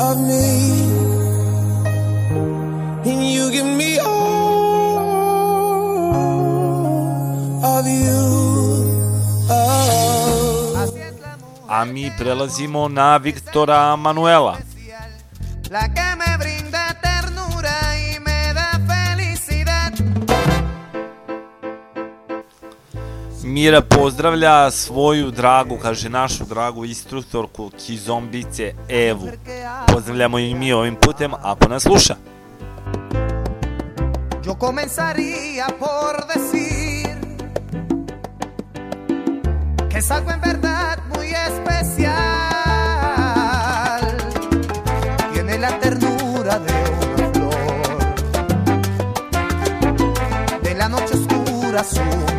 of 0.00 0.18
me 0.18 0.60
and 3.10 3.24
you 3.34 3.50
give 3.50 3.66
me 3.66 3.98
all 3.98 4.08
of 7.64 7.86
you 7.86 8.20
oh. 9.50 10.88
A 11.68 11.84
mi 11.84 12.12
prelazimo 12.18 12.88
na 12.88 13.16
Viktora 13.16 13.96
Manuela 13.96 14.69
Mira 23.60 23.80
pozdravlja 23.80 24.70
svoju 24.70 25.30
dragu, 25.30 25.78
kaže 25.82 26.08
našu 26.08 26.44
dragu 26.44 26.84
instruktorku 26.84 27.70
Kizombice 27.78 28.74
Evu. 28.88 29.28
Pozdravljamo 29.92 30.38
i 30.38 30.54
mi 30.54 30.72
ovim 30.72 30.96
putem 30.96 31.34
ako 31.42 31.68
nas 31.68 31.82
sluša. 31.82 32.14
Yo 34.44 34.54
comenzaría 34.54 35.66
por 35.78 36.26
decir 36.34 37.16
que 39.90 39.98
es 39.98 40.10
algo 40.10 40.30
en 40.30 40.40
verdad 40.40 40.98
muy 41.14 41.28
especial. 41.48 42.14
Tiene 45.32 45.58
la 45.58 45.78
ternura 45.80 46.58
de 46.58 46.72
una 47.02 47.32
flor, 47.32 47.98
de 50.62 50.74
la 50.74 50.88
noche 50.88 51.14
oscura 51.14 51.80
azul. 51.80 52.29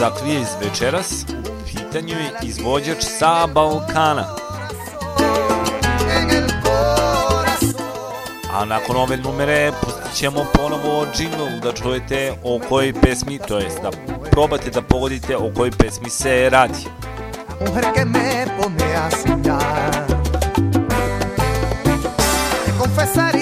zakrije 0.00 0.40
iz 0.40 0.48
večeras, 0.64 1.24
u 1.28 1.66
pitanju 1.66 2.14
je 2.14 2.32
izvođač 2.42 2.96
sa 3.00 3.46
Balkana. 3.46 4.24
A 8.52 8.64
nakon 8.64 8.96
ove 8.96 9.16
numere 9.16 9.72
ćemo 10.14 10.44
ponovo 10.54 11.06
džingl 11.16 11.60
da 11.62 11.72
čujete 11.72 12.32
o 12.44 12.60
kojoj 12.68 12.92
pesmi, 12.92 13.38
to 13.48 13.58
jest 13.58 13.82
da 13.82 13.90
probate 14.30 14.70
da 14.70 14.82
pogodite 14.82 15.36
o 15.36 15.50
kojoj 15.56 15.70
pesmi 15.70 16.10
se 16.10 16.50
radi. 16.50 16.86
Mujer 17.60 17.84
que 17.94 18.04
me 18.04 18.46
pone 18.60 18.96
a 18.96 19.10
soñar 19.10 20.06
Te 22.64 22.72
confesaré 22.78 23.39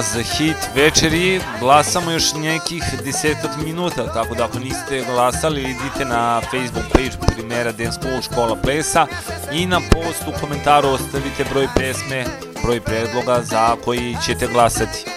Za 0.00 0.22
hit 0.22 0.56
večeri 0.74 1.40
glasamo 1.60 2.10
još 2.10 2.34
nekih 2.34 2.82
desetak 3.04 3.50
minuta, 3.64 4.12
tako 4.12 4.34
da 4.34 4.44
ako 4.44 4.58
niste 4.58 5.04
glasali, 5.10 5.62
idite 5.62 6.04
na 6.04 6.40
Facebook 6.40 6.92
page 6.92 7.10
Primera 7.26 7.72
Dance 7.72 7.98
School 8.00 8.22
Škola 8.22 8.56
Plesa 8.56 9.06
i 9.52 9.66
na 9.66 9.80
post 9.90 10.22
u 10.28 10.40
komentaru 10.40 10.88
ostavite 10.88 11.44
broj 11.52 11.68
pesme, 11.76 12.24
broj 12.62 12.80
predloga 12.80 13.42
za 13.42 13.76
koji 13.84 14.16
ćete 14.26 14.46
glasati. 14.46 15.13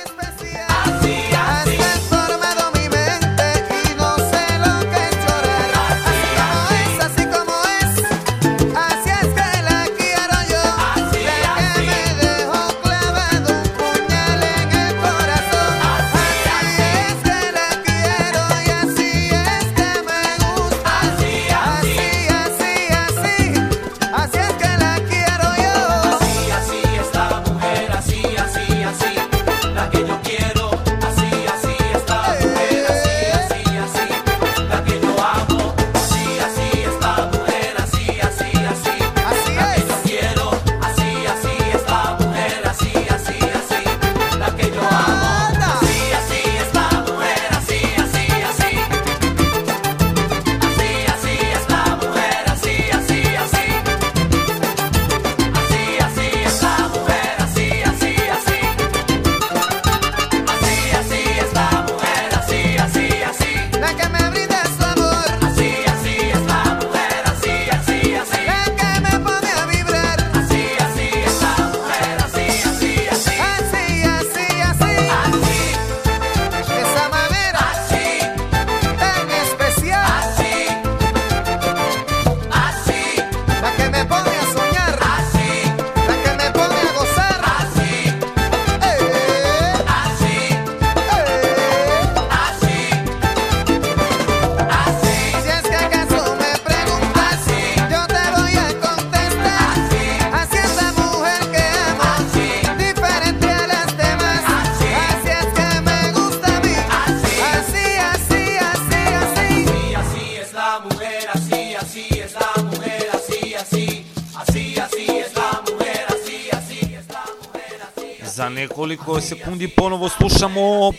Nekoliko 119.08 119.22
sekundi 119.22 119.68
ponovo 119.68 120.10
slušamo 120.10 120.92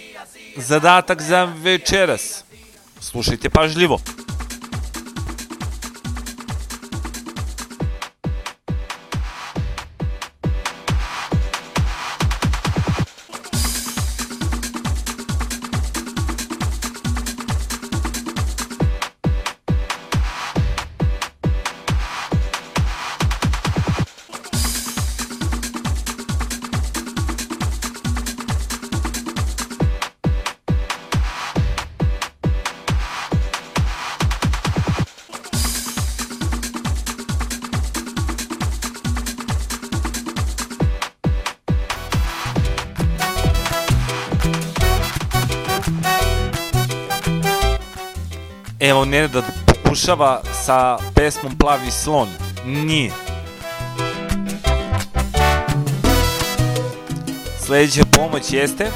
zadatak 0.57 1.23
za 1.23 1.45
večeras. 1.45 2.45
Slušajte 3.01 3.51
pažljivo. 3.51 4.01
Evo 49.09 49.17
Nenad 49.17 49.45
pokušava 49.67 50.41
sa 50.65 50.99
pesmom 51.15 51.59
Plavi 51.59 51.91
slon. 51.91 52.29
Nije. 52.65 53.13
Sledeća 57.67 58.05
pomoć 58.13 58.53
jeste 58.53 58.91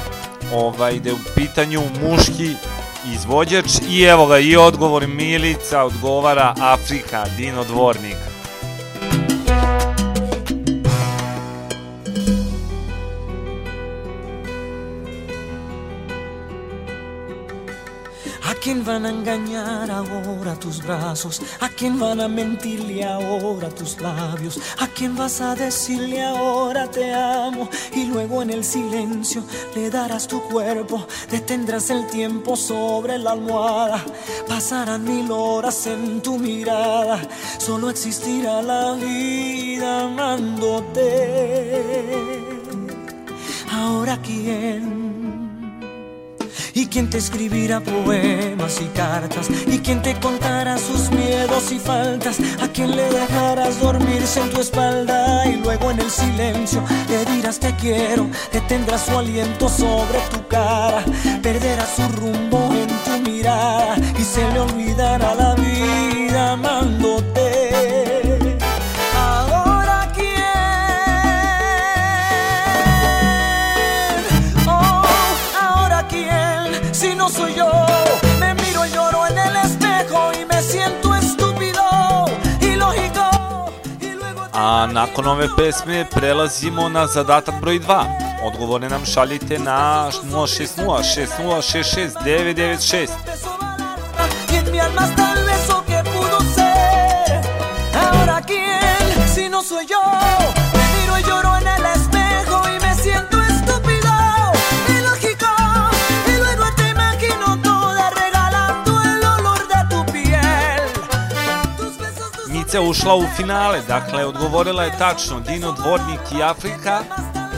ovaj, 0.53 0.99
da 0.99 1.09
je 1.09 1.13
u 1.13 1.17
pitanju 1.35 1.81
muški 2.01 2.55
izvođač 3.13 3.65
i 3.89 4.01
evo 4.01 4.25
ga 4.25 4.39
i 4.39 4.55
odgovor 4.55 5.07
Milica 5.07 5.83
odgovara 5.83 6.55
Afrika, 6.59 7.25
Dino 7.37 7.63
Dvornik. 7.63 8.12
Tus 20.63 20.81
brazos? 20.81 21.41
¿A 21.59 21.67
quién 21.67 21.99
van 21.99 22.21
a 22.21 22.29
mentirle 22.29 23.03
ahora 23.03 23.67
tus 23.69 23.99
labios? 23.99 24.57
¿A 24.79 24.87
quién 24.87 25.13
vas 25.15 25.41
a 25.41 25.55
decirle 25.55 26.23
ahora 26.23 26.89
te 26.89 27.13
amo? 27.13 27.69
Y 27.93 28.05
luego 28.05 28.41
en 28.41 28.49
el 28.49 28.63
silencio 28.63 29.43
le 29.75 29.89
darás 29.89 30.25
tu 30.25 30.41
cuerpo, 30.43 31.05
detendrás 31.29 31.89
el 31.89 32.07
tiempo 32.07 32.55
sobre 32.55 33.17
la 33.17 33.31
almohada. 33.31 34.01
Pasarán 34.47 35.03
mil 35.03 35.29
horas 35.31 35.85
en 35.87 36.21
tu 36.21 36.37
mirada, 36.37 37.19
solo 37.57 37.89
existirá 37.89 38.61
la 38.61 38.93
vida 38.93 40.03
amándote. 40.05 41.03
Ahora 43.69 44.17
quién 44.21 44.82
escribirá 47.17 47.79
poemas 47.79 48.81
y 48.81 48.85
cartas 48.85 49.47
y 49.67 49.79
quien 49.79 50.01
te 50.01 50.15
contará 50.19 50.77
sus 50.77 51.11
miedos 51.11 51.71
y 51.71 51.79
faltas 51.79 52.39
a 52.61 52.67
quien 52.67 52.95
le 52.95 53.09
dejarás 53.09 53.79
dormirse 53.79 54.39
en 54.39 54.49
tu 54.49 54.61
espalda 54.61 55.45
y 55.47 55.57
luego 55.57 55.91
en 55.91 55.99
el 55.99 56.09
silencio 56.09 56.83
le 57.09 57.25
dirás 57.25 57.59
te 57.59 57.75
quiero 57.75 58.27
detendrás 58.51 59.05
su 59.05 59.17
aliento 59.17 59.69
sobre 59.69 60.19
tu 60.31 60.47
cara 60.47 61.03
perderás 61.41 61.95
su 61.95 62.07
rumbo 62.19 62.69
en 62.73 62.87
tu 62.87 63.29
mirada 63.29 63.95
y 64.17 64.23
se 64.23 64.49
le 64.51 64.59
olvidará 64.59 65.35
la 65.35 65.55
vida 65.55 65.62
А 84.65 84.87
након 84.87 85.27
ове 85.27 85.49
песме 85.57 86.07
прелазимо 86.11 86.87
на 86.89 87.03
задатак 87.07 87.55
број 87.59 87.83
2. 87.83 88.47
Одговоре 88.47 88.87
нам 88.87 89.03
шалите 89.05 89.59
на 89.59 90.07
060 90.07 91.03
606 91.03 92.15
996. 92.23 93.11
Soy 99.63 99.85
yo. 99.87 100.72
dvojica 112.73 112.89
ušla 112.89 113.15
u 113.15 113.23
finale, 113.35 113.81
dakle 113.87 114.25
odgovorila 114.25 114.83
je 114.83 114.97
tačno 114.97 115.39
Dino 115.39 115.71
Dvornik 115.71 116.19
i 116.39 116.43
Afrika, 116.43 116.99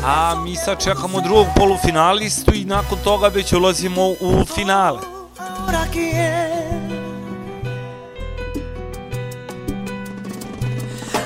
a 0.05 0.35
mi 0.43 0.55
sad 0.55 0.83
čekamo 0.83 1.21
drugog 1.21 1.47
polufinalistu 1.55 2.53
i 2.53 2.65
nakon 2.65 2.97
toga 3.03 3.27
već 3.27 3.53
ulazimo 3.53 4.01
u 4.07 4.45
finale. 4.55 4.99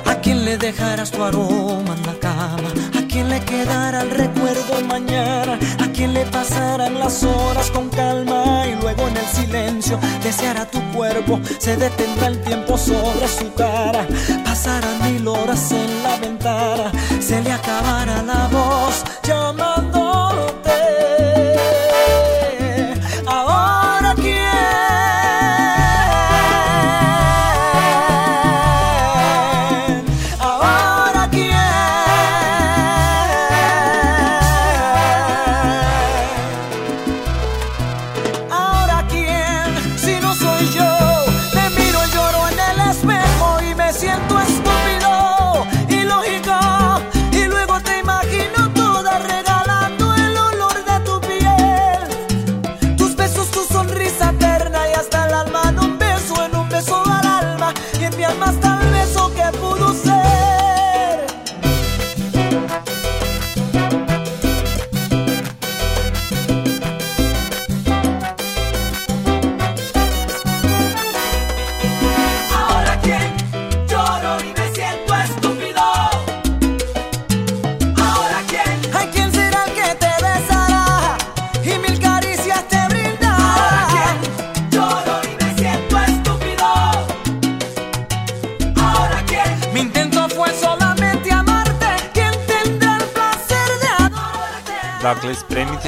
A 0.05 0.13
quién 0.21 0.43
le 0.45 0.57
dejarás 0.57 1.11
tu 1.11 1.23
aroma 1.23 1.93
en 1.97 2.01
la 2.07 2.15
cama? 2.21 2.98
quién 3.19 3.29
le 3.31 3.41
quedará 3.41 4.01
el 4.01 4.11
recuerdo 4.11 4.79
mañana, 4.87 5.59
a 5.83 5.87
quién 5.91 6.13
le 6.13 6.25
pasarán 6.27 6.97
las 6.97 7.21
horas 7.23 7.69
con 7.69 7.89
calma 7.89 8.65
y 8.65 8.75
luego 8.81 9.09
en 9.09 9.17
el 9.17 9.25
silencio 9.25 9.99
deseará 10.23 10.65
tu 10.65 10.79
cuerpo, 10.93 11.37
se 11.57 11.75
detendrá 11.75 12.27
el 12.27 12.41
tiempo 12.41 12.77
sobre 12.77 13.27
su 13.27 13.53
cara, 13.55 14.07
pasarán 14.45 15.01
mil 15.03 15.27
horas 15.27 15.69
en 15.73 16.01
la 16.01 16.15
ventana, 16.15 16.91
se 17.19 17.41
le 17.41 17.51
acabará 17.51 18.23
la 18.23 18.47
voz 18.47 19.03
llamando. 19.23 20.08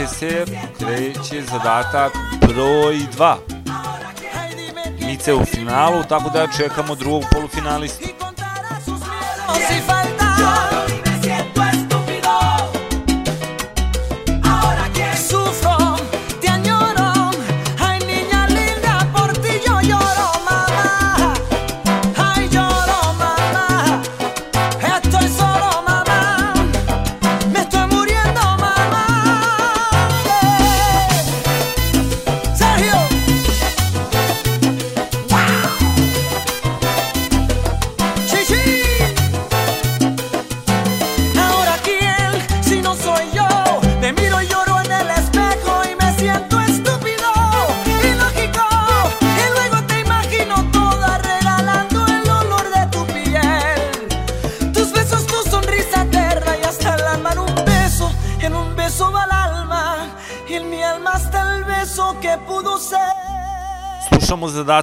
će 0.01 0.07
se 0.07 0.45
kreće 0.77 1.41
zadatak 1.41 2.13
broj 2.47 2.99
2. 3.17 3.35
Mice 5.05 5.33
u 5.33 5.45
finalu, 5.45 6.03
tako 6.09 6.29
da 6.29 6.47
čekamo 6.57 6.95
drugog 6.95 7.23
polufinalista. 7.31 8.05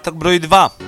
Stock 0.09 0.17
Broy 0.17 0.39
2. 0.41 0.88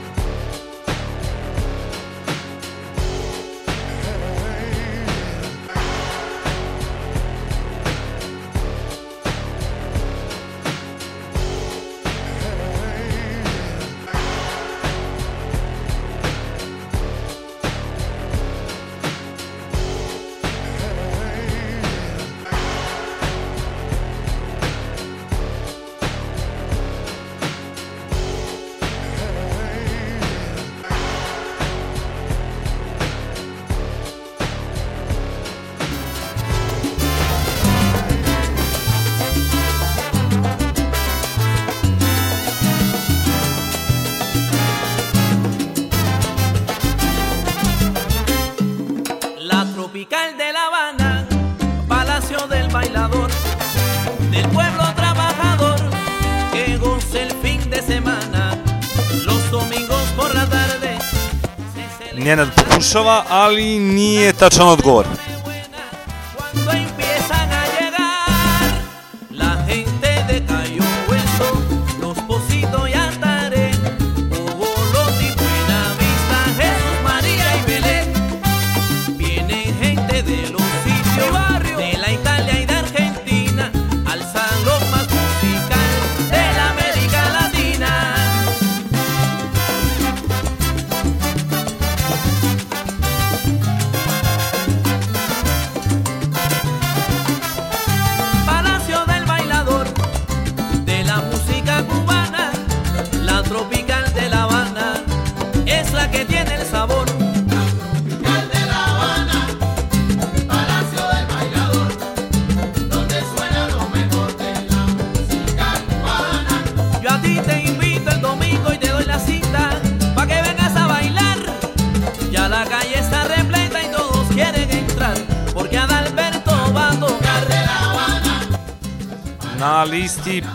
ali 63.31 63.79
nije 63.79 64.33
tačan 64.33 64.69
odgovor. 64.69 65.07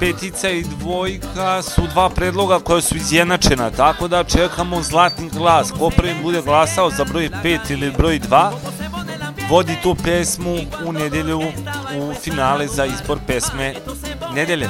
petica 0.05 0.49
i 0.49 0.63
dvojka 0.63 1.61
su 1.61 1.81
dva 1.87 2.09
predloga 2.09 2.59
koja 2.59 2.81
su 2.81 2.95
izjednačena, 2.95 3.71
tako 3.71 4.07
da 4.07 4.23
čekamo 4.23 4.81
zlatni 4.81 5.29
glas. 5.29 5.71
Ko 5.71 5.89
prvi 5.89 6.15
bude 6.23 6.41
glasao 6.41 6.89
za 6.89 7.03
broj 7.03 7.29
5 7.43 7.71
ili 7.71 7.91
broj 7.97 8.19
2, 8.19 8.51
vodi 9.49 9.75
tu 9.83 9.95
pesmu 10.03 10.55
u 10.85 10.93
nedelju 10.93 11.39
u 11.97 12.13
finale 12.21 12.67
za 12.67 12.85
izbor 12.85 13.17
pesme 13.27 13.75
nedelje. 14.33 14.69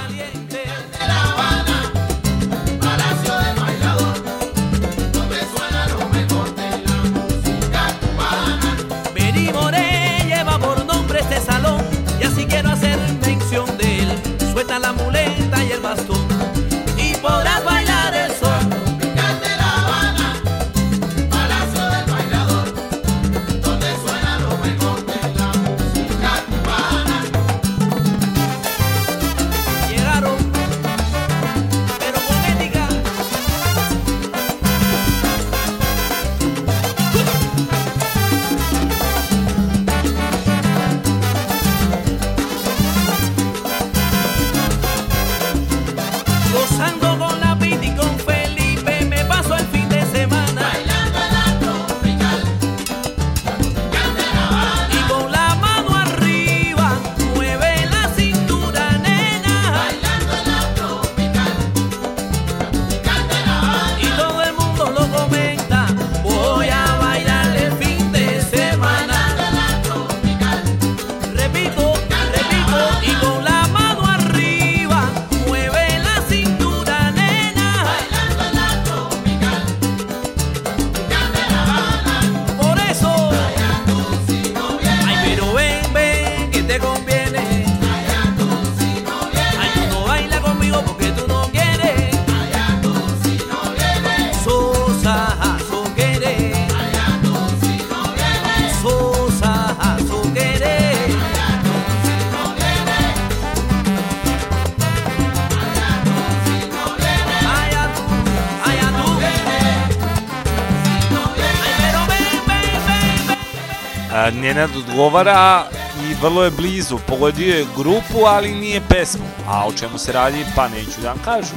odgovara 114.96 115.66
i 116.10 116.14
vrlo 116.22 116.44
je 116.44 116.52
blizu. 116.52 116.98
Pogodio 117.08 117.56
je 117.56 117.66
grupu, 117.78 118.26
ali 118.26 118.56
nije 118.56 118.82
pesmu. 118.90 119.26
A 119.48 119.68
o 119.68 119.74
čemu 119.74 119.98
se 119.98 120.12
radi, 120.12 120.46
pa 120.56 120.68
neću 120.68 121.02
da 121.02 121.10
vam 121.10 121.20
kažu. 121.26 121.56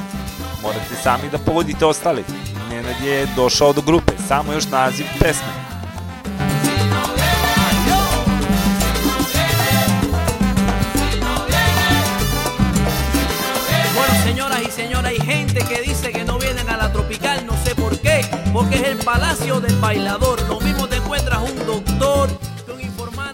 Morate 0.63 0.95
sami 1.03 1.31
da 1.33 1.39
pogodite 1.39 1.87
ostali. 1.87 2.25
Nenad 2.71 3.05
je 3.05 3.27
došao 3.37 3.73
do 3.73 3.81
grupe, 3.81 4.13
samo 4.29 4.53
još 4.53 4.67
naziv 4.67 5.07
pesme. 5.21 5.69
porque 18.53 18.77
es 18.77 18.89
el 18.89 18.99
palacio 19.05 19.61
del 19.61 19.77
bailador. 19.77 20.41
Lo 20.49 20.61
mismo 20.61 20.89
te 20.89 20.97
encuentras 20.97 21.39
un 21.49 21.67
doctor, 21.67 22.29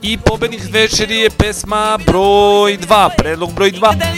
I 0.06 0.18
pobednik 0.18 0.60
večeri 0.70 1.16
je 1.16 1.30
pesma 1.30 1.98
broj 2.06 2.78
2, 2.78 3.08
predlog 3.16 3.52
broj 3.52 3.72
2. 3.72 4.13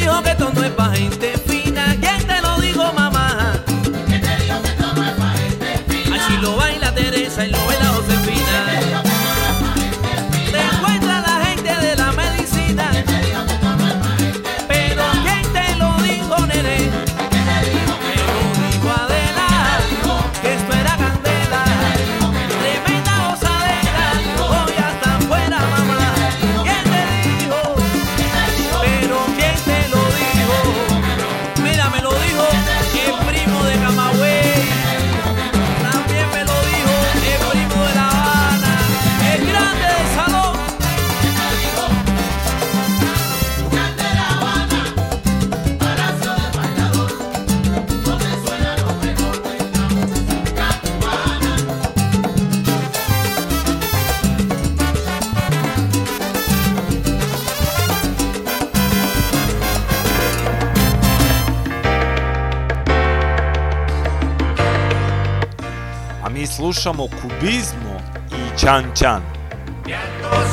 slušamo 66.66 67.08
kubizmo 67.22 68.00
i 68.32 68.58
Chan 68.58 68.84
Chan. 68.94 69.22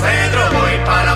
Cedro 0.02 0.44
voy 0.60 0.86
para 0.86 1.14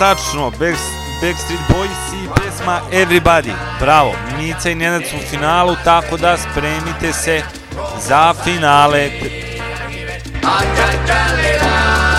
tačno, 0.00 0.50
Back, 0.50 0.78
Backstreet 1.22 1.60
Boys 1.68 2.24
i 2.24 2.28
pesma 2.40 2.80
Everybody. 2.92 3.52
Bravo, 3.80 4.12
Mica 4.38 4.70
i 4.70 4.74
Nenad 4.74 5.02
su 5.10 5.16
u 5.16 5.30
finalu, 5.30 5.76
tako 5.84 6.16
da 6.16 6.36
spremite 6.36 7.12
se 7.12 7.42
za 8.08 8.34
finale. 8.44 9.10
Ačačalila! 10.42 12.09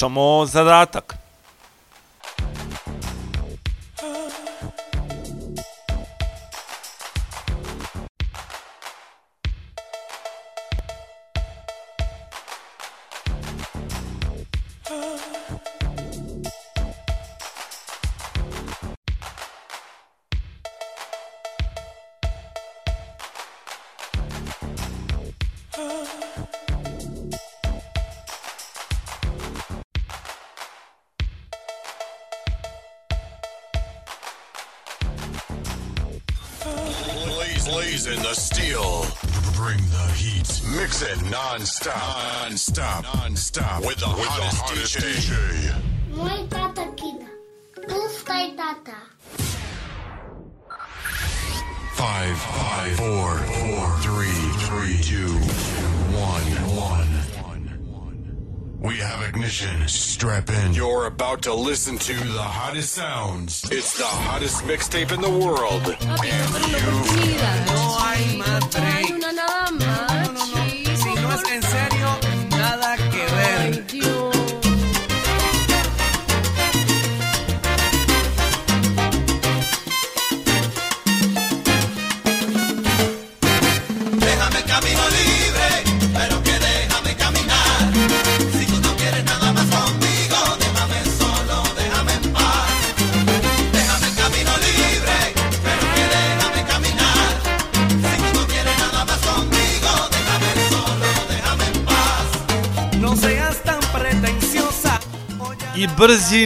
chamou 0.00 0.46
Zarat, 0.46 0.96
listen 61.80 61.96
to 61.96 62.12
the 62.34 62.42
hottest 62.42 62.92
sounds. 62.92 63.64
It's 63.72 63.96
the 63.96 64.04
hottest 64.04 64.64
mixtape 64.64 65.12
in 65.12 65.22
the 65.22 65.30
world. 65.30 65.96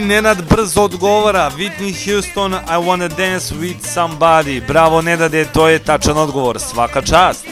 Nenad 0.05 0.49
brzo 0.49 0.83
odgovara 0.83 1.51
Whitney 1.57 1.93
Houston, 2.05 2.53
I 2.53 2.77
wanna 2.77 3.07
dance 3.07 3.55
with 3.55 3.93
somebody. 3.93 4.61
Bravo 4.67 5.01
Nenade, 5.01 5.45
to 5.53 5.67
je 5.67 5.79
tačan 5.79 6.17
odgovor, 6.17 6.59
svaka 6.59 7.01
čast. 7.01 7.45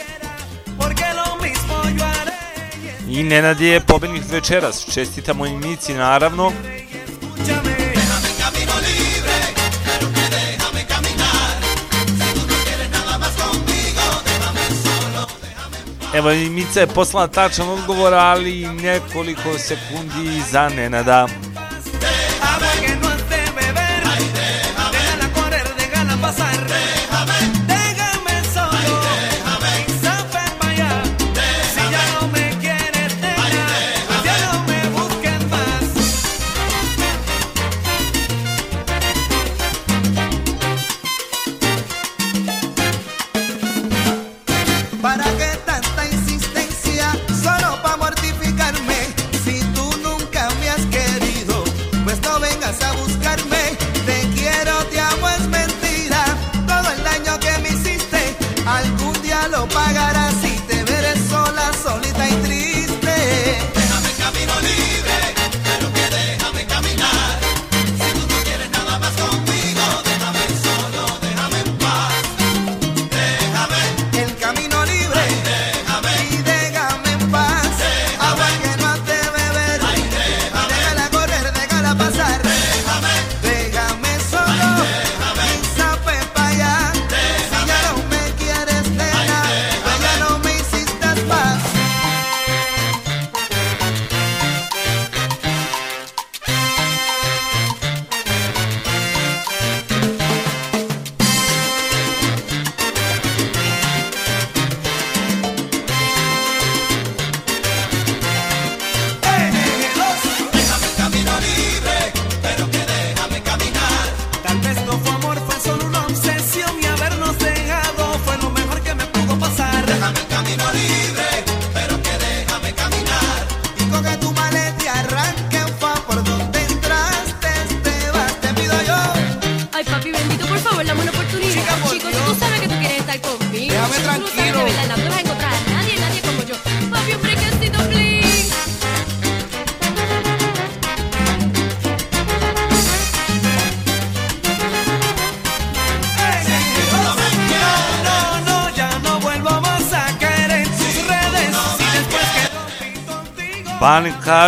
I 3.10 3.24
Nenad 3.24 3.62
je 3.62 3.80
pobednik 3.80 4.24
večeras, 4.32 4.94
čestitamo 4.94 5.46
i 5.46 5.58
Mici 5.58 5.94
naravno. 5.94 6.52
Evo 16.14 16.32
i 16.32 16.50
Mica 16.50 16.80
je 16.80 16.88
poslala 16.88 17.28
tačan 17.28 17.70
odgovor, 17.70 18.14
ali 18.14 18.68
nekoliko 18.68 19.58
sekundi 19.58 20.42
za 20.52 20.70
Nenada. 20.70 21.28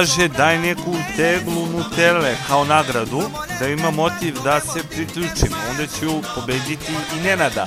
kaže 0.06 0.28
daj 0.28 0.58
neku 0.60 0.94
teglu 1.18 1.66
Nutele 1.66 2.36
kao 2.48 2.66
nagradu 2.66 3.22
da 3.60 3.68
ima 3.68 3.92
motiv 3.92 4.36
da 4.44 4.60
se 4.60 4.84
priključim. 4.84 5.54
Onda 5.70 5.88
ću 5.88 6.22
pobediti 6.36 6.92
i 7.18 7.24
Nenada. 7.24 7.66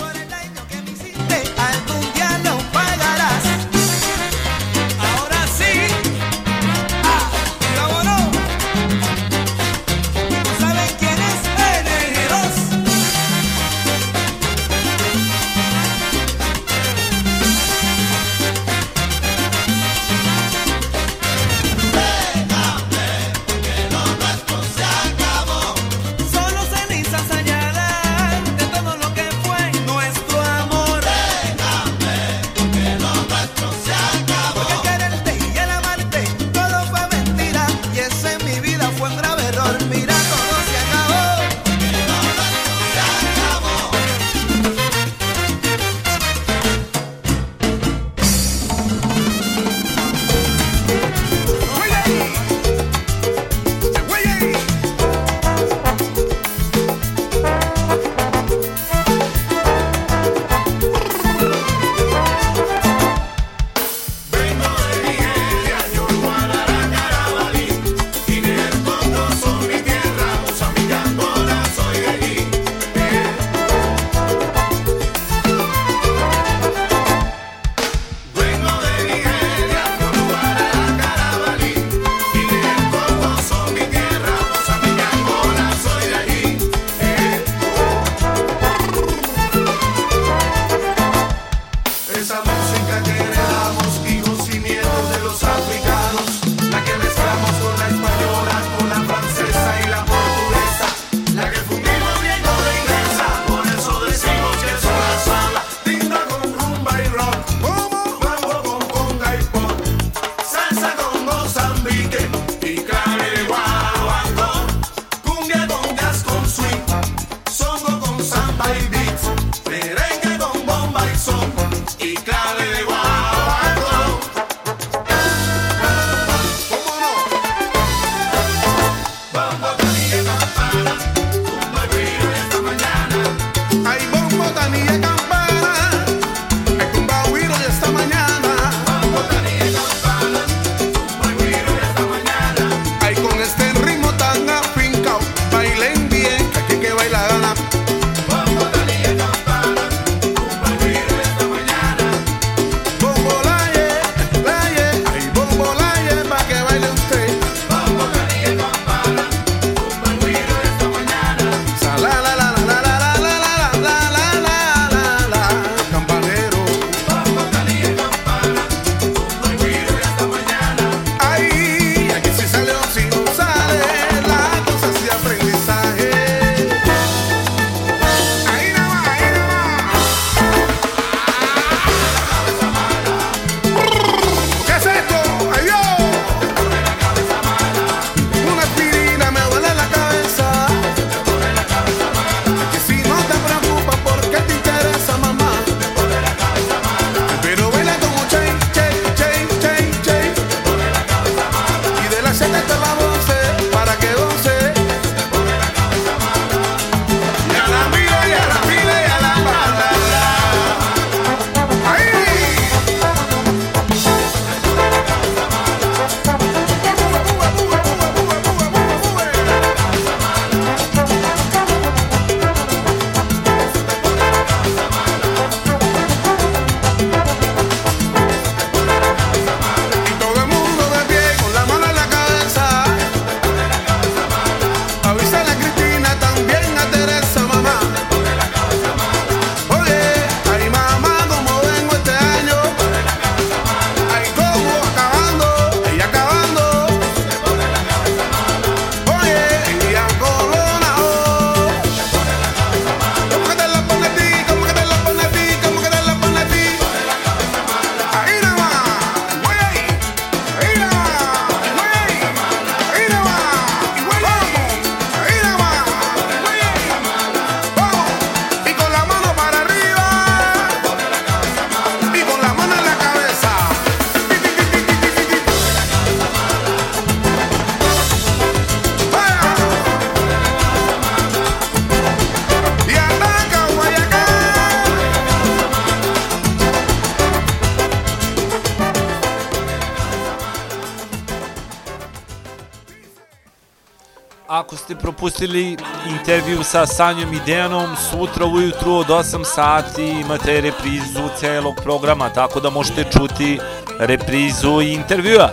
ako 294.59 294.77
ste 294.77 294.97
propustili 294.97 295.77
intervju 296.11 296.63
sa 296.63 296.87
Sanjom 296.87 297.33
i 297.33 297.41
Dejanom, 297.47 297.97
sutra 298.11 298.47
ujutru 298.47 298.93
od 298.93 299.07
8 299.07 299.45
sati 299.45 300.07
imate 300.07 300.61
reprizu 300.61 301.29
celog 301.41 301.75
programa, 301.83 302.29
tako 302.29 302.61
da 302.61 302.71
možete 302.71 303.05
čuti 303.05 303.59
reprizu 303.99 304.81
intervjua. 304.81 305.51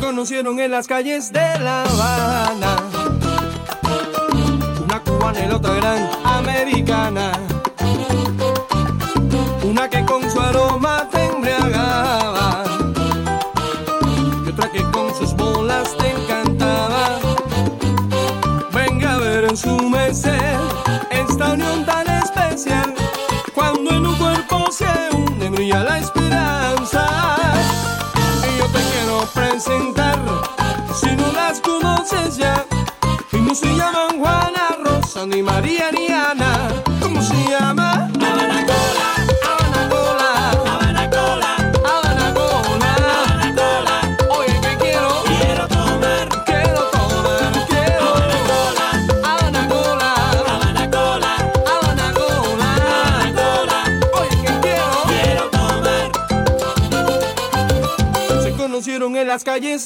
conocieron 0.00 0.58
en 0.58 0.70
las 0.70 0.86
calles 0.86 1.32
de 1.32 1.58
La 1.60 1.84
Habana. 1.84 2.76
Una 4.84 5.00
cubana 5.00 5.40
y 5.40 5.46
la 5.46 5.56
otra 5.56 5.74
gran 5.74 6.10
americana. 6.24 7.57
aroma 10.48 10.97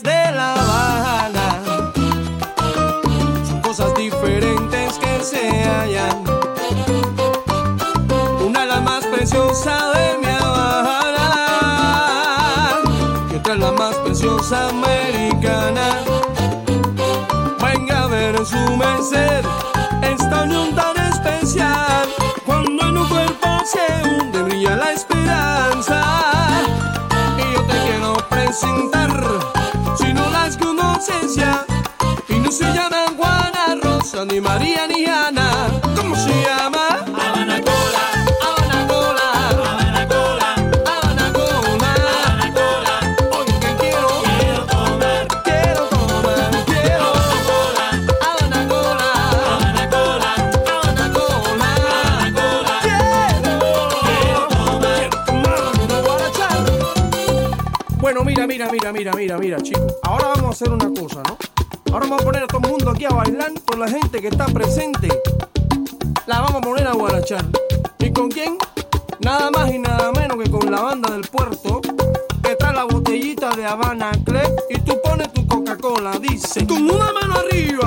de 0.00 0.32
La 0.32 0.54
Habana. 0.54 1.60
Son 3.46 3.60
cosas 3.60 3.94
diferentes 3.94 4.98
que 4.98 5.22
se 5.22 5.64
hallan. 5.64 6.24
Una 8.42 8.64
la 8.64 8.80
más 8.80 9.04
preciosa 9.04 9.92
de 9.92 10.16
mi 10.18 10.28
Habana 10.28 11.28
y 13.30 13.34
otra 13.36 13.54
la 13.56 13.72
más 13.72 13.94
preciosa 13.96 14.70
americana. 14.70 15.98
Venga 17.60 18.04
a 18.04 18.06
ver 18.06 18.46
su 18.46 18.76
merced 18.78 19.44
esta 20.02 20.44
unión 20.44 20.74
mira, 58.70 58.92
mira, 58.92 58.92
mira, 58.92 59.12
mira, 59.14 59.38
mira, 59.38 59.60
chicos. 59.60 59.94
Ahora 60.02 60.28
vamos 60.28 60.44
a 60.44 60.50
hacer 60.50 60.70
una 60.70 60.88
cosa, 61.00 61.22
¿no? 61.26 61.36
Ahora 61.92 62.06
vamos 62.06 62.22
a 62.22 62.24
poner 62.24 62.42
a 62.44 62.46
todo 62.46 62.60
el 62.64 62.70
mundo 62.70 62.90
aquí 62.90 63.04
a 63.04 63.10
bailar 63.10 63.52
con 63.66 63.80
la 63.80 63.88
gente 63.88 64.20
que 64.20 64.28
está 64.28 64.46
presente. 64.46 65.08
La 66.26 66.40
vamos 66.40 66.56
a 66.56 66.60
poner 66.60 66.86
a 66.86 66.92
guarachar. 66.92 67.44
¿Y 67.98 68.12
con 68.12 68.30
quién? 68.30 68.58
Nada 69.20 69.50
más 69.50 69.72
y 69.72 69.78
nada 69.78 70.12
menos 70.12 70.36
que 70.42 70.50
con 70.50 70.70
la 70.70 70.80
banda 70.80 71.12
del 71.12 71.22
puerto, 71.22 71.80
que 72.42 72.56
trae 72.56 72.74
la 72.74 72.84
botellita 72.84 73.54
de 73.56 73.64
Habana 73.64 74.12
Club 74.24 74.60
y 74.70 74.78
tú 74.80 74.98
pones 75.02 75.32
tu 75.32 75.46
Coca-Cola, 75.46 76.18
dice, 76.18 76.66
con 76.66 76.90
una 76.90 77.12
mano 77.12 77.34
arriba. 77.34 77.81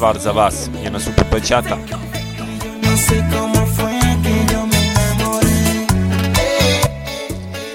stvar 0.00 0.18
za 0.18 0.30
vas, 0.30 0.70
njena 0.82 1.00
su 1.00 1.10
popećata. 1.16 1.76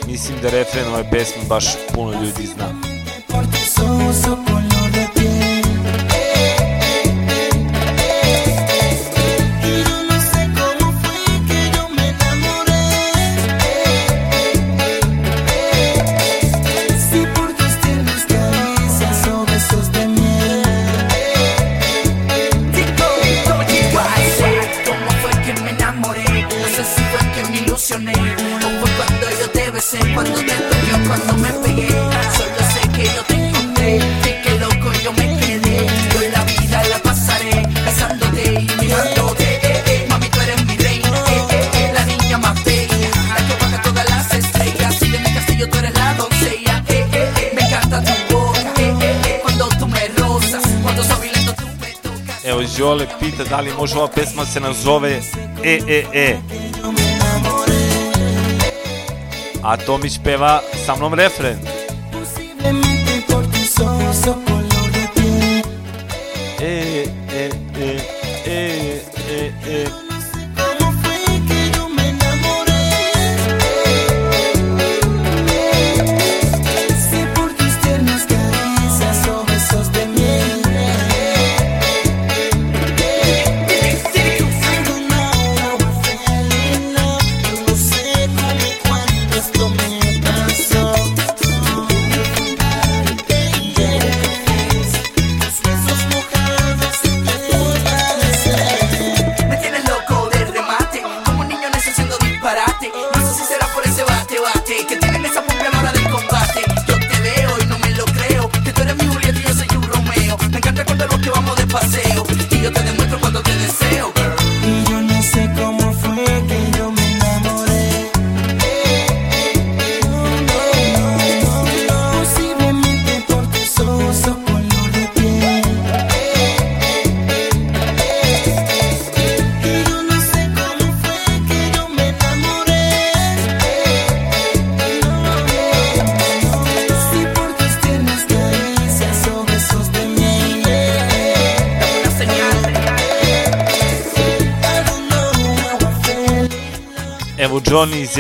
Mislim 0.08 0.38
da 0.42 0.50
refren 0.50 0.88
ove 0.94 1.10
pesme 1.12 1.44
baš 1.50 1.66
puno 1.94 2.12
ljudi 2.12 2.46
zna. 2.46 2.66
пите 53.26 53.44
дали 53.44 53.72
може 53.78 53.98
ова 53.98 54.08
песма 54.08 54.44
да 54.44 54.52
се 54.52 54.60
назове 54.60 55.22
Е, 55.64 55.80
е, 55.88 56.06
е. 56.14 56.40
А 59.64 59.78
Томич 59.78 60.20
пева 60.20 60.62
со 60.86 60.96
мном 60.96 61.14
рефрен. 61.14 61.75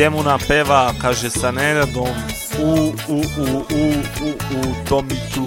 Zemuna 0.05 0.37
peva, 0.37 0.93
kaže, 1.01 1.33
sa 1.33 1.49
Nenadom, 1.49 2.13
u, 2.61 2.93
u, 3.09 3.17
u, 3.17 3.57
u, 3.73 3.89
u, 4.21 4.29
u, 4.53 4.85
Tomiću, 4.85 5.41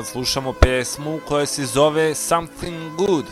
sad 0.00 0.06
slušamo 0.06 0.52
pesmu 0.52 1.20
koja 1.28 1.46
se 1.46 1.64
zove 1.64 2.14
Something 2.14 2.96
Good. 2.96 3.24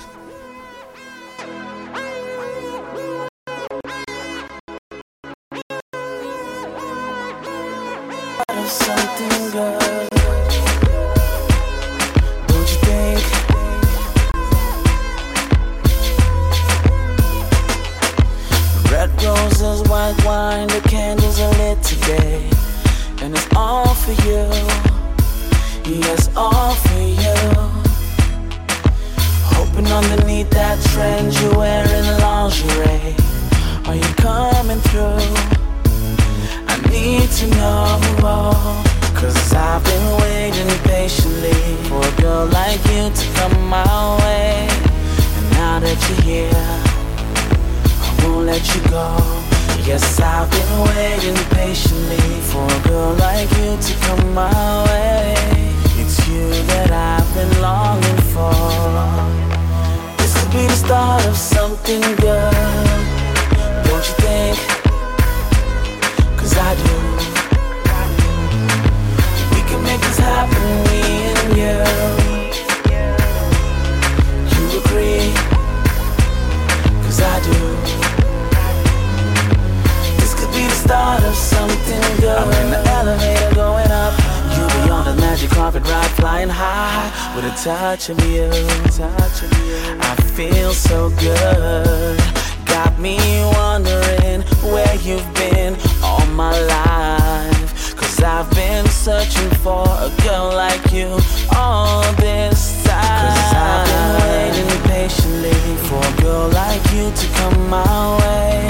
Touch 87.65 88.11
of 88.11 88.21
you. 88.27 88.49
Touch 88.97 89.43
of 89.43 89.53
you. 89.67 89.99
I 90.01 90.15
feel 90.35 90.73
so 90.73 91.11
good. 91.11 92.19
Got 92.67 92.99
me 92.99 93.19
wondering 93.55 94.43
where 94.73 94.95
you've 94.97 95.35
been 95.35 95.77
all 96.03 96.25
my 96.27 96.57
life. 96.77 97.97
Cause 97.97 98.23
I've 98.23 98.51
been 98.53 98.87
searching 98.87 99.51
for 99.65 99.83
a 99.83 100.11
girl 100.23 100.49
like 100.55 100.93
you 100.93 101.19
all 101.57 102.03
this 102.15 102.85
time. 102.85 103.35
Cause 103.35 103.55
I've 103.55 103.87
been 103.91 104.11
waiting 104.23 104.83
patiently 104.85 105.77
for 105.89 106.01
a 106.01 106.23
girl 106.23 106.49
like 106.49 106.83
you 106.93 107.11
to 107.11 107.27
come 107.39 107.69
my 107.69 108.19
way. 108.21 108.69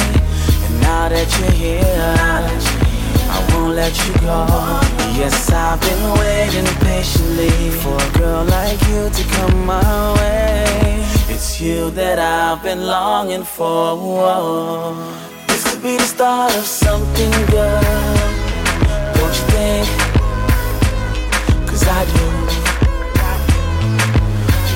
And 0.65 0.81
now 0.81 1.08
that 1.08 1.28
you're 1.39 1.50
here, 1.50 2.77
won't 3.68 3.76
let 3.76 4.06
you 4.06 4.12
go. 4.20 4.47
Yes, 5.18 5.50
I've 5.52 5.80
been 5.80 6.18
waiting 6.18 6.66
patiently 6.80 7.70
for 7.70 7.97
a 7.97 8.18
girl 8.18 8.44
like 8.44 8.80
you 8.88 9.10
to 9.10 9.24
come 9.34 9.66
my 9.66 10.14
way. 10.18 11.05
It's 11.28 11.60
you 11.60 11.90
that 11.90 12.18
I've 12.18 12.62
been 12.62 12.86
longing 12.86 13.44
for. 13.44 14.94
This 15.48 15.64
could 15.68 15.82
be 15.82 15.97
the 15.97 16.05
start 16.05 16.55
of 16.56 16.64
something 16.64 17.30
good. 17.50 17.82
Don't 19.16 19.34
you 19.38 19.47
think? 19.55 19.88
Cause 21.68 21.84
I 21.86 22.05
do. 22.16 22.26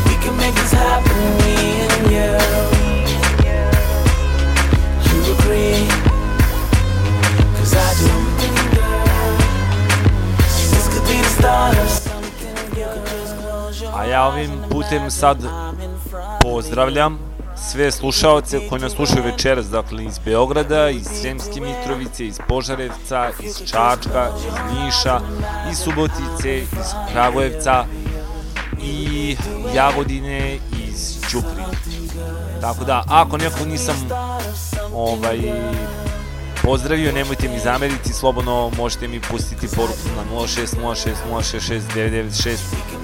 We 0.08 0.14
can 0.22 0.36
make 0.36 0.54
this 0.54 0.72
happen, 0.72 1.18
me 1.40 1.56
and 1.86 2.10
you. 2.14 2.32
You 5.08 5.18
agree? 5.34 6.01
A 13.94 14.04
ja 14.04 14.26
ovim 14.26 14.50
putem 14.70 15.10
sad 15.10 15.38
pozdravljam 16.42 17.18
sve 17.56 17.90
slušaoce 17.90 18.68
koji 18.68 18.80
nas 18.80 18.92
slušaju 18.92 19.24
večeras, 19.24 19.66
dakle 19.66 20.04
iz 20.04 20.18
Beograda, 20.18 20.90
iz 20.90 21.06
Sremske 21.20 21.60
Mitrovice, 21.60 22.26
iz 22.26 22.38
Požarevca, 22.48 23.30
iz 23.40 23.58
Čačka, 23.58 24.28
iz 24.38 24.74
Niša, 24.74 25.20
iz 25.70 25.78
Subotice, 25.78 26.58
iz 26.58 26.68
Kragujevca 27.12 27.84
i 28.82 29.36
Jagodine, 29.74 30.58
iz 30.88 31.20
Ćuprije. 31.30 31.66
Tako 32.60 32.84
da, 32.84 33.04
ako 33.08 33.36
nekog 33.36 33.66
nisam 33.66 33.96
ovaj, 34.94 35.38
pozdravio, 36.62 37.12
nemojte 37.12 37.48
mi 37.48 37.58
zameriti, 37.58 38.12
slobodno 38.12 38.70
možete 38.76 39.08
mi 39.08 39.20
pustiti 39.20 39.68
poruku 39.76 40.08
na 40.16 40.38
0606 40.38 41.14
066 41.30 41.80
996 41.94 42.56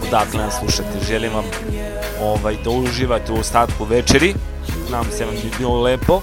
odakle 0.07 0.41
nas 0.41 0.59
slušate. 0.59 1.07
Želim 1.09 1.33
vam 1.33 1.45
ovaj, 2.21 2.57
da 2.65 2.71
uživate 2.71 3.33
u 3.33 3.39
ostatku 3.39 3.85
večeri, 3.85 4.35
nam 4.91 5.07
se 5.17 5.25
vam 5.25 5.35
bi 5.35 5.51
bilo 5.59 5.83
lepo. 5.83 6.23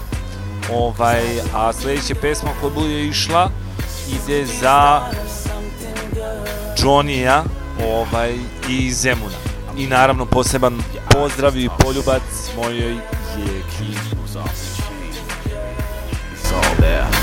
Ovaj, 0.74 1.22
a 1.54 1.74
sledeća 1.74 2.16
pesma 2.22 2.50
koja 2.62 2.74
bude 2.74 3.04
išla 3.04 3.50
ide 4.08 4.46
za 4.46 5.02
Johnny-a 6.78 7.44
ovaj, 7.88 8.36
i 8.70 8.92
Zemuna. 8.92 9.36
I 9.78 9.88
naravno 9.88 10.26
poseban 10.26 10.82
pozdrav 11.12 11.58
i 11.58 11.70
poljubac 11.80 12.22
mojoj 12.56 12.92
jeki. 13.38 13.96
It's 16.36 16.52
all 16.54 16.76
there. 16.76 17.15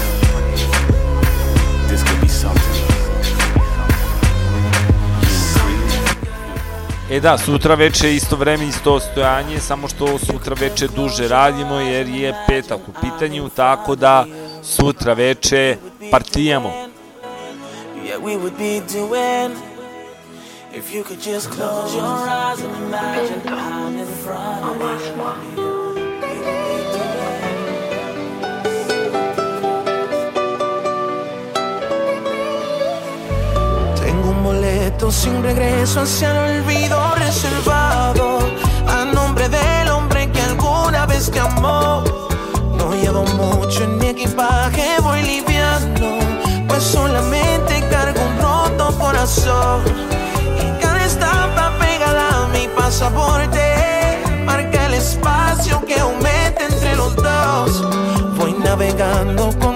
E 7.13 7.21
da, 7.21 7.39
sutra 7.39 7.75
veče 7.75 8.15
isto 8.15 8.37
vreme, 8.37 8.67
isto 8.67 9.01
stojanje, 9.01 9.61
samo 9.61 9.89
što 9.89 10.19
sutra 10.19 10.57
veče 10.61 10.89
duže 10.89 11.29
radimo 11.29 11.75
jer 11.75 12.09
je 12.09 12.35
petak 12.49 12.79
u 12.89 12.93
pitanju, 13.01 13.49
tako 13.49 13.95
da 13.95 14.25
sutra 14.63 15.13
veče 15.13 15.77
partijamo. 16.11 16.73
Yeah, 18.05 18.19
we 18.19 18.37
would 18.37 18.57
be 18.59 18.81
doing 18.99 19.53
if 20.75 20.95
you 20.95 21.05
could 21.05 21.27
just 21.27 21.51
close 21.51 21.97
your 21.97 22.17
eyes 22.29 22.61
and 22.65 22.77
imagine 22.87 23.41
I'm 23.47 23.99
in 23.99 24.07
front 24.25 24.65
of 24.65 25.57
you. 25.57 25.93
Sin 35.11 35.43
regreso 35.43 36.03
hacia 36.03 36.31
el 36.31 36.61
olvido 36.63 36.97
reservado 37.17 38.39
a 38.87 39.05
nombre 39.05 39.49
del 39.49 39.89
hombre 39.89 40.31
que 40.31 40.41
alguna 40.41 41.07
vez 41.07 41.29
te 41.29 41.41
amó. 41.41 42.05
No 42.77 42.95
llevo 42.95 43.25
mucho 43.25 43.83
en 43.83 43.99
mi 43.99 44.09
equipaje, 44.09 45.01
voy 45.03 45.23
liviano, 45.23 46.19
pues 46.69 46.85
solamente 46.85 47.83
cargo 47.91 48.21
un 48.21 48.39
roto 48.39 48.97
corazón. 48.97 49.83
Y 50.61 50.81
cada 50.81 51.05
estampa 51.05 51.73
pegada 51.81 52.45
a 52.45 52.49
mi 52.49 52.69
pasaporte 52.69 54.19
marca 54.45 54.87
el 54.87 54.95
espacio 54.95 55.85
que 55.85 55.99
aumenta 55.99 56.65
entre 56.65 56.95
los 56.95 57.17
dos. 57.17 57.83
Voy 58.39 58.53
navegando 58.53 59.51
con 59.59 59.72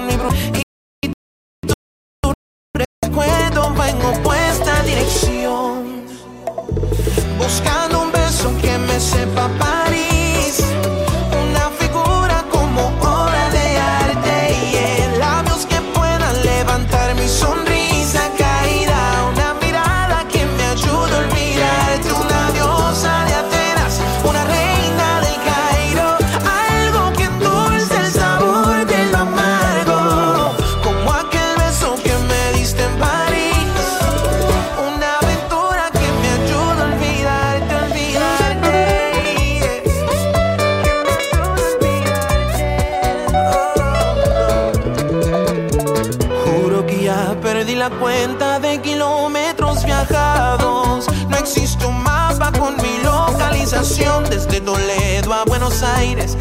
Aires 55.82 56.36